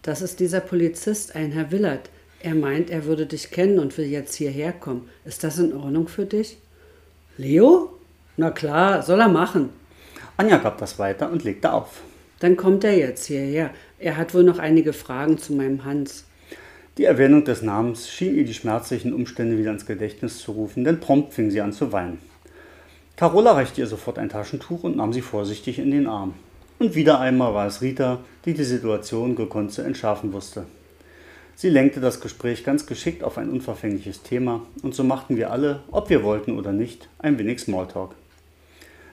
das 0.03 0.21
ist 0.21 0.39
dieser 0.39 0.59
Polizist, 0.59 1.35
ein 1.35 1.51
Herr 1.51 1.71
Willert. 1.71 2.11
Er 2.39 2.53
meint, 2.53 2.91
er 2.91 3.05
würde 3.05 3.25
dich 3.25 3.49
kennen 3.49 3.79
und 3.79 3.97
will 3.97 4.05
jetzt 4.05 4.35
hierher 4.35 4.73
kommen. 4.73 5.09
Ist 5.25 5.43
das 5.43 5.57
in 5.57 5.73
Ordnung 5.73 6.07
für 6.07 6.25
dich? 6.25 6.59
Leo? 7.37 7.97
Na 8.37 8.51
klar, 8.51 9.01
soll 9.01 9.21
er 9.21 9.27
machen. 9.27 9.71
Anja 10.37 10.57
gab 10.57 10.77
das 10.77 10.99
weiter 10.99 11.31
und 11.31 11.43
legte 11.43 11.73
auf. 11.73 12.03
Dann 12.39 12.57
kommt 12.57 12.83
er 12.83 12.97
jetzt 12.97 13.25
hierher. 13.25 13.71
Er 13.99 14.17
hat 14.17 14.33
wohl 14.33 14.43
noch 14.43 14.59
einige 14.59 14.93
Fragen 14.93 15.37
zu 15.37 15.53
meinem 15.53 15.83
Hans. 15.83 16.25
Die 16.97 17.05
Erwähnung 17.05 17.45
des 17.45 17.61
Namens 17.61 18.09
schien 18.09 18.35
ihr 18.35 18.45
die 18.45 18.53
schmerzlichen 18.53 19.13
Umstände 19.13 19.57
wieder 19.57 19.71
ins 19.71 19.85
Gedächtnis 19.85 20.39
zu 20.39 20.51
rufen, 20.51 20.83
denn 20.83 20.99
prompt 20.99 21.33
fing 21.33 21.49
sie 21.49 21.61
an 21.61 21.71
zu 21.71 21.91
weinen. 21.91 22.19
Carola 23.15 23.53
reichte 23.53 23.81
ihr 23.81 23.87
sofort 23.87 24.17
ein 24.17 24.29
Taschentuch 24.29 24.83
und 24.83 24.95
nahm 24.95 25.13
sie 25.13 25.21
vorsichtig 25.21 25.79
in 25.79 25.91
den 25.91 26.07
Arm. 26.07 26.33
Und 26.77 26.95
wieder 26.95 27.19
einmal 27.19 27.53
war 27.53 27.67
es 27.67 27.81
Rita, 27.81 28.19
die 28.45 28.53
die 28.53 28.63
Situation 28.63 29.35
gekonnt 29.35 29.73
zu 29.73 29.81
entschärfen 29.81 30.31
wusste. 30.31 30.65
Sie 31.55 31.69
lenkte 31.69 31.99
das 31.99 32.21
Gespräch 32.21 32.63
ganz 32.63 32.85
geschickt 32.85 33.21
auf 33.21 33.37
ein 33.37 33.49
unverfängliches 33.49 34.23
Thema 34.23 34.61
und 34.81 34.95
so 34.95 35.03
machten 35.03 35.35
wir 35.35 35.51
alle, 35.51 35.81
ob 35.91 36.09
wir 36.09 36.23
wollten 36.23 36.57
oder 36.57 36.71
nicht, 36.71 37.09
ein 37.19 37.37
wenig 37.37 37.59
Smalltalk. 37.59 38.15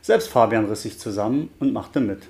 Selbst 0.01 0.29
Fabian 0.29 0.67
riss 0.67 0.83
sich 0.83 1.01
zusammen 1.01 1.51
und 1.59 1.73
machte 1.73 1.99
mit. 1.99 2.21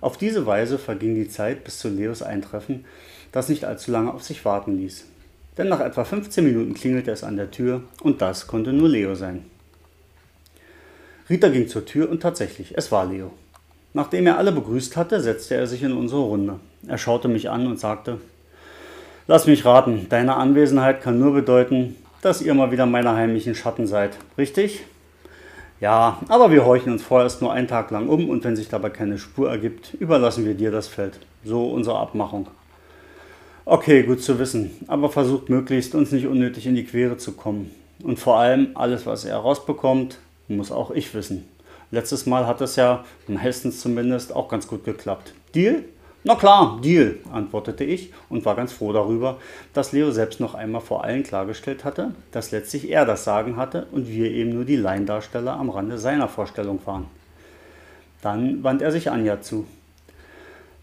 Auf 0.00 0.16
diese 0.16 0.46
Weise 0.46 0.78
verging 0.78 1.14
die 1.14 1.28
Zeit 1.28 1.64
bis 1.64 1.78
zu 1.78 1.88
Leos 1.88 2.22
Eintreffen, 2.22 2.84
das 3.32 3.48
nicht 3.48 3.64
allzu 3.64 3.90
lange 3.90 4.12
auf 4.12 4.22
sich 4.22 4.44
warten 4.44 4.78
ließ. 4.78 5.04
Denn 5.56 5.68
nach 5.68 5.80
etwa 5.80 6.04
15 6.04 6.44
Minuten 6.44 6.74
klingelte 6.74 7.10
es 7.10 7.24
an 7.24 7.36
der 7.36 7.50
Tür 7.50 7.82
und 8.02 8.22
das 8.22 8.46
konnte 8.46 8.72
nur 8.72 8.88
Leo 8.88 9.14
sein. 9.14 9.44
Rita 11.28 11.48
ging 11.48 11.68
zur 11.68 11.84
Tür 11.84 12.08
und 12.08 12.20
tatsächlich, 12.20 12.78
es 12.78 12.92
war 12.92 13.06
Leo. 13.06 13.32
Nachdem 13.92 14.26
er 14.26 14.38
alle 14.38 14.52
begrüßt 14.52 14.96
hatte, 14.96 15.20
setzte 15.20 15.56
er 15.56 15.66
sich 15.66 15.82
in 15.82 15.92
unsere 15.92 16.20
Runde. 16.20 16.60
Er 16.86 16.98
schaute 16.98 17.28
mich 17.28 17.50
an 17.50 17.66
und 17.66 17.80
sagte, 17.80 18.18
Lass 19.26 19.46
mich 19.46 19.66
raten, 19.66 20.06
deine 20.08 20.36
Anwesenheit 20.36 21.02
kann 21.02 21.18
nur 21.18 21.34
bedeuten, 21.34 21.96
dass 22.22 22.40
ihr 22.40 22.54
mal 22.54 22.70
wieder 22.70 22.86
meine 22.86 23.14
heimlichen 23.14 23.54
Schatten 23.54 23.86
seid, 23.86 24.16
richtig? 24.38 24.84
Ja, 25.80 26.18
aber 26.28 26.50
wir 26.50 26.64
horchen 26.64 26.92
uns 26.92 27.02
vorerst 27.04 27.40
nur 27.40 27.52
einen 27.52 27.68
Tag 27.68 27.92
lang 27.92 28.08
um 28.08 28.28
und 28.28 28.42
wenn 28.42 28.56
sich 28.56 28.68
dabei 28.68 28.90
keine 28.90 29.16
Spur 29.16 29.48
ergibt, 29.48 29.94
überlassen 29.94 30.44
wir 30.44 30.54
dir 30.54 30.72
das 30.72 30.88
Feld. 30.88 31.20
So 31.44 31.68
unsere 31.68 31.98
Abmachung. 31.98 32.48
Okay, 33.64 34.02
gut 34.02 34.22
zu 34.22 34.38
wissen, 34.38 34.70
aber 34.88 35.08
versucht 35.08 35.50
möglichst 35.50 35.94
uns 35.94 36.10
nicht 36.10 36.26
unnötig 36.26 36.66
in 36.66 36.74
die 36.74 36.84
Quere 36.84 37.16
zu 37.16 37.32
kommen. 37.32 37.70
Und 38.02 38.18
vor 38.18 38.38
allem, 38.38 38.70
alles, 38.74 39.06
was 39.06 39.24
er 39.24 39.36
rausbekommt, 39.36 40.18
muss 40.48 40.72
auch 40.72 40.90
ich 40.90 41.14
wissen. 41.14 41.46
Letztes 41.90 42.26
Mal 42.26 42.46
hat 42.46 42.60
es 42.60 42.76
ja, 42.76 43.04
meistens 43.26 43.80
zumindest, 43.80 44.34
auch 44.34 44.48
ganz 44.48 44.66
gut 44.66 44.84
geklappt. 44.84 45.32
Deal? 45.54 45.84
Na 46.28 46.34
klar, 46.34 46.78
Deal, 46.84 47.14
antwortete 47.32 47.84
ich 47.84 48.12
und 48.28 48.44
war 48.44 48.54
ganz 48.54 48.70
froh 48.74 48.92
darüber, 48.92 49.38
dass 49.72 49.92
Leo 49.92 50.10
selbst 50.10 50.40
noch 50.40 50.54
einmal 50.54 50.82
vor 50.82 51.02
allen 51.02 51.22
klargestellt 51.22 51.86
hatte, 51.86 52.10
dass 52.32 52.50
letztlich 52.50 52.90
er 52.90 53.06
das 53.06 53.24
Sagen 53.24 53.56
hatte 53.56 53.86
und 53.92 54.08
wir 54.08 54.30
eben 54.30 54.52
nur 54.52 54.66
die 54.66 54.76
Laiendarsteller 54.76 55.54
am 55.54 55.70
Rande 55.70 55.96
seiner 55.96 56.28
Vorstellung 56.28 56.80
waren. 56.84 57.06
Dann 58.20 58.62
wandte 58.62 58.84
er 58.84 58.92
sich 58.92 59.10
Anja 59.10 59.40
zu. 59.40 59.64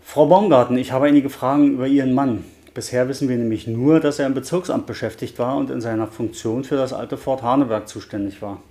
Frau 0.04 0.26
Baumgarten, 0.26 0.80
ich 0.80 0.92
habe 0.92 1.06
einige 1.06 1.30
Fragen 1.30 1.74
über 1.74 1.86
Ihren 1.86 2.16
Mann. 2.16 2.44
Bisher 2.74 3.08
wissen 3.08 3.30
wir 3.30 3.38
nämlich 3.38 3.68
nur, 3.68 4.00
dass 4.00 4.18
er 4.18 4.26
im 4.26 4.34
Bezirksamt 4.34 4.88
beschäftigt 4.88 5.38
war 5.38 5.58
und 5.58 5.70
in 5.70 5.80
seiner 5.80 6.08
Funktion 6.08 6.64
für 6.64 6.76
das 6.76 6.92
alte 6.92 7.18
Fort 7.18 7.44
Haneberg 7.44 7.88
zuständig 7.88 8.42
war. 8.42 8.62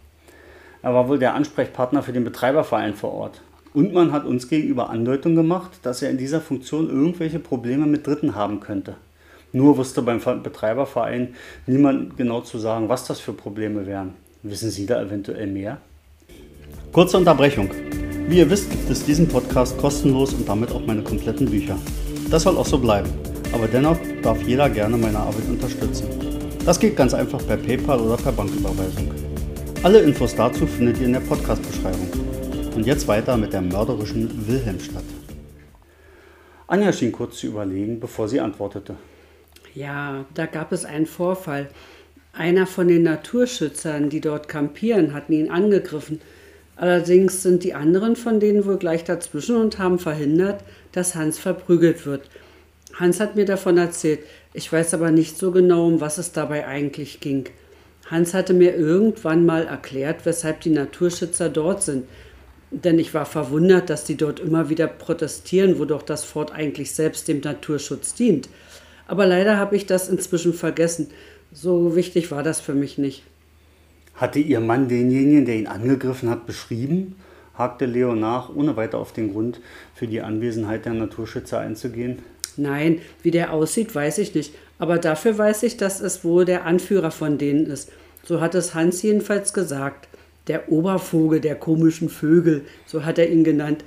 Er 0.83 0.93
war 0.93 1.09
wohl 1.09 1.21
der 1.21 1.35
Ansprechpartner 1.35 2.03
für 2.03 2.13
den 2.13 2.25
Betreiberverein 2.25 2.95
vor 2.95 3.13
Ort. 3.13 3.43
Und 3.75 3.93
man 3.93 4.13
hat 4.13 4.25
uns 4.25 4.49
gegenüber 4.49 4.89
Andeutung 4.89 5.35
gemacht, 5.35 5.73
dass 5.83 6.01
er 6.01 6.09
in 6.09 6.17
dieser 6.17 6.41
Funktion 6.41 6.89
irgendwelche 6.89 7.41
Probleme 7.41 7.87
mit 7.87 8.07
Dritten 8.07 8.37
haben 8.37 8.61
könnte. 8.61 8.95
Nur 9.53 9.77
wusste 9.77 10.01
beim 10.01 10.21
Betreiberverein 10.21 11.35
niemand 11.67 12.17
genau 12.17 12.41
zu 12.41 12.59
sagen, 12.59 12.89
was 12.89 13.05
das 13.07 13.19
für 13.19 13.33
Probleme 13.33 13.85
wären. 13.85 14.15
Wissen 14.45 14.71
Sie 14.71 14.87
da 14.87 15.03
eventuell 15.03 15.49
mehr? 15.49 15.79
Kurze 16.93 17.19
Unterbrechung. 17.19 17.69
Wie 18.29 18.39
ihr 18.39 18.49
wisst, 18.49 18.71
gibt 18.71 18.89
es 18.89 19.05
diesen 19.05 19.27
Podcast 19.27 19.77
kostenlos 19.79 20.35
und 20.35 20.49
damit 20.49 20.71
auch 20.71 20.87
meine 20.87 21.03
kompletten 21.03 21.51
Bücher. 21.51 21.77
Das 22.31 22.45
soll 22.45 22.57
auch 22.57 22.67
so 22.67 22.79
bleiben. 22.79 23.11
Aber 23.53 23.67
dennoch 23.67 23.99
darf 24.23 24.41
jeder 24.43 24.71
gerne 24.71 24.97
meine 24.97 25.19
Arbeit 25.19 25.49
unterstützen. 25.49 26.07
Das 26.65 26.79
geht 26.79 26.97
ganz 26.97 27.13
einfach 27.13 27.45
per 27.45 27.57
PayPal 27.57 27.99
oder 27.99 28.17
per 28.17 28.31
Banküberweisung. 28.31 29.11
Alle 29.83 29.99
Infos 29.99 30.37
dazu 30.37 30.65
findet 30.65 31.01
ihr 31.01 31.07
in 31.07 31.15
der 31.15 31.21
Podcast-Beschreibung. 31.21 32.24
Und 32.75 32.87
jetzt 32.87 33.07
weiter 33.07 33.37
mit 33.37 33.53
der 33.53 33.63
mörderischen 33.63 34.49
Wilhelmstadt. 34.49 35.05
Anja 36.67 36.93
schien 36.93 37.13
kurz 37.13 37.39
zu 37.39 37.47
überlegen, 37.47 38.01
bevor 38.01 38.29
sie 38.29 38.41
antwortete. 38.41 38.97
Ja, 39.75 40.25
da 40.35 40.47
gab 40.47 40.73
es 40.73 40.85
einen 40.85 41.07
Vorfall. 41.07 41.69
Einer 42.33 42.67
von 42.67 42.89
den 42.89 43.05
Naturschützern, 43.05 44.11
die 44.11 44.21
dort 44.21 44.49
kampieren, 44.49 45.15
hatten 45.15 45.35
ihn 45.35 45.51
angegriffen. 45.51 46.21
Allerdings 46.75 47.45
sind 47.45 47.63
die 47.63 47.75
anderen 47.75 48.17
von 48.17 48.41
denen 48.41 48.65
wohl 48.67 48.79
gleich 48.79 49.05
dazwischen 49.05 49.57
und 49.57 49.79
haben 49.79 50.01
verhindert, 50.01 50.65
dass 50.91 51.15
Hans 51.15 51.39
verprügelt 51.39 52.07
wird. 52.07 52.29
Hans 52.95 53.21
hat 53.21 53.37
mir 53.37 53.45
davon 53.45 53.79
erzählt. 53.79 54.21
Ich 54.53 54.73
weiß 54.73 54.95
aber 54.95 55.13
nicht 55.13 55.39
so 55.39 55.53
genau, 55.53 55.87
um 55.87 56.01
was 56.01 56.19
es 56.19 56.33
dabei 56.33 56.67
eigentlich 56.67 57.21
ging. 57.21 57.45
Hans 58.07 58.35
hatte 58.35 58.53
mir 58.53 58.75
irgendwann 58.75 59.47
mal 59.47 59.65
erklärt, 59.65 60.27
weshalb 60.27 60.61
die 60.63 60.71
Naturschützer 60.71 61.49
dort 61.49 61.85
sind 61.85 62.05
denn 62.83 62.99
ich 62.99 63.15
war 63.15 63.27
verwundert, 63.27 63.91
dass 63.91 64.05
die 64.05 64.17
dort 64.17 64.41
immer 64.41 64.69
wieder 64.69 64.87
protestieren, 64.87 65.79
wo 65.79 65.85
doch 65.85 66.03
das 66.03 66.25
Fort 66.25 66.53
eigentlich 66.53 66.93
selbst 66.93 67.29
dem 67.29 67.41
Naturschutz 67.41 68.15
dient. 68.15 68.49
Aber 69.07 69.27
leider 69.27 69.59
habe 69.59 69.77
ich 69.77 69.87
das 69.87 70.09
inzwischen 70.09 70.55
vergessen. 70.55 71.09
So 71.53 71.95
wichtig 71.95 72.31
war 72.31 72.43
das 72.43 72.61
für 72.61 72.75
mich 72.75 72.99
nicht. 72.99 73.23
Hatte 74.15 74.39
Ihr 74.39 74.61
Mann 74.61 74.89
denjenigen, 74.89 75.45
der 75.45 75.57
ihn 75.57 75.67
angegriffen 75.67 76.31
hat, 76.31 76.47
beschrieben? 76.47 77.17
hakte 77.57 77.87
Leo 77.87 78.17
nach, 78.17 78.55
ohne 78.55 78.77
weiter 78.77 78.99
auf 78.99 79.13
den 79.13 79.33
Grund 79.33 79.61
für 79.95 80.09
die 80.09 80.21
Anwesenheit 80.21 80.87
der 80.87 80.95
Naturschützer 80.95 81.61
einzugehen. 81.61 82.21
Nein, 82.57 83.01
wie 83.23 83.31
der 83.31 83.53
aussieht, 83.53 83.95
weiß 83.95 84.19
ich 84.19 84.35
nicht. 84.35 84.55
Aber 84.79 84.99
dafür 84.99 85.39
weiß 85.39 85.63
ich, 85.63 85.77
dass 85.77 86.01
es 86.01 86.25
wohl 86.25 86.45
der 86.45 86.65
Anführer 86.65 87.11
von 87.11 87.39
denen 87.39 87.67
ist. 87.67 87.91
So 88.25 88.41
hat 88.41 88.55
es 88.55 88.75
Hans 88.75 89.03
jedenfalls 89.03 89.53
gesagt 89.53 90.09
der 90.47 90.71
Obervogel 90.71 91.41
der 91.41 91.55
komischen 91.55 92.09
Vögel, 92.09 92.65
so 92.87 93.05
hat 93.05 93.19
er 93.19 93.31
ihn 93.31 93.45
genannt. 93.45 93.85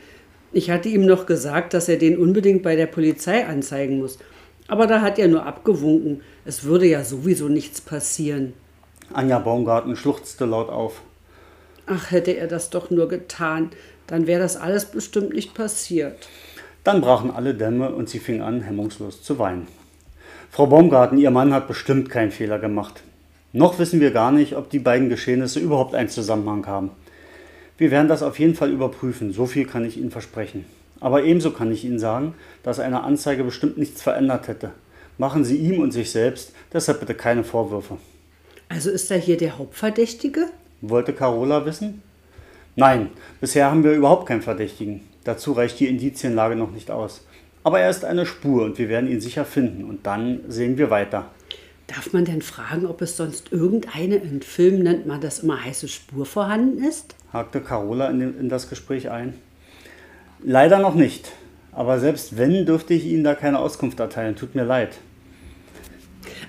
Ich 0.52 0.70
hatte 0.72 0.90
ihm 0.90 1.06
noch 1.06 1.26
gesagt, 1.26 1.74
dass 1.74 1.90
er 1.90 1.98
den 1.98 2.18
unbedingt 2.18 2.64
bei 2.64 2.76
der 2.76 2.88
Polizei 2.88 3.46
anzeigen 3.46 4.00
muss. 4.00 4.18
Aber 4.68 4.88
da 4.88 5.02
hat 5.02 5.20
er 5.20 5.28
nur 5.28 5.46
abgewunken. 5.46 6.22
Es 6.46 6.64
würde 6.64 6.88
ja 6.88 7.04
sowieso 7.04 7.48
nichts 7.48 7.82
passieren. 7.82 8.54
Anja 9.14 9.40
Baumgarten 9.40 9.96
schluchzte 9.96 10.46
laut 10.46 10.70
auf. 10.70 11.02
Ach, 11.86 12.12
hätte 12.12 12.32
er 12.32 12.48
das 12.48 12.70
doch 12.70 12.90
nur 12.90 13.08
getan, 13.08 13.70
dann 14.08 14.28
wäre 14.28 14.42
das 14.42 14.58
alles 14.58 14.86
bestimmt 14.86 15.34
nicht 15.34 15.54
passiert. 15.54 16.28
Dann 16.84 17.02
brachen 17.02 17.32
alle 17.32 17.54
Dämme 17.54 17.94
und 17.94 18.10
sie 18.10 18.20
fing 18.20 18.42
an, 18.42 18.62
hemmungslos 18.62 19.22
zu 19.22 19.40
weinen. 19.40 19.68
Frau 20.50 20.68
Baumgarten, 20.68 21.18
Ihr 21.18 21.32
Mann 21.32 21.54
hat 21.54 21.68
bestimmt 21.68 22.10
keinen 22.10 22.32
Fehler 22.32 22.60
gemacht. 22.60 23.04
Noch 23.58 23.80
wissen 23.80 24.00
wir 24.00 24.12
gar 24.12 24.32
nicht, 24.32 24.56
ob 24.56 24.70
die 24.70 24.78
beiden 24.78 25.10
Geschehnisse 25.10 25.60
überhaupt 25.60 25.96
einen 25.96 26.10
Zusammenhang 26.10 26.68
haben. 26.68 26.92
Wir 27.80 27.90
werden 27.90 28.08
das 28.08 28.22
auf 28.22 28.38
jeden 28.38 28.54
Fall 28.54 28.70
überprüfen, 28.70 29.34
so 29.34 29.48
viel 29.48 29.66
kann 29.66 29.84
ich 29.84 29.98
Ihnen 29.98 30.12
versprechen. 30.12 30.66
Aber 31.00 31.24
ebenso 31.24 31.50
kann 31.50 31.72
ich 31.72 31.84
Ihnen 31.84 31.98
sagen, 31.98 32.36
dass 32.62 32.80
eine 32.80 33.02
Anzeige 33.02 33.44
bestimmt 33.44 33.80
nichts 33.80 34.04
verändert 34.04 34.48
hätte. 34.48 34.74
Machen 35.18 35.44
Sie 35.44 35.58
ihm 35.58 35.80
und 35.80 35.92
sich 35.92 36.12
selbst 36.12 36.52
deshalb 36.72 37.00
bitte 37.00 37.16
keine 37.16 37.44
Vorwürfe. 37.44 37.98
Also 38.70 38.92
ist 38.92 39.10
er 39.10 39.18
hier 39.18 39.38
der 39.38 39.58
Hauptverdächtige? 39.58 40.50
Wollte 40.82 41.14
Carola 41.14 41.66
wissen? 41.66 42.04
Nein, 42.76 43.10
bisher 43.42 43.72
haben 43.72 43.84
wir 43.84 43.94
überhaupt 43.94 44.28
keinen 44.28 44.44
Verdächtigen. 44.44 45.02
Dazu 45.24 45.54
reicht 45.54 45.80
die 45.80 45.88
Indizienlage 45.88 46.56
noch 46.56 46.70
nicht 46.70 46.92
aus. 46.92 47.26
Aber 47.64 47.80
er 47.80 47.90
ist 47.90 48.06
eine 48.06 48.28
Spur 48.28 48.66
und 48.66 48.78
wir 48.78 48.88
werden 48.88 49.10
ihn 49.10 49.20
sicher 49.20 49.46
finden 49.46 49.84
und 49.84 50.06
dann 50.06 50.42
sehen 50.48 50.78
wir 50.78 50.92
weiter. 50.92 51.32
Darf 51.88 52.12
man 52.12 52.26
denn 52.26 52.42
fragen, 52.42 52.86
ob 52.86 53.02
es 53.02 53.16
sonst 53.16 53.52
irgendeine, 53.52 54.18
in 54.18 54.42
Filmen 54.42 54.84
nennt 54.84 55.08
man 55.08 55.22
das 55.22 55.40
immer 55.40 55.64
heiße 55.64 55.88
Spur 55.88 56.26
vorhanden 56.26 56.84
ist? 56.84 57.16
hakte 57.32 57.62
Carola 57.62 58.10
in, 58.10 58.38
in 58.40 58.50
das 58.50 58.70
Gespräch 58.70 59.10
ein. 59.10 59.34
Leider 60.44 60.80
noch 60.80 60.96
nicht. 60.96 61.32
Aber 61.72 62.00
selbst 62.00 62.38
wenn, 62.38 62.66
dürfte 62.66 62.94
ich 62.94 63.06
Ihnen 63.06 63.24
da 63.24 63.36
keine 63.36 63.60
Auskunft 63.60 64.00
erteilen. 64.00 64.36
Tut 64.36 64.56
mir 64.56 64.64
leid. 64.64 64.98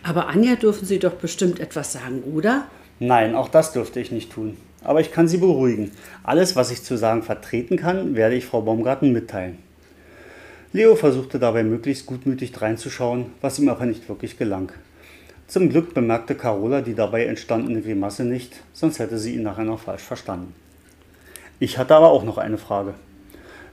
Aber 0.02 0.28
Anja 0.28 0.56
dürfen 0.56 0.86
Sie 0.86 0.98
doch 0.98 1.14
bestimmt 1.14 1.60
etwas 1.60 1.92
sagen, 1.92 2.22
oder? 2.22 2.66
Nein, 2.98 3.34
auch 3.34 3.48
das 3.48 3.72
dürfte 3.72 4.00
ich 4.00 4.10
nicht 4.10 4.32
tun. 4.32 4.56
Aber 4.82 5.00
ich 5.00 5.12
kann 5.12 5.28
Sie 5.28 5.38
beruhigen. 5.38 5.92
Alles, 6.22 6.56
was 6.56 6.70
ich 6.70 6.82
zu 6.82 6.96
sagen 6.96 7.22
vertreten 7.22 7.76
kann, 7.76 8.14
werde 8.14 8.36
ich 8.36 8.46
Frau 8.46 8.62
Baumgarten 8.62 9.12
mitteilen. 9.12 9.58
Leo 10.72 10.96
versuchte 10.96 11.38
dabei 11.38 11.62
möglichst 11.62 12.06
gutmütig 12.06 12.52
dreinzuschauen, 12.52 13.26
was 13.40 13.58
ihm 13.58 13.68
aber 13.68 13.86
nicht 13.86 14.08
wirklich 14.08 14.38
gelang. 14.38 14.72
Zum 15.48 15.70
Glück 15.70 15.94
bemerkte 15.94 16.34
Carola 16.34 16.82
die 16.82 16.94
dabei 16.94 17.24
entstandene 17.24 17.80
Grimasse 17.80 18.22
nicht, 18.22 18.60
sonst 18.74 18.98
hätte 18.98 19.16
sie 19.16 19.34
ihn 19.34 19.44
nachher 19.44 19.64
noch 19.64 19.80
falsch 19.80 20.02
verstanden. 20.02 20.54
Ich 21.58 21.78
hatte 21.78 21.96
aber 21.96 22.10
auch 22.10 22.22
noch 22.22 22.36
eine 22.36 22.58
Frage. 22.58 22.92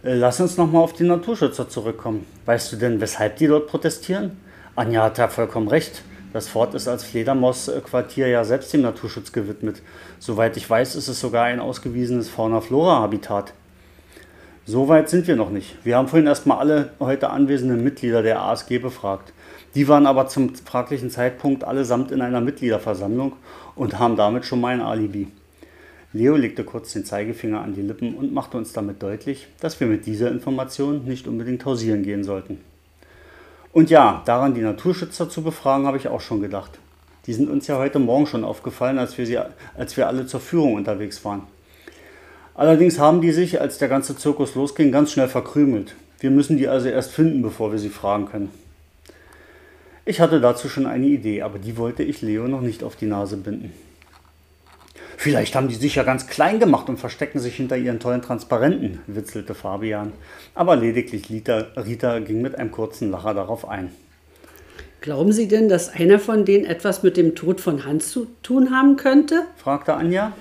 Äh, 0.02 0.14
lass 0.14 0.40
uns 0.40 0.56
nochmal 0.56 0.84
auf 0.84 0.94
die 0.94 1.04
Naturschützer 1.04 1.68
zurückkommen. 1.68 2.26
Weißt 2.46 2.72
du 2.72 2.78
denn, 2.78 3.02
weshalb 3.02 3.36
die 3.36 3.48
dort 3.48 3.68
protestieren? 3.68 4.38
Anja 4.78 5.04
hat 5.04 5.18
ja 5.18 5.28
vollkommen 5.28 5.68
recht. 5.68 6.02
Das 6.32 6.48
Fort 6.48 6.74
ist 6.76 6.88
als 6.88 7.04
Fledermausquartier 7.04 8.28
ja 8.28 8.46
selbst 8.46 8.72
dem 8.72 8.82
Naturschutz 8.82 9.34
gewidmet. 9.34 9.82
Soweit 10.18 10.56
ich 10.56 10.70
weiß, 10.70 10.96
ist 10.96 11.10
es 11.10 11.20
sogar 11.20 11.44
ein 11.44 11.60
ausgewiesenes 11.60 12.30
Fauna-Flora-Habitat. 12.30 13.52
So 14.66 14.88
weit 14.88 15.10
sind 15.10 15.28
wir 15.28 15.36
noch 15.36 15.50
nicht. 15.50 15.76
Wir 15.84 15.98
haben 15.98 16.08
vorhin 16.08 16.26
erstmal 16.26 16.58
alle 16.60 16.92
heute 17.02 17.32
anwesenden 17.32 17.84
Mitglieder 17.84 18.24
der 18.24 18.42
ASG 18.42 18.80
befragt. 18.80 19.34
Die 19.76 19.90
waren 19.90 20.08
aber 20.08 20.28
zum 20.28 20.56
fraglichen 20.56 21.12
Zeitpunkt 21.12 21.66
allesamt 21.66 22.12
in 22.12 22.22
einer 22.22 22.40
Mitgliederversammlung 22.40 23.34
und 23.76 24.00
haben 24.00 24.16
damit 24.16 24.46
schon 24.46 24.62
mal 24.62 24.74
ein 24.74 24.82
Alibi. 24.82 25.28
Leo 26.14 26.38
legte 26.38 26.64
kurz 26.64 26.94
den 26.94 27.04
Zeigefinger 27.04 27.60
an 27.60 27.76
die 27.76 27.82
Lippen 27.82 28.16
und 28.16 28.34
machte 28.34 28.58
uns 28.58 28.72
damit 28.72 29.04
deutlich, 29.04 29.48
dass 29.60 29.78
wir 29.82 29.88
mit 29.88 30.06
dieser 30.06 30.32
Information 30.32 31.04
nicht 31.04 31.28
unbedingt 31.28 31.66
hausieren 31.66 32.04
gehen 32.04 32.24
sollten. 32.24 32.62
Und 33.74 33.90
ja, 33.90 34.24
daran 34.26 34.54
die 34.54 34.62
Naturschützer 34.62 35.30
zu 35.30 35.44
befragen, 35.44 35.86
habe 35.86 35.98
ich 35.98 36.08
auch 36.08 36.22
schon 36.22 36.40
gedacht. 36.40 36.80
Die 37.26 37.34
sind 37.34 37.50
uns 37.50 37.68
ja 37.68 37.78
heute 37.78 38.00
Morgen 38.00 38.28
schon 38.28 38.46
aufgefallen, 38.46 38.98
als 38.98 39.18
wir, 39.18 39.26
sie, 39.26 39.38
als 39.78 39.98
wir 39.98 40.08
alle 40.08 40.26
zur 40.26 40.40
Führung 40.40 40.76
unterwegs 40.76 41.26
waren. 41.26 41.42
Allerdings 42.54 42.98
haben 42.98 43.20
die 43.20 43.34
sich, 43.34 43.60
als 43.60 43.78
der 43.78 43.90
ganze 43.90 44.16
Zirkus 44.16 44.56
losging, 44.56 44.94
ganz 44.94 45.12
schnell 45.12 45.28
verkrümelt. 45.28 45.96
Wir 46.22 46.32
müssen 46.32 46.56
die 46.56 46.70
also 46.70 46.88
erst 46.88 47.12
finden, 47.12 47.42
bevor 47.42 47.74
wir 47.74 47.80
sie 47.80 47.90
fragen 47.90 48.28
können. 48.28 48.65
Ich 50.08 50.20
hatte 50.20 50.40
dazu 50.40 50.70
schon 50.70 50.86
eine 50.86 51.08
Idee, 51.08 51.42
aber 51.42 51.58
die 51.58 51.78
wollte 51.78 52.04
ich 52.04 52.22
Leo 52.22 52.48
noch 52.48 52.62
nicht 52.62 52.84
auf 52.84 52.96
die 52.96 53.08
Nase 53.08 53.38
binden. 53.38 53.74
Vielleicht 55.18 55.56
haben 55.56 55.68
die 55.68 55.74
sich 55.74 55.96
ja 55.96 56.04
ganz 56.04 56.28
klein 56.28 56.60
gemacht 56.60 56.90
und 56.90 56.98
verstecken 56.98 57.40
sich 57.40 57.56
hinter 57.56 57.76
ihren 57.76 58.00
tollen 58.00 58.22
Transparenten, 58.22 59.00
witzelte 59.08 59.56
Fabian. 59.56 60.12
Aber 60.54 60.76
lediglich 60.76 61.32
Rita, 61.32 61.66
Rita 61.78 62.20
ging 62.20 62.44
mit 62.44 62.54
einem 62.56 62.70
kurzen 62.70 63.10
Lacher 63.10 63.34
darauf 63.34 63.68
ein. 63.68 63.92
Glauben 65.02 65.32
Sie 65.32 65.48
denn, 65.48 65.70
dass 65.70 65.90
einer 65.90 66.20
von 66.20 66.46
denen 66.46 66.66
etwas 66.66 67.02
mit 67.02 67.18
dem 67.18 67.34
Tod 67.34 67.60
von 67.60 67.86
Hans 67.86 68.12
zu 68.12 68.28
tun 68.44 68.70
haben 68.70 68.98
könnte? 68.98 69.42
fragte 69.58 69.96
Anja. 69.96 70.34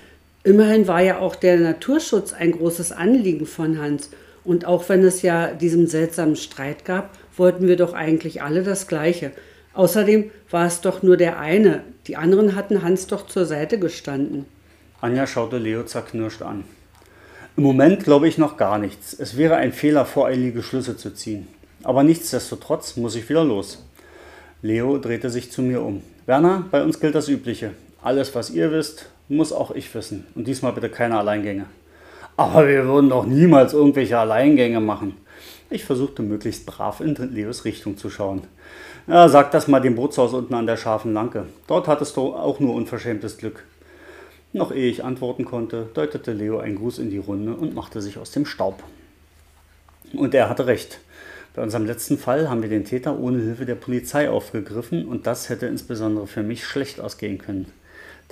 Immerhin 0.42 0.86
war 0.86 1.00
ja 1.00 1.20
auch 1.20 1.36
der 1.36 1.58
Naturschutz 1.58 2.34
ein 2.34 2.52
großes 2.52 2.92
Anliegen 2.92 3.46
von 3.46 3.78
Hans. 3.78 4.10
Und 4.44 4.66
auch 4.66 4.86
wenn 4.90 5.02
es 5.02 5.22
ja 5.22 5.48
diesen 5.48 5.86
seltsamen 5.86 6.36
Streit 6.36 6.84
gab, 6.84 7.16
wollten 7.38 7.66
wir 7.66 7.76
doch 7.76 7.94
eigentlich 7.94 8.42
alle 8.42 8.62
das 8.62 8.88
Gleiche. 8.88 9.32
Außerdem 9.74 10.30
war 10.50 10.66
es 10.66 10.80
doch 10.80 11.02
nur 11.02 11.16
der 11.16 11.38
eine. 11.38 11.82
Die 12.06 12.16
anderen 12.16 12.54
hatten 12.54 12.82
Hans 12.82 13.06
doch 13.06 13.26
zur 13.26 13.44
Seite 13.44 13.78
gestanden. 13.78 14.46
Anja 15.00 15.26
schaute 15.26 15.58
Leo 15.58 15.82
zerknirscht 15.82 16.42
an. 16.42 16.64
Im 17.56 17.62
Moment 17.62 18.04
glaube 18.04 18.28
ich 18.28 18.38
noch 18.38 18.56
gar 18.56 18.78
nichts. 18.78 19.14
Es 19.14 19.36
wäre 19.36 19.56
ein 19.56 19.72
Fehler, 19.72 20.06
voreilige 20.06 20.62
Schlüsse 20.62 20.96
zu 20.96 21.12
ziehen. 21.12 21.46
Aber 21.82 22.02
nichtsdestotrotz 22.02 22.96
muss 22.96 23.14
ich 23.14 23.28
wieder 23.28 23.44
los. 23.44 23.84
Leo 24.62 24.98
drehte 24.98 25.28
sich 25.28 25.52
zu 25.52 25.60
mir 25.60 25.82
um. 25.82 26.02
Werner, 26.26 26.64
bei 26.70 26.82
uns 26.82 27.00
gilt 27.00 27.14
das 27.14 27.28
Übliche. 27.28 27.72
Alles, 28.02 28.34
was 28.34 28.50
ihr 28.50 28.70
wisst, 28.70 29.10
muss 29.28 29.52
auch 29.52 29.70
ich 29.72 29.94
wissen. 29.94 30.26
Und 30.34 30.46
diesmal 30.46 30.72
bitte 30.72 30.88
keine 30.88 31.18
Alleingänge. 31.18 31.66
Aber 32.36 32.66
wir 32.66 32.86
würden 32.86 33.10
doch 33.10 33.26
niemals 33.26 33.72
irgendwelche 33.72 34.18
Alleingänge 34.18 34.80
machen. 34.80 35.16
Ich 35.70 35.84
versuchte 35.84 36.22
möglichst 36.22 36.66
brav 36.66 37.00
in 37.00 37.14
Leos 37.32 37.64
Richtung 37.64 37.96
zu 37.96 38.10
schauen. 38.10 38.42
Ja, 39.06 39.28
sag 39.28 39.50
das 39.50 39.68
mal 39.68 39.80
dem 39.80 39.96
Bootshaus 39.96 40.32
unten 40.32 40.54
an 40.54 40.66
der 40.66 40.78
scharfen 40.78 41.12
Lanke. 41.12 41.44
Dort 41.66 41.88
hattest 41.88 42.16
du 42.16 42.32
auch 42.32 42.58
nur 42.58 42.74
unverschämtes 42.74 43.36
Glück. 43.36 43.62
Noch 44.54 44.72
ehe 44.72 44.88
ich 44.88 45.04
antworten 45.04 45.44
konnte, 45.44 45.88
deutete 45.92 46.32
Leo 46.32 46.58
einen 46.58 46.76
Gruß 46.76 47.00
in 47.00 47.10
die 47.10 47.18
Runde 47.18 47.54
und 47.54 47.74
machte 47.74 48.00
sich 48.00 48.16
aus 48.16 48.30
dem 48.30 48.46
Staub. 48.46 48.82
Und 50.14 50.32
er 50.32 50.48
hatte 50.48 50.66
recht. 50.66 51.00
Bei 51.54 51.62
unserem 51.62 51.84
letzten 51.84 52.16
Fall 52.16 52.48
haben 52.48 52.62
wir 52.62 52.70
den 52.70 52.86
Täter 52.86 53.18
ohne 53.18 53.42
Hilfe 53.42 53.66
der 53.66 53.74
Polizei 53.74 54.30
aufgegriffen 54.30 55.04
und 55.04 55.26
das 55.26 55.50
hätte 55.50 55.66
insbesondere 55.66 56.26
für 56.26 56.42
mich 56.42 56.64
schlecht 56.64 56.98
ausgehen 56.98 57.36
können. 57.36 57.70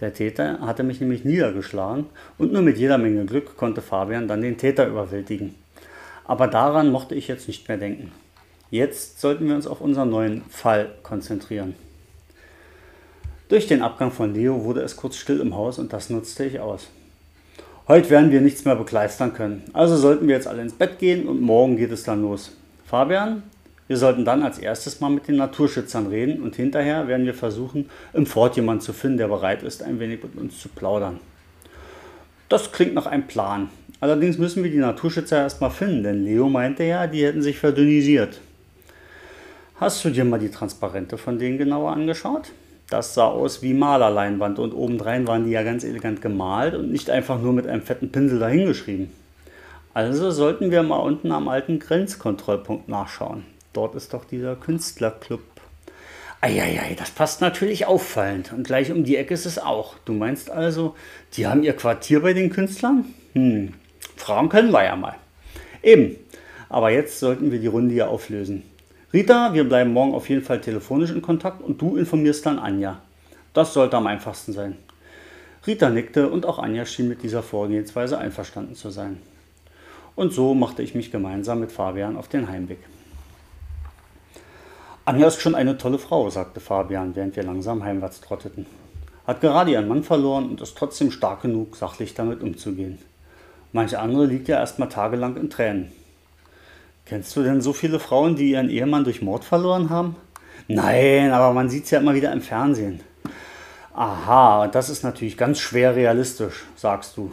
Der 0.01 0.15
Täter 0.15 0.61
hatte 0.61 0.85
mich 0.85 1.01
nämlich 1.01 1.27
niedergeschlagen 1.27 2.07
und 2.39 2.51
nur 2.51 2.63
mit 2.63 2.79
jeder 2.79 2.97
Menge 2.97 3.27
Glück 3.27 3.59
konnte 3.59 3.83
Fabian 3.83 4.27
dann 4.27 4.41
den 4.41 4.57
Täter 4.57 4.87
überwältigen. 4.87 5.55
Aber 6.25 6.47
daran 6.47 6.91
mochte 6.91 7.15
ich 7.15 7.29
jetzt 7.29 7.47
nicht 7.47 7.69
mehr 7.69 7.77
denken. 7.77 8.11
Jetzt 8.73 9.21
sollten 9.21 9.49
wir 9.49 9.55
uns 9.55 9.67
auf 9.67 9.83
unseren 9.83 10.09
neuen 10.09 10.45
Fall 10.49 10.93
konzentrieren. 11.03 11.75
Durch 13.51 13.67
den 13.67 13.83
Abgang 13.83 14.11
von 14.11 14.33
Leo 14.33 14.65
wurde 14.65 14.81
es 14.81 14.97
kurz 14.97 15.17
still 15.17 15.41
im 15.41 15.55
Haus 15.55 15.79
und 15.79 15.93
das 15.93 16.09
nutzte 16.09 16.47
ich 16.47 16.59
aus. 16.59 16.89
Heute 17.87 18.09
werden 18.09 18.31
wir 18.31 18.41
nichts 18.41 18.65
mehr 18.65 18.75
bekleistern 18.75 19.35
können, 19.35 19.63
also 19.75 19.99
sollten 19.99 20.27
wir 20.27 20.37
jetzt 20.37 20.47
alle 20.47 20.63
ins 20.63 20.73
Bett 20.73 20.99
gehen 20.99 21.29
und 21.29 21.43
morgen 21.43 21.77
geht 21.77 21.93
es 21.93 22.05
dann 22.05 22.23
los. 22.23 22.57
Fabian, 22.87 23.43
wir 23.89 23.99
sollten 23.99 24.25
dann 24.25 24.43
als 24.43 24.57
erstes 24.57 25.01
mal 25.01 25.11
mit 25.11 25.29
den 25.29 25.37
Naturschützern 25.37 26.07
reden 26.07 26.43
und 26.43 26.57
hinterher 26.57 27.09
werden 27.09 27.27
wir 27.27 27.35
versuchen, 27.35 27.91
im 28.15 28.25
Fort 28.25 28.57
jemanden 28.57 28.81
zu 28.81 28.95
finden, 28.95 29.19
der 29.19 29.29
bereit 29.29 29.63
ist, 29.63 29.83
ein 29.83 30.01
wenig 30.01 30.23
mit 30.23 30.35
uns 30.39 30.59
zu 30.59 30.71
plaudern. 30.71 31.21
Das 32.49 32.73
klingt 32.73 32.95
nach 32.95 33.05
einem 33.05 33.27
Plan. 33.27 33.69
Allerdings 34.01 34.39
müssen 34.39 34.65
wir 34.65 34.71
die 34.71 34.79
Naturschützer 34.79 35.43
erstmal 35.43 35.71
finden, 35.71 36.05
denn 36.05 36.25
Leo 36.25 36.49
meinte 36.49 36.85
ja, 36.85 37.07
die 37.07 37.23
hätten 37.23 37.43
sich 37.43 37.59
verdünnisiert. 37.59 38.41
Hast 39.83 40.05
du 40.05 40.11
dir 40.11 40.25
mal 40.25 40.39
die 40.39 40.53
Transparente 40.53 41.19
von 41.19 41.41
denen 41.41 41.59
genauer 41.59 41.91
angeschaut? 41.91 42.53
Das 42.89 43.15
sah 43.15 43.27
aus 43.27 43.63
wie 43.63 43.75
Malerleinwand 43.75 44.61
und 44.61 44.75
obendrein 44.75 45.27
waren 45.27 45.45
die 45.45 45.51
ja 45.51 45.65
ganz 45.65 45.83
elegant 45.83 46.23
gemalt 46.23 46.77
und 46.77 46.93
nicht 46.93 47.11
einfach 47.11 47.41
nur 47.41 47.53
mit 47.53 47.67
einem 47.67 47.83
fetten 47.83 48.13
Pinsel 48.13 48.39
dahingeschrieben. 48.39 49.11
Also 49.93 50.31
sollten 50.31 50.71
wir 50.71 50.85
mal 50.85 50.99
unten 50.99 51.33
am 51.33 51.49
alten 51.49 51.81
Grenzkontrollpunkt 51.81 52.89
nachschauen. 52.89 53.43
Dort 53.73 53.97
ist 53.97 54.15
doch 54.15 54.25
dieser 54.25 54.55
Künstlerclub. 54.55 55.43
Eieiei, 56.41 56.95
das 56.97 57.11
passt 57.11 57.41
natürlich 57.41 57.85
auffallend. 57.87 58.53
Und 58.53 58.69
gleich 58.69 58.93
um 58.93 59.03
die 59.03 59.17
Ecke 59.17 59.35
ist 59.35 59.47
es 59.47 59.59
auch. 59.59 59.97
Du 60.05 60.13
meinst 60.13 60.49
also, 60.49 60.95
die 61.33 61.49
haben 61.49 61.65
ihr 61.65 61.73
Quartier 61.73 62.23
bei 62.23 62.35
den 62.35 62.51
Künstlern? 62.51 63.07
Hm, 63.33 63.75
fragen 64.15 64.49
können 64.49 64.71
wir 64.71 64.85
ja 64.85 64.95
mal. 64.95 65.17
Eben. 65.83 66.15
Aber 66.69 66.91
jetzt 66.91 67.19
sollten 67.19 67.51
wir 67.51 67.59
die 67.59 67.67
Runde 67.67 67.93
hier 67.93 68.09
auflösen. 68.09 68.63
Rita, 69.13 69.53
wir 69.53 69.65
bleiben 69.65 69.93
morgen 69.93 70.15
auf 70.15 70.31
jeden 70.31 70.43
Fall 70.43 70.63
telefonisch 70.63 71.11
in 71.11 71.21
Kontakt 71.21 71.61
und 71.61 71.83
du 71.83 71.97
informierst 71.97 72.47
dann 72.47 72.59
Anja. 72.59 72.99
Das 73.53 73.75
sollte 73.75 73.99
am 73.99 74.07
einfachsten 74.07 74.55
sein. 74.55 74.79
Rita 75.67 75.91
nickte 75.91 76.31
und 76.31 76.47
auch 76.47 76.59
Anja 76.59 76.87
schien 76.87 77.09
mit 77.09 77.23
dieser 77.23 77.43
Vorgehensweise 77.43 78.17
einverstanden 78.17 78.75
zu 78.75 78.89
sein. 78.89 79.21
Und 80.15 80.33
so 80.33 80.55
machte 80.55 80.83
ich 80.83 80.95
mich 80.95 81.13
gemeinsam 81.13 81.61
mit 81.61 81.73
Fabian 81.73 82.17
auf 82.17 82.29
den 82.29 82.49
Heimweg. 82.49 82.79
Anja 85.05 85.27
ist 85.27 85.43
schon 85.43 85.55
eine 85.55 85.77
tolle 85.77 85.99
Frau, 85.99 86.31
sagte 86.31 86.61
Fabian, 86.61 87.15
während 87.15 87.37
wir 87.37 87.43
langsam 87.43 87.85
heimwärts 87.85 88.23
trotteten. 88.23 88.65
Hat 89.27 89.43
gerade 89.43 89.73
ihren 89.73 89.89
Mann 89.89 90.05
verloren 90.05 90.49
und 90.49 90.63
ist 90.63 90.79
trotzdem 90.79 91.11
stark 91.11 91.43
genug, 91.43 91.77
sachlich 91.77 92.15
damit 92.15 92.41
umzugehen. 92.41 92.99
Manche 93.73 93.99
andere 93.99 94.25
liegt 94.25 94.49
ja 94.49 94.59
erst 94.59 94.79
mal 94.79 94.87
tagelang 94.87 95.37
in 95.37 95.51
Tränen. 95.51 95.93
Kennst 97.05 97.35
du 97.37 97.43
denn 97.43 97.61
so 97.61 97.73
viele 97.73 97.99
Frauen, 97.99 98.37
die 98.37 98.51
ihren 98.51 98.71
Ehemann 98.71 99.05
durch 99.05 99.23
Mord 99.23 99.45
verloren 99.45 99.91
haben? 99.91 100.17
Nein, 100.69 101.33
aber 101.33 101.53
man 101.53 101.69
sieht 101.69 101.85
es 101.85 101.91
ja 101.91 101.99
immer 101.99 102.15
wieder 102.15 102.33
im 102.33 102.41
Fernsehen. 102.41 103.01
Aha, 103.95 104.69
das 104.69 104.89
ist 104.89 105.03
natürlich 105.03 105.37
ganz 105.37 105.59
schwer 105.59 105.97
realistisch, 105.97 106.65
sagst 106.77 107.17
du. 107.17 107.33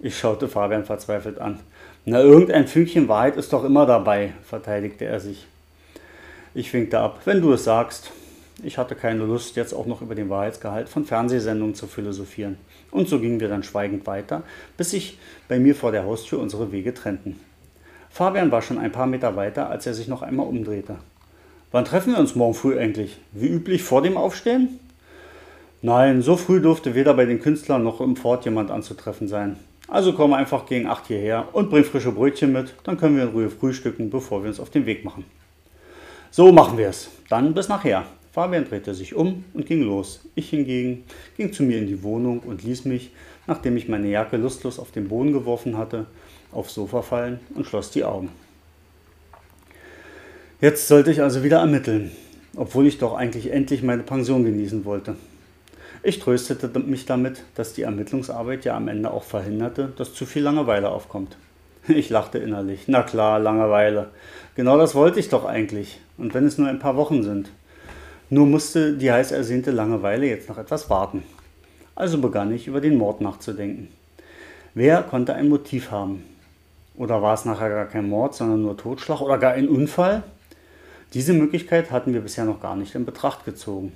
Ich 0.00 0.18
schaute 0.18 0.48
Fabian 0.48 0.84
verzweifelt 0.84 1.38
an. 1.38 1.60
Na, 2.04 2.20
irgendein 2.20 2.68
Fünkchen 2.68 3.08
Wahrheit 3.08 3.36
ist 3.36 3.52
doch 3.52 3.64
immer 3.64 3.86
dabei, 3.86 4.32
verteidigte 4.42 5.06
er 5.06 5.20
sich. 5.20 5.46
Ich 6.54 6.72
winkte 6.72 6.98
ab. 6.98 7.20
Wenn 7.24 7.40
du 7.40 7.52
es 7.52 7.64
sagst. 7.64 8.12
Ich 8.62 8.78
hatte 8.78 8.94
keine 8.94 9.24
Lust, 9.24 9.56
jetzt 9.56 9.74
auch 9.74 9.84
noch 9.84 10.00
über 10.00 10.14
den 10.14 10.30
Wahrheitsgehalt 10.30 10.88
von 10.88 11.04
Fernsehsendungen 11.04 11.74
zu 11.74 11.86
philosophieren. 11.86 12.56
Und 12.90 13.06
so 13.06 13.20
gingen 13.20 13.38
wir 13.38 13.48
dann 13.48 13.62
schweigend 13.62 14.06
weiter, 14.06 14.44
bis 14.78 14.92
sich 14.92 15.18
bei 15.46 15.58
mir 15.58 15.74
vor 15.74 15.92
der 15.92 16.04
Haustür 16.04 16.38
unsere 16.38 16.72
Wege 16.72 16.94
trennten. 16.94 17.38
Fabian 18.16 18.50
war 18.50 18.62
schon 18.62 18.78
ein 18.78 18.92
paar 18.92 19.06
Meter 19.06 19.36
weiter, 19.36 19.68
als 19.68 19.86
er 19.86 19.92
sich 19.92 20.08
noch 20.08 20.22
einmal 20.22 20.46
umdrehte. 20.46 20.96
Wann 21.70 21.84
treffen 21.84 22.14
wir 22.14 22.18
uns 22.18 22.34
morgen 22.34 22.54
früh 22.54 22.78
eigentlich? 22.78 23.18
Wie 23.32 23.46
üblich 23.46 23.82
vor 23.82 24.00
dem 24.00 24.16
Aufstehen? 24.16 24.80
Nein, 25.82 26.22
so 26.22 26.38
früh 26.38 26.62
durfte 26.62 26.94
weder 26.94 27.12
bei 27.12 27.26
den 27.26 27.40
Künstlern 27.40 27.82
noch 27.82 28.00
im 28.00 28.16
Fort 28.16 28.46
jemand 28.46 28.70
anzutreffen 28.70 29.28
sein. 29.28 29.56
Also 29.86 30.14
komm 30.14 30.32
einfach 30.32 30.64
gegen 30.64 30.86
acht 30.86 31.08
hierher 31.08 31.48
und 31.52 31.68
bring 31.68 31.84
frische 31.84 32.10
Brötchen 32.10 32.54
mit, 32.54 32.72
dann 32.84 32.96
können 32.96 33.18
wir 33.18 33.24
in 33.24 33.32
Ruhe 33.32 33.50
frühstücken, 33.50 34.08
bevor 34.08 34.42
wir 34.42 34.48
uns 34.48 34.60
auf 34.60 34.70
den 34.70 34.86
Weg 34.86 35.04
machen. 35.04 35.26
So 36.30 36.52
machen 36.52 36.78
wir 36.78 36.88
es. 36.88 37.10
Dann 37.28 37.52
bis 37.52 37.68
nachher. 37.68 38.06
Fabian 38.32 38.64
drehte 38.64 38.94
sich 38.94 39.14
um 39.14 39.44
und 39.52 39.66
ging 39.66 39.82
los. 39.82 40.26
Ich 40.34 40.48
hingegen 40.48 41.04
ging 41.36 41.52
zu 41.52 41.64
mir 41.64 41.76
in 41.76 41.86
die 41.86 42.02
Wohnung 42.02 42.40
und 42.40 42.64
ließ 42.64 42.86
mich, 42.86 43.10
nachdem 43.46 43.76
ich 43.76 43.90
meine 43.90 44.08
Jacke 44.08 44.38
lustlos 44.38 44.78
auf 44.78 44.90
den 44.90 45.08
Boden 45.08 45.34
geworfen 45.34 45.76
hatte, 45.76 46.06
aufs 46.52 46.74
Sofa 46.74 47.02
fallen 47.02 47.40
und 47.54 47.66
schloss 47.66 47.90
die 47.90 48.04
Augen. 48.04 48.30
Jetzt 50.60 50.88
sollte 50.88 51.10
ich 51.10 51.20
also 51.22 51.42
wieder 51.42 51.58
ermitteln, 51.58 52.12
obwohl 52.56 52.86
ich 52.86 52.98
doch 52.98 53.14
eigentlich 53.14 53.52
endlich 53.52 53.82
meine 53.82 54.02
Pension 54.02 54.44
genießen 54.44 54.84
wollte. 54.84 55.16
Ich 56.02 56.18
tröstete 56.18 56.68
mich 56.78 57.04
damit, 57.04 57.42
dass 57.56 57.72
die 57.72 57.82
Ermittlungsarbeit 57.82 58.64
ja 58.64 58.76
am 58.76 58.88
Ende 58.88 59.10
auch 59.10 59.24
verhinderte, 59.24 59.92
dass 59.96 60.14
zu 60.14 60.24
viel 60.24 60.42
Langeweile 60.42 60.90
aufkommt. 60.90 61.36
Ich 61.88 62.10
lachte 62.10 62.38
innerlich. 62.38 62.84
Na 62.86 63.02
klar, 63.02 63.38
Langeweile. 63.38 64.10
Genau 64.54 64.76
das 64.78 64.94
wollte 64.94 65.20
ich 65.20 65.28
doch 65.28 65.44
eigentlich. 65.44 66.00
Und 66.18 66.34
wenn 66.34 66.46
es 66.46 66.58
nur 66.58 66.68
ein 66.68 66.78
paar 66.78 66.96
Wochen 66.96 67.22
sind. 67.22 67.50
Nur 68.28 68.46
musste 68.46 68.94
die 68.94 69.12
heiß 69.12 69.30
ersehnte 69.30 69.70
Langeweile 69.70 70.26
jetzt 70.26 70.48
noch 70.48 70.58
etwas 70.58 70.90
warten. 70.90 71.22
Also 71.94 72.18
begann 72.18 72.52
ich 72.52 72.66
über 72.66 72.80
den 72.80 72.98
Mord 72.98 73.20
nachzudenken. 73.20 73.88
Wer 74.74 75.02
konnte 75.02 75.34
ein 75.34 75.48
Motiv 75.48 75.90
haben? 75.90 76.24
Oder 76.96 77.20
war 77.20 77.34
es 77.34 77.44
nachher 77.44 77.68
gar 77.68 77.86
kein 77.86 78.08
Mord, 78.08 78.34
sondern 78.34 78.62
nur 78.62 78.76
Totschlag 78.76 79.20
oder 79.20 79.38
gar 79.38 79.52
ein 79.52 79.68
Unfall? 79.68 80.22
Diese 81.12 81.32
Möglichkeit 81.32 81.90
hatten 81.90 82.14
wir 82.14 82.20
bisher 82.20 82.44
noch 82.44 82.60
gar 82.60 82.76
nicht 82.76 82.94
in 82.94 83.04
Betracht 83.04 83.44
gezogen. 83.44 83.92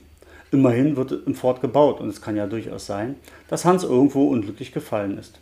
Immerhin 0.52 0.96
wird 0.96 1.12
im 1.26 1.34
Fort 1.34 1.60
gebaut 1.60 2.00
und 2.00 2.08
es 2.08 2.20
kann 2.20 2.36
ja 2.36 2.46
durchaus 2.46 2.86
sein, 2.86 3.14
dass 3.48 3.64
Hans 3.64 3.84
irgendwo 3.84 4.28
unglücklich 4.28 4.72
gefallen 4.72 5.16
ist. 5.16 5.38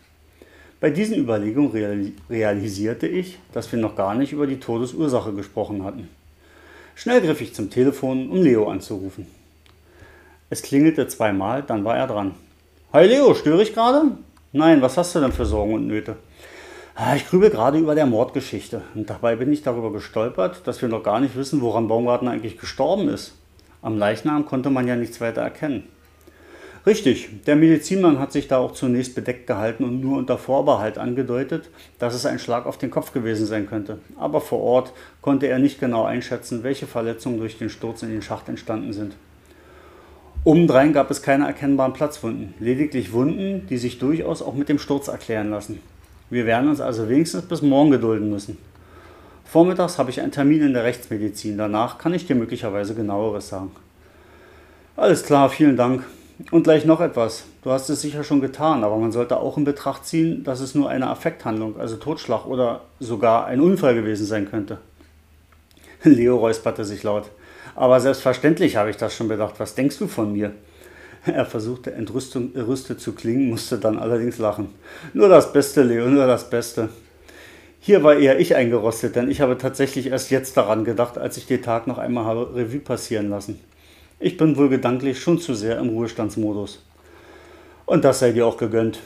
Bei 0.81 0.91
diesen 0.91 1.17
Überlegungen 1.17 2.15
realisierte 2.31 3.09
ich, 3.09 3.39
dass 3.53 3.73
wir 3.73 3.81
noch 3.81 3.97
gar 3.97 4.15
nicht 4.15 4.33
über 4.33 4.47
die 4.47 4.61
Todesursache 4.61 5.33
gesprochen 5.33 5.83
hatten. 5.83 6.09
Schnell 6.95 7.21
griff 7.21 7.41
ich 7.41 7.55
zum 7.55 7.71
Telefon, 7.71 8.31
um 8.31 8.43
Leo 8.43 8.69
anzurufen. 8.69 9.27
Es 10.51 10.63
klingelte 10.63 11.09
zweimal, 11.09 11.63
dann 11.63 11.85
war 11.85 11.97
er 11.97 12.07
dran. 12.07 12.35
Hi 12.93 13.07
Leo, 13.07 13.35
störe 13.35 13.63
ich 13.63 13.75
gerade? 13.75 14.13
Nein, 14.53 14.81
was 14.81 14.97
hast 14.97 15.15
du 15.15 15.21
denn 15.21 15.33
für 15.33 15.47
Sorgen 15.47 15.75
und 15.75 15.87
Nöte? 15.87 16.17
Ah, 17.01 17.15
ich 17.15 17.29
grübel 17.29 17.49
gerade 17.49 17.79
über 17.79 17.95
der 17.95 18.07
Mordgeschichte 18.07 18.83
und 18.97 19.09
dabei 19.09 19.37
bin 19.37 19.53
ich 19.53 19.63
darüber 19.63 19.93
gestolpert, 19.93 20.63
dass 20.67 20.83
wir 20.83 20.89
noch 20.89 21.05
gar 21.05 21.21
nicht 21.21 21.37
wissen, 21.37 21.61
woran 21.61 21.87
Baumgarten 21.87 22.27
eigentlich 22.27 22.59
gestorben 22.59 23.09
ist. 23.09 23.35
Am 23.83 23.97
Leichnam 23.97 24.47
konnte 24.47 24.69
man 24.69 24.89
ja 24.89 24.97
nichts 24.97 25.21
weiter 25.21 25.43
erkennen. 25.43 25.85
Richtig, 26.85 27.45
der 27.47 27.55
Medizinmann 27.55 28.19
hat 28.19 28.33
sich 28.33 28.49
da 28.49 28.59
auch 28.59 28.73
zunächst 28.73 29.15
bedeckt 29.15 29.47
gehalten 29.47 29.85
und 29.85 30.01
nur 30.01 30.19
unter 30.19 30.39
Vorbehalt 30.39 30.99
angedeutet, 30.99 31.71
dass 32.01 32.15
es 32.15 32.27
ein 32.27 32.41
Schlag 32.41 32.67
auf 32.67 32.79
den 32.79 32.91
Kopf 32.91 33.13
gewesen 33.13 33.47
sein 33.47 33.69
könnte. 33.69 34.01
Aber 34.19 34.41
vor 34.41 34.61
Ort 34.61 34.93
konnte 35.23 35.47
er 35.47 35.61
nicht 35.61 35.79
genau 35.79 36.03
einschätzen, 36.03 36.65
welche 36.65 36.89
Verletzungen 36.89 37.39
durch 37.39 37.59
den 37.59 37.71
Sturz 37.71 38.03
in 38.03 38.11
den 38.11 38.23
Schacht 38.23 38.49
entstanden 38.49 38.93
sind. 38.93 39.15
Obendrein 40.43 40.93
gab 40.93 41.13
es 41.13 41.23
keine 41.23 41.47
erkennbaren 41.47 41.93
Platzwunden, 41.93 42.55
lediglich 42.59 43.13
Wunden, 43.13 43.69
die 43.69 43.79
sich 43.79 44.01
durchaus 44.01 44.43
auch 44.43 44.55
mit 44.55 44.69
dem 44.69 44.81
Sturz 44.81 45.07
erklären 45.07 45.51
lassen. 45.51 45.81
Wir 46.31 46.47
werden 46.47 46.69
uns 46.69 46.81
also 46.81 47.09
wenigstens 47.09 47.43
bis 47.43 47.63
morgen 47.63 47.91
gedulden 47.91 48.31
müssen. 48.31 48.59
Vormittags 49.45 49.99
habe 49.99 50.11
ich 50.11 50.21
einen 50.21 50.33
Termin 50.33 50.61
in 50.61 50.75
der 50.75 50.85
Rechtsmedizin, 50.85 51.57
danach 51.57 51.97
kann 51.99 52.13
ich 52.13 52.27
dir 52.27 52.37
möglicherweise 52.37 52.95
genaueres 52.95 53.49
sagen. 53.49 53.71
Alles 54.97 55.23
klar, 55.23 55.49
vielen 55.49 55.77
Dank. 55.77 56.05
Und 56.51 56.65
gleich 56.65 56.85
noch 56.85 57.01
etwas. 57.01 57.45
Du 57.65 57.71
hast 57.71 57.89
es 57.89 58.01
sicher 58.01 58.23
schon 58.23 58.41
getan, 58.41 58.85
aber 58.85 58.97
man 58.97 59.11
sollte 59.11 59.39
auch 59.39 59.57
in 59.57 59.65
Betracht 59.65 60.05
ziehen, 60.05 60.45
dass 60.45 60.61
es 60.61 60.75
nur 60.75 60.89
eine 60.89 61.09
Affekthandlung, 61.09 61.81
also 61.81 61.97
Totschlag 61.97 62.47
oder 62.47 62.83
sogar 63.01 63.47
ein 63.47 63.61
Unfall 63.61 63.95
gewesen 63.95 64.27
sein 64.27 64.49
könnte. 64.49 64.79
Leo 66.05 66.37
räusperte 66.37 66.85
sich 66.85 67.03
laut. 67.03 67.31
Aber 67.75 68.01
selbstverständlich 68.01 68.77
habe 68.77 68.91
ich 68.91 68.97
das 68.97 69.15
schon 69.15 69.29
bedacht. 69.29 69.55
Was 69.59 69.75
denkst 69.75 69.99
du 69.99 70.07
von 70.07 70.33
mir? 70.33 70.53
Er 71.35 71.47
versuchte 71.47 71.93
entrüstet 71.93 73.01
zu 73.01 73.13
klingen, 73.13 73.51
musste 73.51 73.79
dann 73.79 73.99
allerdings 73.99 74.39
lachen. 74.39 74.69
Nur 75.13 75.29
das 75.29 75.53
Beste, 75.53 75.83
Leo, 75.83 76.07
nur 76.07 76.27
das 76.27 76.49
Beste. 76.49 76.89
Hier 77.81 78.03
war 78.03 78.17
eher 78.17 78.39
ich 78.41 78.57
eingerostet, 78.57 79.17
denn 79.17 79.31
ich 79.31 79.41
habe 79.41 79.57
tatsächlich 79.57 80.09
erst 80.09 80.31
jetzt 80.31 80.57
daran 80.57 80.85
gedacht, 80.85 81.17
als 81.17 81.37
ich 81.37 81.47
den 81.47 81.63
Tag 81.63 81.87
noch 81.87 81.99
einmal 81.99 82.25
habe 82.25 82.55
Revue 82.55 82.81
passieren 82.81 83.31
lassen. 83.31 83.61
Ich 84.21 84.37
bin 84.37 84.57
wohl 84.57 84.69
gedanklich 84.69 85.21
schon 85.21 85.39
zu 85.39 85.55
sehr 85.55 85.79
im 85.79 85.91
Ruhestandsmodus. 85.91 86.83
Und 87.87 88.05
das 88.05 88.19
sei 88.19 88.33
dir 88.33 88.47
auch 88.47 88.57
gegönnt. 88.57 88.99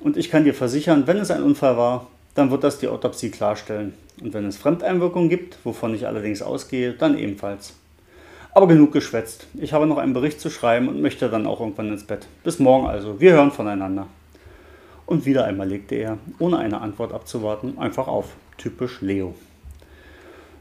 Und 0.00 0.16
ich 0.16 0.30
kann 0.30 0.44
dir 0.44 0.54
versichern, 0.54 1.06
wenn 1.06 1.18
es 1.18 1.30
ein 1.30 1.42
Unfall 1.42 1.76
war, 1.76 2.06
dann 2.34 2.50
wird 2.50 2.62
das 2.62 2.78
die 2.78 2.88
Autopsie 2.88 3.30
klarstellen. 3.30 3.94
Und 4.20 4.32
wenn 4.32 4.46
es 4.46 4.56
Fremdeinwirkungen 4.56 5.28
gibt, 5.28 5.58
wovon 5.64 5.94
ich 5.94 6.06
allerdings 6.06 6.40
ausgehe, 6.40 6.92
dann 6.92 7.18
ebenfalls. 7.18 7.74
Aber 8.56 8.68
genug 8.68 8.92
geschwätzt. 8.92 9.48
Ich 9.54 9.72
habe 9.72 9.84
noch 9.84 9.98
einen 9.98 10.12
Bericht 10.12 10.40
zu 10.40 10.48
schreiben 10.48 10.86
und 10.86 11.02
möchte 11.02 11.28
dann 11.28 11.44
auch 11.44 11.58
irgendwann 11.58 11.88
ins 11.88 12.04
Bett. 12.04 12.28
Bis 12.44 12.60
morgen 12.60 12.86
also. 12.86 13.18
Wir 13.18 13.32
hören 13.32 13.50
voneinander. 13.50 14.06
Und 15.06 15.26
wieder 15.26 15.44
einmal 15.44 15.68
legte 15.68 15.96
er, 15.96 16.18
ohne 16.38 16.58
eine 16.58 16.80
Antwort 16.80 17.12
abzuwarten, 17.12 17.78
einfach 17.78 18.06
auf. 18.06 18.36
Typisch 18.56 19.00
Leo. 19.00 19.34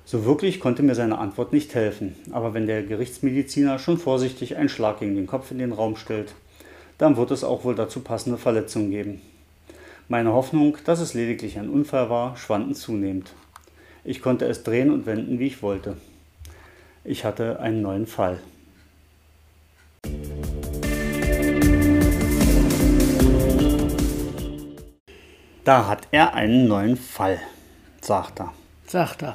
So 0.05 0.25
wirklich 0.25 0.59
konnte 0.59 0.81
mir 0.81 0.95
seine 0.95 1.19
Antwort 1.19 1.53
nicht 1.53 1.75
helfen, 1.75 2.15
aber 2.31 2.55
wenn 2.55 2.65
der 2.65 2.81
Gerichtsmediziner 2.81 3.77
schon 3.77 3.99
vorsichtig 3.99 4.57
einen 4.57 4.69
Schlag 4.69 4.99
gegen 4.99 5.15
den 5.15 5.27
Kopf 5.27 5.51
in 5.51 5.59
den 5.59 5.71
Raum 5.71 5.95
stellt, 5.95 6.33
dann 6.97 7.15
wird 7.15 7.29
es 7.29 7.43
auch 7.43 7.63
wohl 7.63 7.75
dazu 7.75 7.99
passende 7.99 8.39
Verletzungen 8.39 8.89
geben. 8.89 9.21
Meine 10.09 10.33
Hoffnung, 10.33 10.77
dass 10.83 10.99
es 10.99 11.13
lediglich 11.13 11.59
ein 11.59 11.69
Unfall 11.69 12.09
war, 12.09 12.35
schwanden 12.35 12.73
zunehmend. 12.73 13.31
Ich 14.03 14.21
konnte 14.21 14.45
es 14.45 14.63
drehen 14.63 14.91
und 14.91 15.05
wenden, 15.05 15.37
wie 15.37 15.47
ich 15.47 15.61
wollte. 15.61 15.95
Ich 17.05 17.25
hatte 17.25 17.59
einen 17.59 17.81
neuen 17.81 18.07
Fall. 18.07 18.39
Da 25.65 25.87
hat 25.87 26.07
er 26.11 26.33
einen 26.33 26.67
neuen 26.69 26.95
Fall, 26.95 27.39
sagt 27.99 28.39
er. 28.39 28.53
Sagt 28.87 29.21
er. 29.21 29.33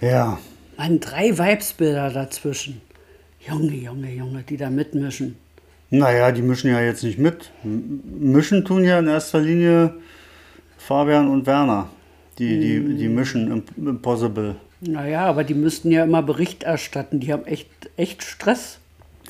Ja. 0.00 0.38
Mann, 0.78 1.00
drei 1.00 1.36
Weibsbilder 1.36 2.10
dazwischen. 2.10 2.80
Junge, 3.40 3.74
Junge, 3.74 4.10
Junge, 4.10 4.42
die 4.42 4.56
da 4.56 4.70
mitmischen. 4.70 5.36
Naja, 5.90 6.32
die 6.32 6.42
mischen 6.42 6.70
ja 6.70 6.80
jetzt 6.80 7.02
nicht 7.02 7.18
mit. 7.18 7.50
Mischen 7.64 8.64
tun 8.64 8.84
ja 8.84 8.98
in 8.98 9.08
erster 9.08 9.40
Linie 9.40 9.94
Fabian 10.78 11.28
und 11.28 11.46
Werner. 11.46 11.90
Die, 12.38 12.60
die, 12.60 12.96
die 12.96 13.08
mischen 13.08 13.64
Impossible. 13.76 14.56
Naja, 14.80 15.24
aber 15.26 15.44
die 15.44 15.54
müssten 15.54 15.90
ja 15.90 16.04
immer 16.04 16.22
Bericht 16.22 16.62
erstatten. 16.62 17.20
Die 17.20 17.32
haben 17.32 17.44
echt, 17.46 17.68
echt 17.96 18.22
Stress. 18.22 18.78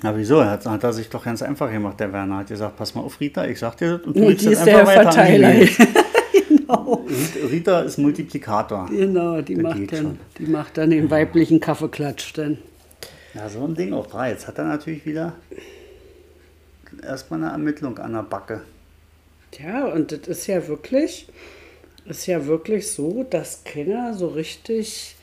Na 0.03 0.17
wieso? 0.17 0.45
Hat, 0.45 0.67
hat 0.67 0.85
er 0.85 0.93
sich 0.93 1.09
doch 1.09 1.25
ganz 1.25 1.43
einfach 1.43 1.71
gemacht, 1.71 1.99
der 2.01 2.13
Werner. 2.13 2.39
Hat 2.39 2.49
gesagt, 2.49 2.77
pass 2.77 2.95
mal 2.95 3.01
auf, 3.01 3.19
Rita, 3.21 3.47
ich 3.47 3.59
sag 3.59 3.77
dir 3.77 3.99
das 3.99 4.07
und 4.07 4.17
du 4.17 4.21
nee, 4.21 4.35
die 4.35 4.49
ist 4.49 4.65
der 4.65 4.87
Verteiler. 4.87 5.53
genau. 6.49 7.07
Rita 7.51 7.81
ist 7.81 7.99
Multiplikator. 7.99 8.87
Genau, 8.91 9.41
die 9.41 9.57
macht, 9.57 9.93
dann, 9.93 10.19
die 10.39 10.47
macht 10.47 10.77
dann 10.77 10.91
den 10.91 11.11
weiblichen 11.11 11.61
Kaffeeklatsch 11.61 12.35
dann. 12.35 12.59
Ja, 13.35 13.49
so 13.49 13.65
ein 13.65 13.75
Ding 13.75 13.91
drei. 13.91 14.31
Jetzt 14.31 14.47
hat 14.47 14.59
er 14.59 14.65
natürlich 14.65 15.05
wieder 15.05 15.33
erstmal 17.03 17.43
eine 17.43 17.53
Ermittlung 17.53 17.99
an 17.99 18.13
der 18.13 18.23
Backe. 18.23 18.63
Ja, 19.59 19.87
und 19.87 20.13
das 20.13 20.29
ist 20.29 20.47
ja 20.47 20.67
wirklich, 20.69 21.29
ist 22.05 22.27
ja 22.27 22.47
wirklich 22.47 22.91
so, 22.91 23.25
dass 23.29 23.65
keiner 23.65 24.15
so 24.15 24.29
richtig 24.29 25.17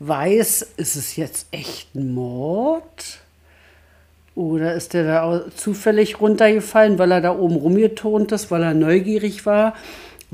weiß, 0.00 0.66
ist 0.76 0.96
es 0.96 1.16
jetzt 1.16 1.46
echt 1.50 1.94
ein 1.94 2.14
Mord? 2.14 3.20
Oder 4.34 4.74
ist 4.74 4.94
der 4.94 5.04
da 5.04 5.44
zufällig 5.54 6.20
runtergefallen, 6.20 6.98
weil 6.98 7.12
er 7.12 7.20
da 7.20 7.36
oben 7.36 7.56
rumgetont 7.56 8.32
ist, 8.32 8.50
weil 8.50 8.62
er 8.62 8.74
neugierig 8.74 9.46
war? 9.46 9.74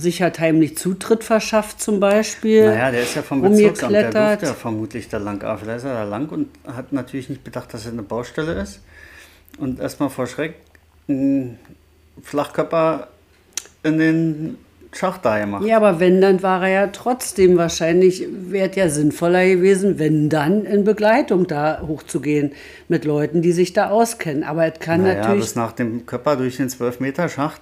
sich 0.00 0.22
hat 0.22 0.38
heimlich 0.38 0.76
Zutritt 0.76 1.24
verschafft 1.24 1.80
zum 1.80 2.00
Beispiel. 2.00 2.66
Naja, 2.66 2.90
der 2.90 3.02
ist 3.02 3.14
ja 3.14 3.22
vom 3.22 3.42
Bezirksamt, 3.42 3.94
der 3.94 4.11
durfte 4.11 4.46
ja 4.46 4.54
vermutlich 4.54 5.08
da 5.08 5.18
lang. 5.18 5.42
Aber 5.42 5.58
vielleicht 5.58 5.78
ist 5.78 5.84
er 5.84 5.94
da 5.94 6.04
lang 6.04 6.28
und 6.30 6.48
hat 6.66 6.92
natürlich 6.92 7.28
nicht 7.28 7.44
bedacht, 7.44 7.72
dass 7.74 7.86
er 7.86 7.92
eine 7.92 8.02
Baustelle 8.02 8.61
ist. 8.61 8.80
Und 9.58 9.80
erstmal 9.80 10.11
vor 10.11 10.26
Schreck 10.26 10.54
einen 11.08 11.58
Flachkörper 12.22 13.08
in 13.82 13.98
den 13.98 14.58
Schacht 14.93 15.24
da 15.24 15.38
gemacht. 15.38 15.64
Ja, 15.64 15.76
aber 15.76 16.01
wenn, 16.01 16.20
dann 16.20 16.43
war 16.43 16.62
er 16.62 16.68
ja 16.68 16.86
trotzdem 16.88 17.57
wahrscheinlich, 17.57 18.26
wäre 18.28 18.70
es 18.70 18.76
ja 18.76 18.88
sinnvoller 18.88 19.47
gewesen, 19.47 20.01
wenn 20.01 20.28
dann 20.28 20.64
in 20.64 20.82
Begleitung 20.82 21.47
da 21.47 21.82
hochzugehen 21.86 22.53
mit 22.88 23.05
Leuten, 23.05 23.41
die 23.41 23.53
sich 23.53 23.72
da 23.72 23.91
auskennen. 23.91 24.43
Aber 24.43 24.66
es 24.66 24.80
kann 24.80 25.03
naja, 25.03 25.20
natürlich. 25.20 25.45
bis 25.45 25.55
nach 25.55 25.72
dem 25.72 26.07
Körper 26.07 26.36
durch 26.36 26.57
den 26.57 26.68
12-Meter-Schacht, 26.68 27.61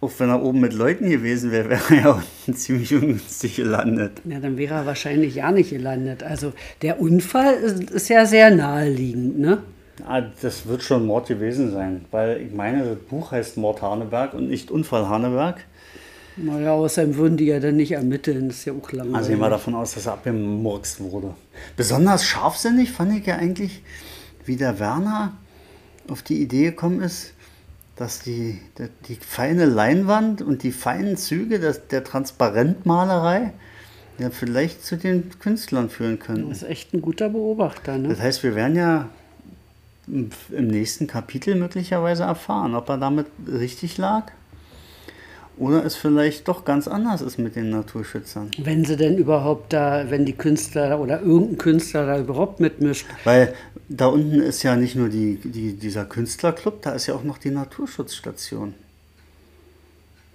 auch 0.00 0.10
wenn 0.18 0.28
er 0.28 0.42
oben 0.42 0.60
mit 0.60 0.74
Leuten 0.74 1.08
gewesen 1.08 1.52
wäre, 1.52 1.70
wäre 1.70 1.82
er 1.90 1.96
ja 1.96 2.10
unten 2.10 2.54
ziemlich 2.58 2.92
ungünstig 2.92 3.56
gelandet. 3.56 4.20
Ja, 4.24 4.40
dann 4.40 4.58
wäre 4.58 4.74
er 4.74 4.86
wahrscheinlich 4.86 5.36
ja 5.36 5.52
nicht 5.52 5.70
gelandet. 5.70 6.24
Also 6.24 6.52
der 6.82 7.00
Unfall 7.00 7.54
ist, 7.54 7.90
ist 7.90 8.08
ja 8.08 8.26
sehr 8.26 8.50
naheliegend, 8.50 9.38
ne? 9.38 9.58
Ah, 10.06 10.22
das 10.42 10.66
wird 10.66 10.82
schon 10.82 11.06
Mord 11.06 11.28
gewesen 11.28 11.70
sein, 11.70 12.04
weil 12.10 12.40
ich 12.42 12.52
meine, 12.52 12.84
das 12.84 12.98
Buch 12.98 13.30
heißt 13.30 13.56
Mord 13.56 13.80
Haneberg 13.80 14.34
und 14.34 14.48
nicht 14.48 14.72
Unfall 14.72 15.08
Haneberg. 15.08 15.64
Naja, 16.36 16.72
außerdem 16.72 17.16
würden 17.16 17.36
die 17.36 17.46
ja 17.46 17.60
dann 17.60 17.76
nicht 17.76 17.92
ermitteln, 17.92 18.48
das 18.48 18.58
ist 18.58 18.64
ja 18.64 18.72
auch 18.72 18.90
langweilig. 18.90 19.16
Also 19.16 19.30
gehen 19.30 19.38
wir 19.38 19.50
davon 19.50 19.74
aus, 19.74 19.94
dass 19.94 20.06
er 20.06 20.14
abgemurkst 20.14 21.00
wurde. 21.00 21.34
Besonders 21.76 22.24
scharfsinnig 22.24 22.90
fand 22.90 23.16
ich 23.16 23.26
ja 23.26 23.36
eigentlich, 23.36 23.82
wie 24.44 24.56
der 24.56 24.78
Werner 24.80 25.32
auf 26.08 26.22
die 26.22 26.42
Idee 26.42 26.64
gekommen 26.64 27.00
ist, 27.02 27.32
dass 27.96 28.20
die, 28.20 28.60
die, 28.78 28.88
die 29.08 29.14
feine 29.14 29.64
Leinwand 29.64 30.42
und 30.42 30.64
die 30.64 30.72
feinen 30.72 31.16
Züge 31.16 31.60
des, 31.60 31.86
der 31.88 32.02
Transparentmalerei 32.02 33.52
ja 34.18 34.30
vielleicht 34.30 34.84
zu 34.84 34.96
den 34.96 35.30
Künstlern 35.38 35.88
führen 35.88 36.18
können. 36.18 36.48
Das 36.48 36.62
ist 36.62 36.68
echt 36.68 36.92
ein 36.94 37.02
guter 37.02 37.28
Beobachter, 37.28 37.96
ne? 37.98 38.08
Das 38.08 38.20
heißt, 38.20 38.42
wir 38.42 38.56
werden 38.56 38.76
ja 38.76 39.08
im 40.08 40.30
im 40.50 40.66
nächsten 40.66 41.06
Kapitel 41.06 41.54
möglicherweise 41.54 42.24
erfahren, 42.24 42.74
ob 42.74 42.88
er 42.88 42.98
damit 42.98 43.26
richtig 43.48 43.96
lag 43.96 44.32
oder 45.56 45.84
es 45.84 45.94
vielleicht 45.94 46.48
doch 46.48 46.64
ganz 46.64 46.88
anders 46.88 47.20
ist 47.22 47.38
mit 47.38 47.54
den 47.56 47.70
Naturschützern. 47.70 48.50
Wenn 48.58 48.84
sie 48.84 48.96
denn 48.96 49.16
überhaupt 49.16 49.72
da, 49.72 50.10
wenn 50.10 50.24
die 50.24 50.32
Künstler 50.32 51.00
oder 51.00 51.20
irgendein 51.22 51.58
Künstler 51.58 52.06
da 52.06 52.18
überhaupt 52.18 52.60
mitmischt. 52.60 53.06
Weil 53.24 53.54
da 53.88 54.06
unten 54.06 54.40
ist 54.40 54.62
ja 54.62 54.74
nicht 54.76 54.96
nur 54.96 55.08
die, 55.08 55.36
die, 55.36 55.74
dieser 55.74 56.04
Künstlerclub, 56.04 56.82
da 56.82 56.92
ist 56.92 57.06
ja 57.06 57.14
auch 57.14 57.22
noch 57.24 57.38
die 57.38 57.50
Naturschutzstation. 57.50 58.74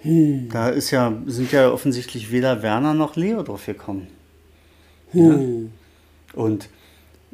Da 0.04 0.70
ist 0.70 0.92
ja, 0.92 1.14
sind 1.26 1.52
ja 1.52 1.70
offensichtlich 1.72 2.32
weder 2.32 2.62
Werner 2.64 2.94
noch 2.94 3.18
Leo 3.18 3.44
drauf 3.44 3.66
gekommen. 3.66 4.08
Ja? 5.12 5.38
Und 6.34 6.70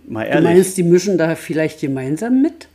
mal 0.08 0.24
Du 0.26 0.32
ehrlich, 0.32 0.44
meinst, 0.50 0.78
die 0.78 0.84
mischen 0.84 1.18
da 1.18 1.36
vielleicht 1.36 1.82
gemeinsam 1.82 2.42
mit? 2.42 2.68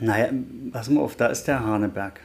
naja, 0.00 0.30
pass 0.72 0.90
mal 0.90 1.00
auf, 1.00 1.14
da 1.16 1.28
ist 1.28 1.44
der 1.44 1.64
Haneberg. 1.64 2.20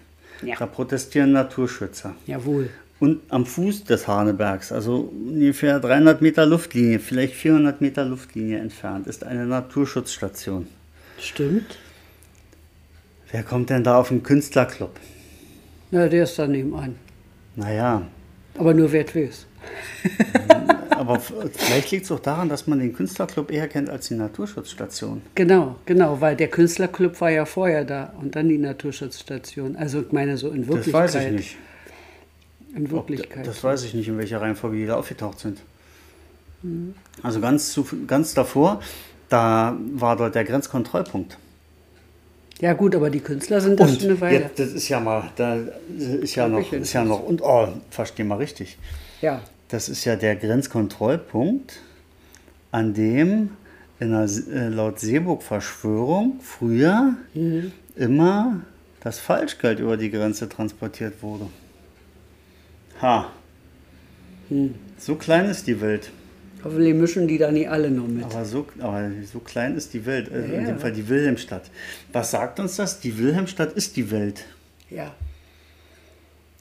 Ja. 0.45 0.55
Da 0.57 0.65
protestieren 0.65 1.31
Naturschützer. 1.31 2.15
Jawohl. 2.25 2.69
Und 2.99 3.21
am 3.29 3.45
Fuß 3.45 3.83
des 3.83 4.07
Hanebergs, 4.07 4.71
also 4.71 5.11
ungefähr 5.11 5.79
300 5.79 6.21
Meter 6.21 6.45
Luftlinie, 6.45 6.99
vielleicht 6.99 7.33
400 7.33 7.81
Meter 7.81 8.05
Luftlinie 8.05 8.59
entfernt, 8.59 9.07
ist 9.07 9.23
eine 9.23 9.45
Naturschutzstation. 9.45 10.67
Stimmt. 11.19 11.77
Wer 13.31 13.43
kommt 13.43 13.69
denn 13.69 13.83
da 13.83 13.97
auf 13.97 14.09
den 14.09 14.23
Künstlerclub? 14.23 14.99
Ja, 15.91 16.07
der 16.07 16.23
ist 16.23 16.39
da 16.39 16.47
nebenan. 16.47 16.95
Naja, 17.55 18.03
Aber 18.57 18.73
nur 18.73 18.91
wer 18.91 19.05
weiß. 19.05 19.47
aber 21.03 21.19
vielleicht 21.19 21.91
liegt 21.91 22.05
es 22.05 22.11
auch 22.11 22.19
daran, 22.19 22.49
dass 22.49 22.67
man 22.67 22.79
den 22.79 22.93
Künstlerclub 22.93 23.51
eher 23.51 23.67
kennt 23.67 23.89
als 23.89 24.07
die 24.07 24.15
Naturschutzstation. 24.15 25.21
Genau, 25.35 25.75
genau, 25.85 26.19
weil 26.21 26.35
der 26.35 26.47
Künstlerclub 26.49 27.19
war 27.21 27.29
ja 27.29 27.45
vorher 27.45 27.85
da 27.85 28.13
und 28.19 28.35
dann 28.35 28.49
die 28.49 28.57
Naturschutzstation. 28.57 29.75
Also 29.75 30.01
ich 30.01 30.11
meine 30.11 30.37
so 30.37 30.49
in 30.49 30.61
Das 30.61 30.69
Wirklichkeit. 30.69 30.93
weiß 31.13 31.15
ich 31.25 31.31
nicht. 31.31 31.57
In 32.75 32.89
Wirklichkeit. 32.91 33.45
Das 33.45 33.63
weiß 33.63 33.83
ich 33.83 33.93
nicht, 33.93 34.07
in 34.07 34.17
welcher 34.17 34.41
Reihenfolge 34.41 34.77
die 34.77 34.85
da 34.85 34.95
aufgetaucht 34.95 35.39
sind. 35.39 35.59
Also 37.21 37.39
ganz, 37.41 37.71
zu, 37.73 37.85
ganz 38.07 38.33
davor, 38.33 38.81
da 39.29 39.77
war 39.93 40.15
dort 40.15 40.33
der 40.33 40.45
Grenzkontrollpunkt. 40.45 41.37
ja 42.61 42.71
gut, 42.73 42.95
aber 42.95 43.09
die 43.09 43.19
Künstler 43.19 43.59
sind 43.59 43.79
das 43.79 43.95
schon 43.97 44.11
eine 44.11 44.21
Weile. 44.21 44.39
jetzt, 44.39 44.59
das 44.59 44.69
ist 44.71 44.87
ja 44.87 44.99
mal, 45.01 45.29
da 45.35 45.57
ist 45.97 46.35
ja 46.35 46.47
noch, 46.47 46.71
ist 46.71 46.93
ja 46.93 47.03
noch, 47.03 47.21
und 47.21 47.41
oh, 47.41 47.67
versteh 47.89 48.23
mal 48.23 48.37
richtig. 48.37 48.77
Ja, 49.21 49.41
Das 49.73 49.89
ist 49.89 50.05
ja 50.05 50.15
der 50.15 50.35
Grenzkontrollpunkt, 50.35 51.81
an 52.71 52.93
dem 52.93 53.49
in 53.99 54.11
der, 54.11 54.29
äh, 54.53 54.67
laut 54.69 54.99
Seeburg-Verschwörung 54.99 56.39
früher 56.41 57.15
immer 57.95 58.61
das 58.99 59.17
Falschgeld 59.17 59.79
über 59.79 59.97
die 59.97 60.11
Grenze 60.11 60.47
transportiert 60.47 61.23
wurde. 61.23 61.47
Ha. 63.01 63.31
So 64.99 65.15
klein 65.15 65.45
ist 65.45 65.65
die 65.65 65.81
Welt. 65.81 66.11
hoffentlich 66.63 66.93
mischen 66.93 67.27
die 67.27 67.39
da 67.39 67.51
nicht 67.51 67.67
alle 67.67 67.89
noch 67.89 68.07
mit. 68.07 68.25
Aber 68.25 68.45
so, 68.45 68.67
aber 68.77 69.09
so 69.25 69.39
klein 69.39 69.75
ist 69.75 69.95
die 69.95 70.05
Welt. 70.05 70.31
Also 70.31 70.49
Ja, 70.49 70.53
in 70.53 70.65
ja. 70.65 70.71
dem 70.73 70.79
Fall 70.79 70.91
die 70.91 71.09
Wilhelmstadt. 71.09 71.71
Was 72.11 72.29
sagt 72.29 72.59
uns 72.59 72.75
das? 72.75 72.99
Die 72.99 73.17
Wilhelmstadt 73.17 73.73
ist 73.73 73.95
die 73.97 74.11
Welt. 74.11 74.45
Ja. 74.91 75.15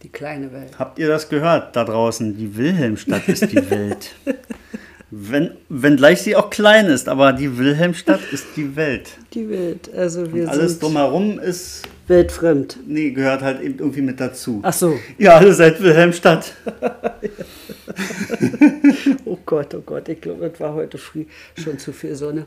Die 0.02 0.08
kleine 0.08 0.52
Welt. 0.52 0.78
Habt 0.78 0.98
ihr 0.98 1.08
das 1.08 1.28
gehört 1.28 1.76
da 1.76 1.84
draußen? 1.84 2.36
Die 2.36 2.56
Wilhelmstadt 2.56 3.28
ist 3.28 3.52
die 3.52 3.70
Welt. 3.70 4.14
Wenn, 5.14 5.50
wenngleich 5.68 6.22
sie 6.22 6.36
auch 6.36 6.48
klein 6.48 6.86
ist, 6.86 7.06
aber 7.06 7.34
die 7.34 7.58
Wilhelmstadt 7.58 8.20
ist 8.32 8.46
die 8.56 8.76
Welt. 8.76 9.10
Die 9.34 9.46
Welt. 9.50 9.90
Also 9.94 10.32
wir 10.32 10.48
Alles 10.48 10.72
sind 10.72 10.82
drumherum 10.82 11.38
ist, 11.38 11.82
weltfremd. 12.08 12.78
nee, 12.86 13.10
gehört 13.10 13.42
halt 13.42 13.60
eben 13.60 13.78
irgendwie 13.78 14.00
mit 14.00 14.18
dazu. 14.18 14.60
Ach 14.62 14.72
so. 14.72 14.98
Ihr 15.18 15.34
alle 15.34 15.52
seid 15.52 15.82
Wilhelmstadt. 15.82 16.54
Oh 19.24 19.38
Gott, 19.44 19.74
oh 19.74 19.80
Gott, 19.84 20.08
ich 20.08 20.20
glaube, 20.20 20.46
es 20.52 20.60
war 20.60 20.74
heute 20.74 20.98
früh 20.98 21.24
schon 21.62 21.78
zu 21.78 21.92
viel 21.92 22.14
Sonne. 22.14 22.46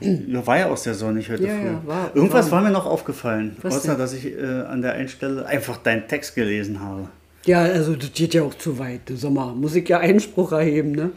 Ja, 0.00 0.46
war 0.46 0.58
ja 0.58 0.66
auch 0.70 0.76
sehr 0.76 0.94
sonnig 0.94 1.30
heute 1.30 1.44
Ja, 1.44 1.54
früh. 1.56 1.66
ja, 1.66 1.82
war- 1.86 2.10
Irgendwas 2.14 2.46
war- 2.50 2.58
war 2.58 2.68
mir 2.68 2.70
noch 2.70 2.86
aufgefallen, 2.86 3.56
Was 3.62 3.76
außer 3.76 3.88
denn? 3.90 3.98
dass 3.98 4.12
ich 4.12 4.26
äh, 4.26 4.44
an 4.44 4.82
der 4.82 4.92
einen 4.92 5.08
Stelle 5.08 5.46
einfach 5.46 5.78
deinen 5.78 6.06
Text 6.06 6.34
gelesen 6.34 6.80
habe. 6.80 7.08
Ja, 7.46 7.62
also 7.62 7.94
das 7.96 8.12
geht 8.12 8.34
ja 8.34 8.42
auch 8.42 8.54
zu 8.54 8.78
weit. 8.78 9.00
Sag 9.14 9.30
mal, 9.32 9.54
muss 9.54 9.74
ich 9.74 9.88
ja 9.88 9.98
Einspruch 9.98 10.52
erheben, 10.52 10.92
ne? 10.92 11.10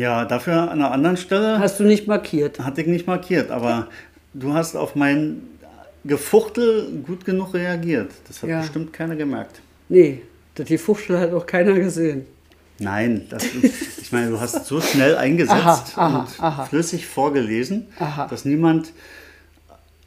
Ja, 0.00 0.24
dafür 0.24 0.62
an 0.62 0.68
einer 0.70 0.90
anderen 0.92 1.18
Stelle 1.18 1.58
Hast 1.58 1.78
du 1.78 1.84
nicht 1.84 2.06
markiert? 2.06 2.58
hatte 2.58 2.80
ich 2.80 2.86
nicht 2.86 3.06
markiert, 3.06 3.50
aber 3.50 3.88
du 4.32 4.54
hast 4.54 4.74
auf 4.74 4.94
mein 4.94 5.42
Gefuchtel 6.04 7.02
gut 7.06 7.26
genug 7.26 7.52
reagiert. 7.52 8.10
Das 8.26 8.42
hat 8.42 8.48
Ja. 8.48 8.60
bestimmt 8.62 8.94
keiner 8.94 9.14
gemerkt. 9.14 9.60
Nee, 9.90 10.22
das 10.54 10.66
die 10.68 10.78
Fuchtel 10.78 11.18
hat 11.20 11.34
auch 11.34 11.44
keiner 11.44 11.74
gesehen. 11.74 12.24
Nein, 12.78 13.26
das, 13.28 13.44
ich 14.00 14.10
meine, 14.10 14.30
du 14.30 14.40
hast 14.40 14.64
so 14.64 14.80
schnell 14.80 15.16
eingesetzt 15.16 15.52
Aha, 15.54 15.84
aha, 15.96 16.18
und 16.20 16.42
aha. 16.42 16.64
flüssig 16.64 17.06
vorgelesen, 17.06 17.88
dass 18.30 18.46
niemand 18.46 18.94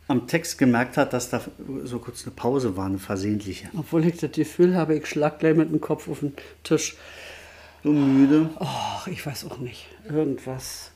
am 0.07 0.25
Text 0.25 0.57
gemerkt 0.57 0.97
hat, 0.97 1.13
dass 1.13 1.29
da 1.29 1.39
so 1.83 1.99
kurz 1.99 2.23
eine 2.25 2.33
Pause 2.35 2.75
war, 2.75 2.87
eine 2.87 2.97
versehentliche. 2.97 3.67
Obwohl 3.77 4.03
ich 4.07 4.17
das 4.17 4.31
Gefühl 4.31 4.75
habe, 4.75 4.95
ich 4.95 5.05
schlag 5.05 5.37
gleich 5.37 5.55
mit 5.55 5.69
dem 5.71 5.81
Kopf 5.81 6.07
auf 6.09 6.21
den 6.21 6.33
Tisch. 6.63 6.95
So 7.83 7.91
müde. 7.91 8.49
Ach, 8.59 9.07
ich 9.07 9.25
weiß 9.25 9.45
auch 9.45 9.57
nicht. 9.57 9.87
Irgendwas 10.09 10.91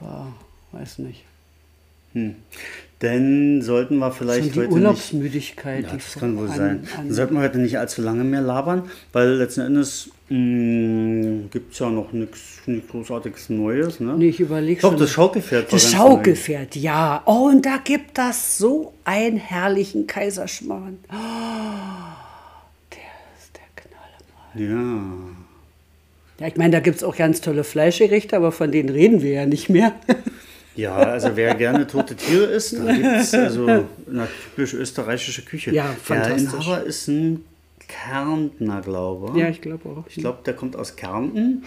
war, 0.00 0.32
weiß 0.72 0.98
nicht. 0.98 1.24
Denn 3.02 3.60
sollten 3.62 3.96
wir 3.98 4.12
vielleicht 4.12 4.46
die 4.54 4.60
heute 4.60 4.68
nicht. 4.68 4.72
Urlaubsmüdigkeit. 4.72 5.84
Ja, 5.84 5.90
die 5.90 5.96
das 5.96 6.14
kann 6.14 6.36
wohl 6.36 6.48
an- 6.48 6.56
sein. 6.56 6.70
an- 6.96 7.06
Dann 7.08 7.12
sollten 7.14 7.34
wir 7.34 7.40
heute 7.42 7.58
nicht 7.58 7.76
allzu 7.78 8.02
lange 8.02 8.22
mehr 8.22 8.40
labern, 8.40 8.88
weil 9.12 9.30
letzten 9.34 9.62
Endes 9.62 10.10
gibt 10.28 11.72
es 11.72 11.78
ja 11.80 11.90
noch 11.90 12.12
nichts 12.12 12.60
großartiges 12.90 13.50
Neues. 13.50 13.98
Ne? 14.00 14.14
Nee, 14.16 14.28
ich 14.28 14.40
überlege 14.40 14.80
Doch, 14.80 14.90
schon. 14.92 15.00
das 15.00 15.10
Schaukelpferd 15.10 15.72
Das 15.72 15.90
Schaukelpferd, 15.90 16.76
ja. 16.76 17.22
Oh, 17.26 17.48
und 17.52 17.66
da 17.66 17.78
gibt 17.82 18.16
das 18.16 18.58
so 18.58 18.94
einen 19.04 19.36
herrlichen 19.36 20.06
Kaiserschmarrn. 20.06 20.98
Oh, 21.10 21.14
der 22.92 23.10
ist 23.38 23.56
der 23.56 23.68
Knaller. 23.74 24.70
Ja. 24.70 25.02
Ja, 26.40 26.46
ich 26.48 26.56
meine, 26.56 26.70
da 26.72 26.80
gibt 26.80 26.96
es 26.96 27.04
auch 27.04 27.16
ganz 27.16 27.40
tolle 27.40 27.62
Fleischgerichte, 27.64 28.36
aber 28.36 28.50
von 28.52 28.72
denen 28.72 28.88
reden 28.88 29.22
wir 29.22 29.32
ja 29.32 29.46
nicht 29.46 29.68
mehr. 29.68 29.92
Ja, 30.76 30.96
also 30.96 31.36
wer 31.36 31.54
gerne 31.54 31.86
tote 31.86 32.16
Tiere 32.16 32.46
isst, 32.46 32.76
da 32.76 32.92
gibt 32.92 33.06
es 33.06 33.32
also 33.32 33.64
eine 34.10 34.26
typisch 34.56 34.74
österreichische 34.74 35.42
Küche. 35.42 35.70
Ja, 35.72 35.84
Der 35.84 35.92
fantastisch. 35.94 36.52
Inhaber 36.66 36.82
ist 36.82 37.06
ein 37.06 37.44
Kärntner, 37.86 38.80
glaube 38.80 39.30
ich. 39.36 39.40
ja, 39.40 39.48
ich 39.50 39.60
glaube 39.60 39.88
auch. 39.88 40.04
Ich 40.08 40.16
glaube, 40.16 40.38
der 40.44 40.54
kommt 40.54 40.74
aus 40.74 40.96
Kärnten. 40.96 41.62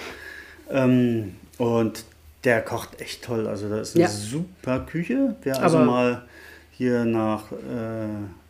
Ähm, 0.70 1.36
und 1.58 2.04
der 2.44 2.60
kocht 2.62 3.00
echt 3.00 3.24
toll. 3.24 3.48
Also 3.48 3.70
das 3.70 3.92
ist 3.92 3.96
eine 3.96 4.04
Ja. 4.04 4.10
super 4.10 4.82
Küche. 4.82 5.38
Wer 5.42 5.64
also 5.64 5.78
Aber- 5.78 5.86
mal 5.86 6.22
hier 6.78 7.06
nach, 7.06 7.52
äh, 7.52 7.56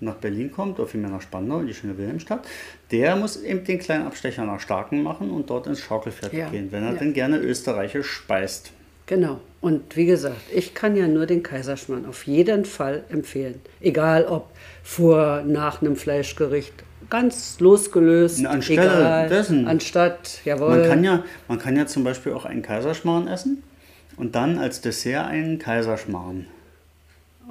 nach 0.02 0.16
Berlin 0.16 0.52
kommt, 0.52 0.80
oder 0.80 0.88
vielmehr 0.88 1.10
nach 1.10 1.22
Spandau, 1.22 1.60
in 1.62 1.68
die 1.68 1.74
schöne 1.74 1.98
Wilhelmstadt, 1.98 2.46
der 2.92 3.16
muss 3.16 3.42
eben 3.42 3.64
den 3.64 3.80
kleinen 3.80 4.06
Abstecher 4.06 4.46
nach 4.46 4.60
Starken 4.60 5.02
machen 5.02 5.32
und 5.32 5.50
dort 5.50 5.66
ins 5.68 5.80
Schaukelpferd 5.80 6.34
Ja, 6.34 6.50
gehen, 6.50 6.68
wenn 6.72 6.84
er 6.84 6.94
ja. 6.94 7.00
denn 7.00 7.14
gerne 7.14 7.38
österreichisch 7.38 8.10
speist. 8.10 8.74
Genau. 9.06 9.40
Und 9.62 9.96
wie 9.96 10.06
gesagt, 10.06 10.42
ich 10.54 10.74
kann 10.74 10.98
ja 10.98 11.08
nur 11.08 11.26
den 11.26 11.42
Kaiserschmarrn 11.42 12.06
auf 12.06 12.28
jeden 12.28 12.66
Fall 12.66 13.06
empfehlen. 13.10 13.62
Egal 13.80 14.26
ob 14.26 14.50
vor, 14.84 15.44
nach 15.48 15.82
einem 15.82 15.96
Fleischgericht. 15.96 16.74
Ganz 17.10 17.62
losgelöst. 17.62 18.46
Anstelle 18.46 18.82
egal. 18.82 19.30
dessen. 19.30 19.66
Anstatt, 19.66 20.42
jawohl. 20.44 20.80
Man 20.80 20.90
kann, 20.90 21.04
ja, 21.06 21.24
man 21.48 21.60
kann 21.60 21.78
ja 21.78 21.86
zum 21.86 22.04
Beispiel 22.04 22.34
auch 22.34 22.44
einen 22.44 22.62
Kaiserschmarrn 22.62 23.30
essen 23.30 23.64
und 24.18 24.36
dann 24.36 24.58
als 24.58 24.82
Dessert 24.82 25.28
einen 25.28 25.58
Kaiserschmarrn. 25.60 26.48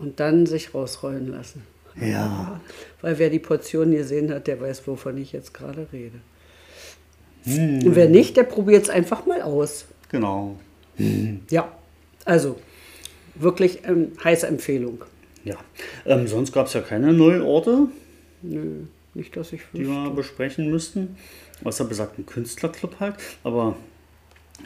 Und 0.01 0.21
dann 0.21 0.47
sich 0.47 0.75
rausrollen 0.75 1.29
lassen. 1.29 1.63
Ja. 2.01 2.61
Weil 3.01 3.19
wer 3.19 3.31
die 3.31 3.39
Portion 3.39 3.93
gesehen 3.93 4.31
hat, 4.31 4.47
der 4.47 4.61
weiß, 4.61 4.87
wovon 4.87 5.17
ich 5.19 5.33
jetzt 5.33 5.55
gerade 5.55 5.87
rede. 5.93 6.19
Hm. 7.45 7.87
Und 7.87 7.97
wer 7.97 8.09
nicht, 8.09 8.37
der 8.37 8.43
probiert 8.43 8.85
es 8.85 8.91
einfach 8.91 9.25
mal 9.25 9.41
aus. 9.43 9.87
Genau. 10.11 10.57
Ja, 11.51 11.73
also 12.25 12.59
wirklich 13.35 13.81
ähm, 13.85 14.13
heiße 14.23 14.47
Empfehlung. 14.47 15.05
Ja. 15.45 15.57
Ähm, 16.05 16.27
sonst 16.27 16.53
gab 16.53 16.67
es 16.67 16.73
ja 16.73 16.81
keine 16.81 17.13
neuen 17.13 17.43
Orte, 17.43 17.89
Nö, 18.43 18.85
nicht, 19.15 19.37
dass 19.37 19.53
ich 19.53 19.63
die 19.73 19.87
wir 19.87 20.11
besprechen 20.11 20.71
müssten. 20.71 21.17
Außer 21.65 21.85
besagten 21.85 22.27
Künstlerclub 22.27 23.01
halt. 23.01 23.17
Aber 23.45 23.77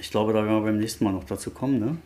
ich 0.00 0.10
glaube, 0.10 0.32
da 0.32 0.44
werden 0.44 0.56
wir 0.56 0.62
beim 0.62 0.78
nächsten 0.78 1.04
Mal 1.04 1.12
noch 1.12 1.24
dazu 1.24 1.50
kommen, 1.50 1.78
ne? 1.78 1.96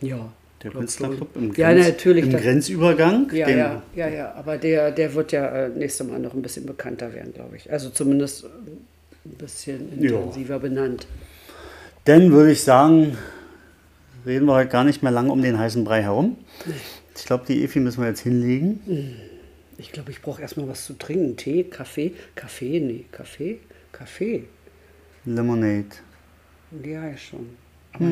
Ja. 0.00 0.32
Der 0.62 0.70
Künstlerclub 0.72 1.34
im, 1.36 1.54
Ja, 1.54 1.72
natürlich. 1.72 2.24
im 2.26 2.32
Grenzübergang. 2.32 3.30
Ja, 3.32 3.48
ja, 3.48 3.82
ja, 3.94 4.08
ja. 4.08 4.34
Aber 4.34 4.58
der, 4.58 4.90
der 4.90 5.14
wird 5.14 5.32
ja 5.32 5.66
äh, 5.66 5.68
nächstes 5.70 6.06
Mal 6.06 6.18
noch 6.18 6.34
ein 6.34 6.42
bisschen 6.42 6.66
bekannter 6.66 7.14
werden, 7.14 7.32
glaube 7.32 7.56
ich. 7.56 7.72
Also 7.72 7.88
zumindest 7.90 8.44
ein 8.44 9.30
bisschen 9.38 9.92
intensiver 9.92 10.58
benannt. 10.58 11.06
Dann 12.04 12.30
würde 12.32 12.52
ich 12.52 12.62
sagen, 12.62 13.16
reden 14.26 14.46
wir 14.46 14.54
heute 14.54 14.70
gar 14.70 14.84
nicht 14.84 15.02
mehr 15.02 15.12
lange 15.12 15.32
um 15.32 15.40
den 15.42 15.58
heißen 15.58 15.84
Brei 15.84 16.02
herum. 16.02 16.36
Ich 17.16 17.24
glaube, 17.24 17.44
die 17.46 17.64
Efi 17.64 17.80
müssen 17.80 18.02
wir 18.02 18.08
jetzt 18.08 18.20
hinlegen. 18.20 18.80
Ich 19.78 19.92
glaube, 19.92 20.10
ich 20.10 20.20
brauche 20.20 20.42
erstmal 20.42 20.68
was 20.68 20.84
zu 20.84 20.94
trinken. 20.94 21.36
Tee, 21.36 21.64
Kaffee. 21.64 22.12
Kaffee, 22.34 22.80
nee, 22.80 23.06
Kaffee, 23.12 23.60
Kaffee. 23.92 24.44
Lemonade. 25.24 25.86
Ja, 26.82 27.06
ja 27.06 27.16
schon. 27.16 27.50
Aber 27.92 28.06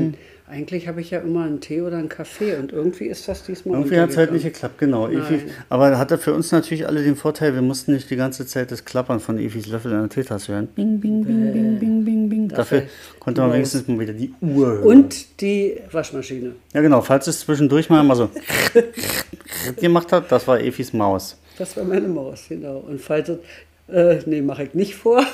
eigentlich 0.51 0.89
habe 0.89 1.01
ich 1.01 1.11
ja 1.11 1.19
immer 1.21 1.45
einen 1.45 1.61
Tee 1.61 1.83
oder 1.83 1.99
einen 1.99 2.09
Kaffee 2.09 2.57
und 2.57 2.73
irgendwie 2.73 3.05
ist 3.07 3.29
das 3.29 3.45
diesmal 3.45 3.79
Irgendwie 3.79 4.01
hat 4.01 4.11
es 4.11 4.17
halt 4.17 4.33
nicht 4.33 4.45
geklappt, 4.45 4.79
genau. 4.79 5.07
Nein. 5.07 5.43
aber 5.69 5.99
hatte 5.99 6.17
für 6.17 6.33
uns 6.33 6.53
natürlich 6.53 6.87
alle 6.87 7.03
den 7.03 7.17
Vorteil, 7.17 7.55
wir 7.55 7.61
mussten 7.61 7.93
nicht 7.93 8.11
die 8.11 8.17
ganze 8.17 8.47
Zeit 8.47 8.71
das 8.71 8.85
Klappern 8.85 9.21
von 9.21 9.39
Efis 9.39 9.67
Löffel 9.67 9.93
in 9.93 10.01
der 10.01 10.09
Teetasse 10.09 10.53
hören. 10.53 10.69
Bing, 10.69 11.01
bing, 11.01 11.25
bing, 11.25 11.53
bing, 11.53 11.79
bing, 11.79 12.05
bing, 12.05 12.29
bing. 12.31 12.49
Dafür 12.49 12.81
Dafür 12.81 12.93
konnte 13.21 13.43
man 13.43 13.53
wenigstens 13.53 13.87
mal 13.89 14.01
wieder 14.01 14.15
die 14.15 14.33
Uhr 14.41 14.67
hören. 14.69 14.85
Und 14.85 15.41
die 15.41 15.81
Waschmaschine. 15.93 16.53
Ja, 16.73 16.81
genau. 16.81 17.03
Falls 17.03 17.27
es 17.27 17.41
zwischendurch 17.41 17.91
mal, 17.91 18.03
mal 18.03 18.17
so 18.17 18.31
gemacht 19.81 20.13
hat, 20.13 20.33
das 20.33 20.49
war 20.49 20.61
Efis 20.61 20.95
Maus. 20.95 21.37
Das 21.59 21.77
war 21.77 21.85
meine 21.85 22.09
Maus, 22.09 22.47
genau. 22.49 22.79
Und 22.79 23.01
falls 23.01 23.29
es, 23.29 23.39
äh, 23.89 24.21
nee, 24.25 24.41
mache 24.41 24.65
ich 24.65 24.75
nicht 24.75 24.95
vor. 24.95 25.25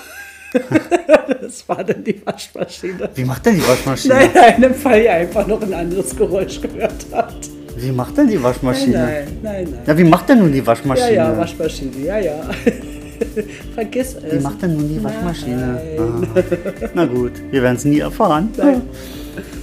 das 1.41 1.69
war 1.69 1.83
dann 1.85 2.03
die 2.05 2.21
Waschmaschine. 2.25 3.09
Wie 3.15 3.25
macht 3.25 3.45
denn 3.47 3.57
die 3.57 3.67
Waschmaschine? 3.69 4.15
Nein, 4.15 4.31
nein, 4.35 4.63
im 4.63 4.75
Fall 4.75 5.03
ihr 5.03 5.13
einfach 5.13 5.47
noch 5.47 5.61
ein 5.63 5.75
anderes 5.75 6.15
Geräusch 6.17 6.61
gehört 6.61 7.07
habt. 7.13 7.51
Wie 7.77 7.91
macht 7.91 8.17
denn 8.17 8.29
die 8.29 8.35
Nein, 8.35 8.45
Waschmaschine? 8.45 8.99
nein, 8.99 9.27
nein, 9.43 9.65
nein. 9.71 9.81
Ja, 9.87 9.99
wie 9.99 10.05
macht 10.05 10.29
denn 10.29 10.39
nun 10.39 10.53
die 10.53 10.59
Ja, 10.59 10.67
Waschmaschine? 10.67 11.15
ja, 11.15 11.37
Waschmaschine, 11.37 11.91
ja, 12.07 12.19
ja. 12.19 12.41
Vergiss 13.75 14.15
es. 14.15 14.33
Wie 14.33 14.39
macht 14.43 14.63
denn 14.63 14.75
nun 14.77 14.89
die 14.89 15.03
Waschmaschine? 15.03 15.81
Nein. 15.97 16.29
Ah. 16.37 16.89
Na 16.95 17.05
gut, 17.07 17.33
wir 17.51 17.63
werden 17.63 17.77
es 17.77 17.85
nie 17.85 17.99
erfahren. 17.99 18.51
Nein. 18.57 18.83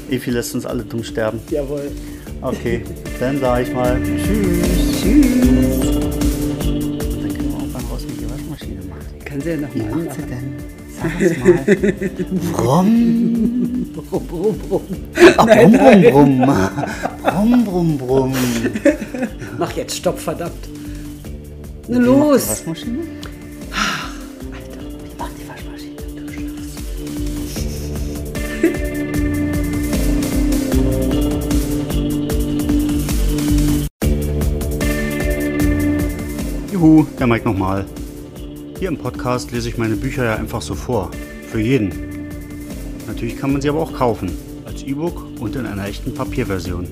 Efi 0.10 0.30
lässt 0.32 0.54
uns 0.56 0.66
alle 0.66 0.84
dumm 0.84 1.04
sterben. 1.04 1.40
Jawohl. 1.50 1.90
Okay, 2.42 2.82
dann 3.20 3.40
sage 3.40 3.64
ich 3.64 3.74
mal 3.74 3.98
Tschüss. 4.04 5.02
Tschüss. 5.02 5.92
Dann 6.60 7.34
können 7.34 7.50
wir 7.50 7.56
auch 7.58 7.82
mal 7.82 7.90
raus, 7.92 8.06
wie 8.08 8.18
die 8.26 8.30
Waschmaschine 8.30 8.82
macht. 8.90 9.26
Kann 9.26 9.40
sie 9.42 9.50
ja 9.52 9.58
noch 9.58 9.74
Wie 9.76 9.80
macht 9.84 10.16
sie 10.16 10.22
denn? 10.24 10.54
Sag 11.02 11.20
es 11.22 11.38
mal. 11.38 11.54
Brumm. 12.54 13.88
Brumm, 13.94 14.28
brumm, 14.28 14.58
brumm. 14.60 14.82
Ah, 15.38 15.46
brumm, 15.46 15.72
brumm, 15.74 16.38
brumm. 16.38 16.48
Brumm, 17.24 17.66
brumm, 17.66 17.98
brumm. 17.98 18.34
Mach 19.58 19.72
jetzt 19.74 19.96
Stopp, 19.98 20.20
verdammt. 20.20 20.70
Na 21.88 21.98
Wie 21.98 22.00
macht 22.00 22.04
die 22.04 22.06
los. 22.06 22.50
Waschmaschine? 22.50 23.00
Alter, 24.54 24.82
wie 25.04 25.18
macht 25.18 25.32
die 25.40 25.48
Waschmaschine? 25.50 25.96
Du 26.16 26.22
Scheiße. 26.32 27.92
Juhu, 36.72 37.06
der 37.20 37.28
Mike 37.28 37.46
nochmal. 37.46 37.86
Hier 38.82 38.90
im 38.90 38.98
Podcast 38.98 39.52
lese 39.52 39.70
ich 39.70 39.78
meine 39.78 39.96
Bücher 39.96 40.26
ja 40.26 40.36
einfach 40.38 40.64
so 40.64 40.74
vor. 40.74 41.12
Für 41.52 41.60
jeden. 41.60 41.92
Natürlich 43.06 43.38
kann 43.38 43.52
man 43.52 43.62
sie 43.62 43.70
aber 43.70 43.80
auch 43.80 43.94
kaufen. 43.94 44.32
Als 44.66 44.82
E-Book 44.82 45.24
und 45.40 45.56
in 45.56 45.68
einer 45.68 45.86
echten 45.86 46.16
Papierversion. 46.16 46.88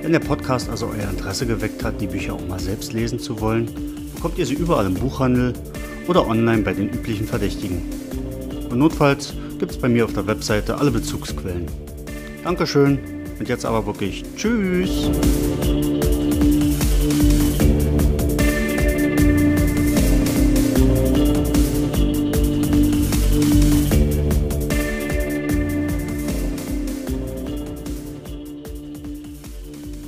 Wenn 0.00 0.12
der 0.12 0.20
Podcast 0.20 0.70
also 0.70 0.86
euer 0.86 1.10
Interesse 1.10 1.44
geweckt 1.46 1.84
hat, 1.84 2.00
die 2.00 2.06
Bücher 2.06 2.32
auch 2.32 2.48
mal 2.48 2.58
selbst 2.58 2.94
lesen 2.94 3.18
zu 3.18 3.42
wollen, 3.42 3.68
bekommt 4.14 4.38
ihr 4.38 4.46
sie 4.46 4.54
überall 4.54 4.86
im 4.86 4.94
Buchhandel 4.94 5.52
oder 6.08 6.26
online 6.26 6.62
bei 6.62 6.72
den 6.72 6.88
üblichen 6.88 7.26
Verdächtigen. 7.26 7.82
Und 8.70 8.78
notfalls 8.78 9.34
gibt 9.58 9.72
es 9.72 9.76
bei 9.76 9.90
mir 9.90 10.06
auf 10.06 10.14
der 10.14 10.26
Webseite 10.26 10.78
alle 10.78 10.90
Bezugsquellen. 10.90 11.66
Dankeschön 12.42 12.98
und 13.38 13.46
jetzt 13.50 13.66
aber 13.66 13.84
wirklich 13.84 14.24
Tschüss! 14.34 15.10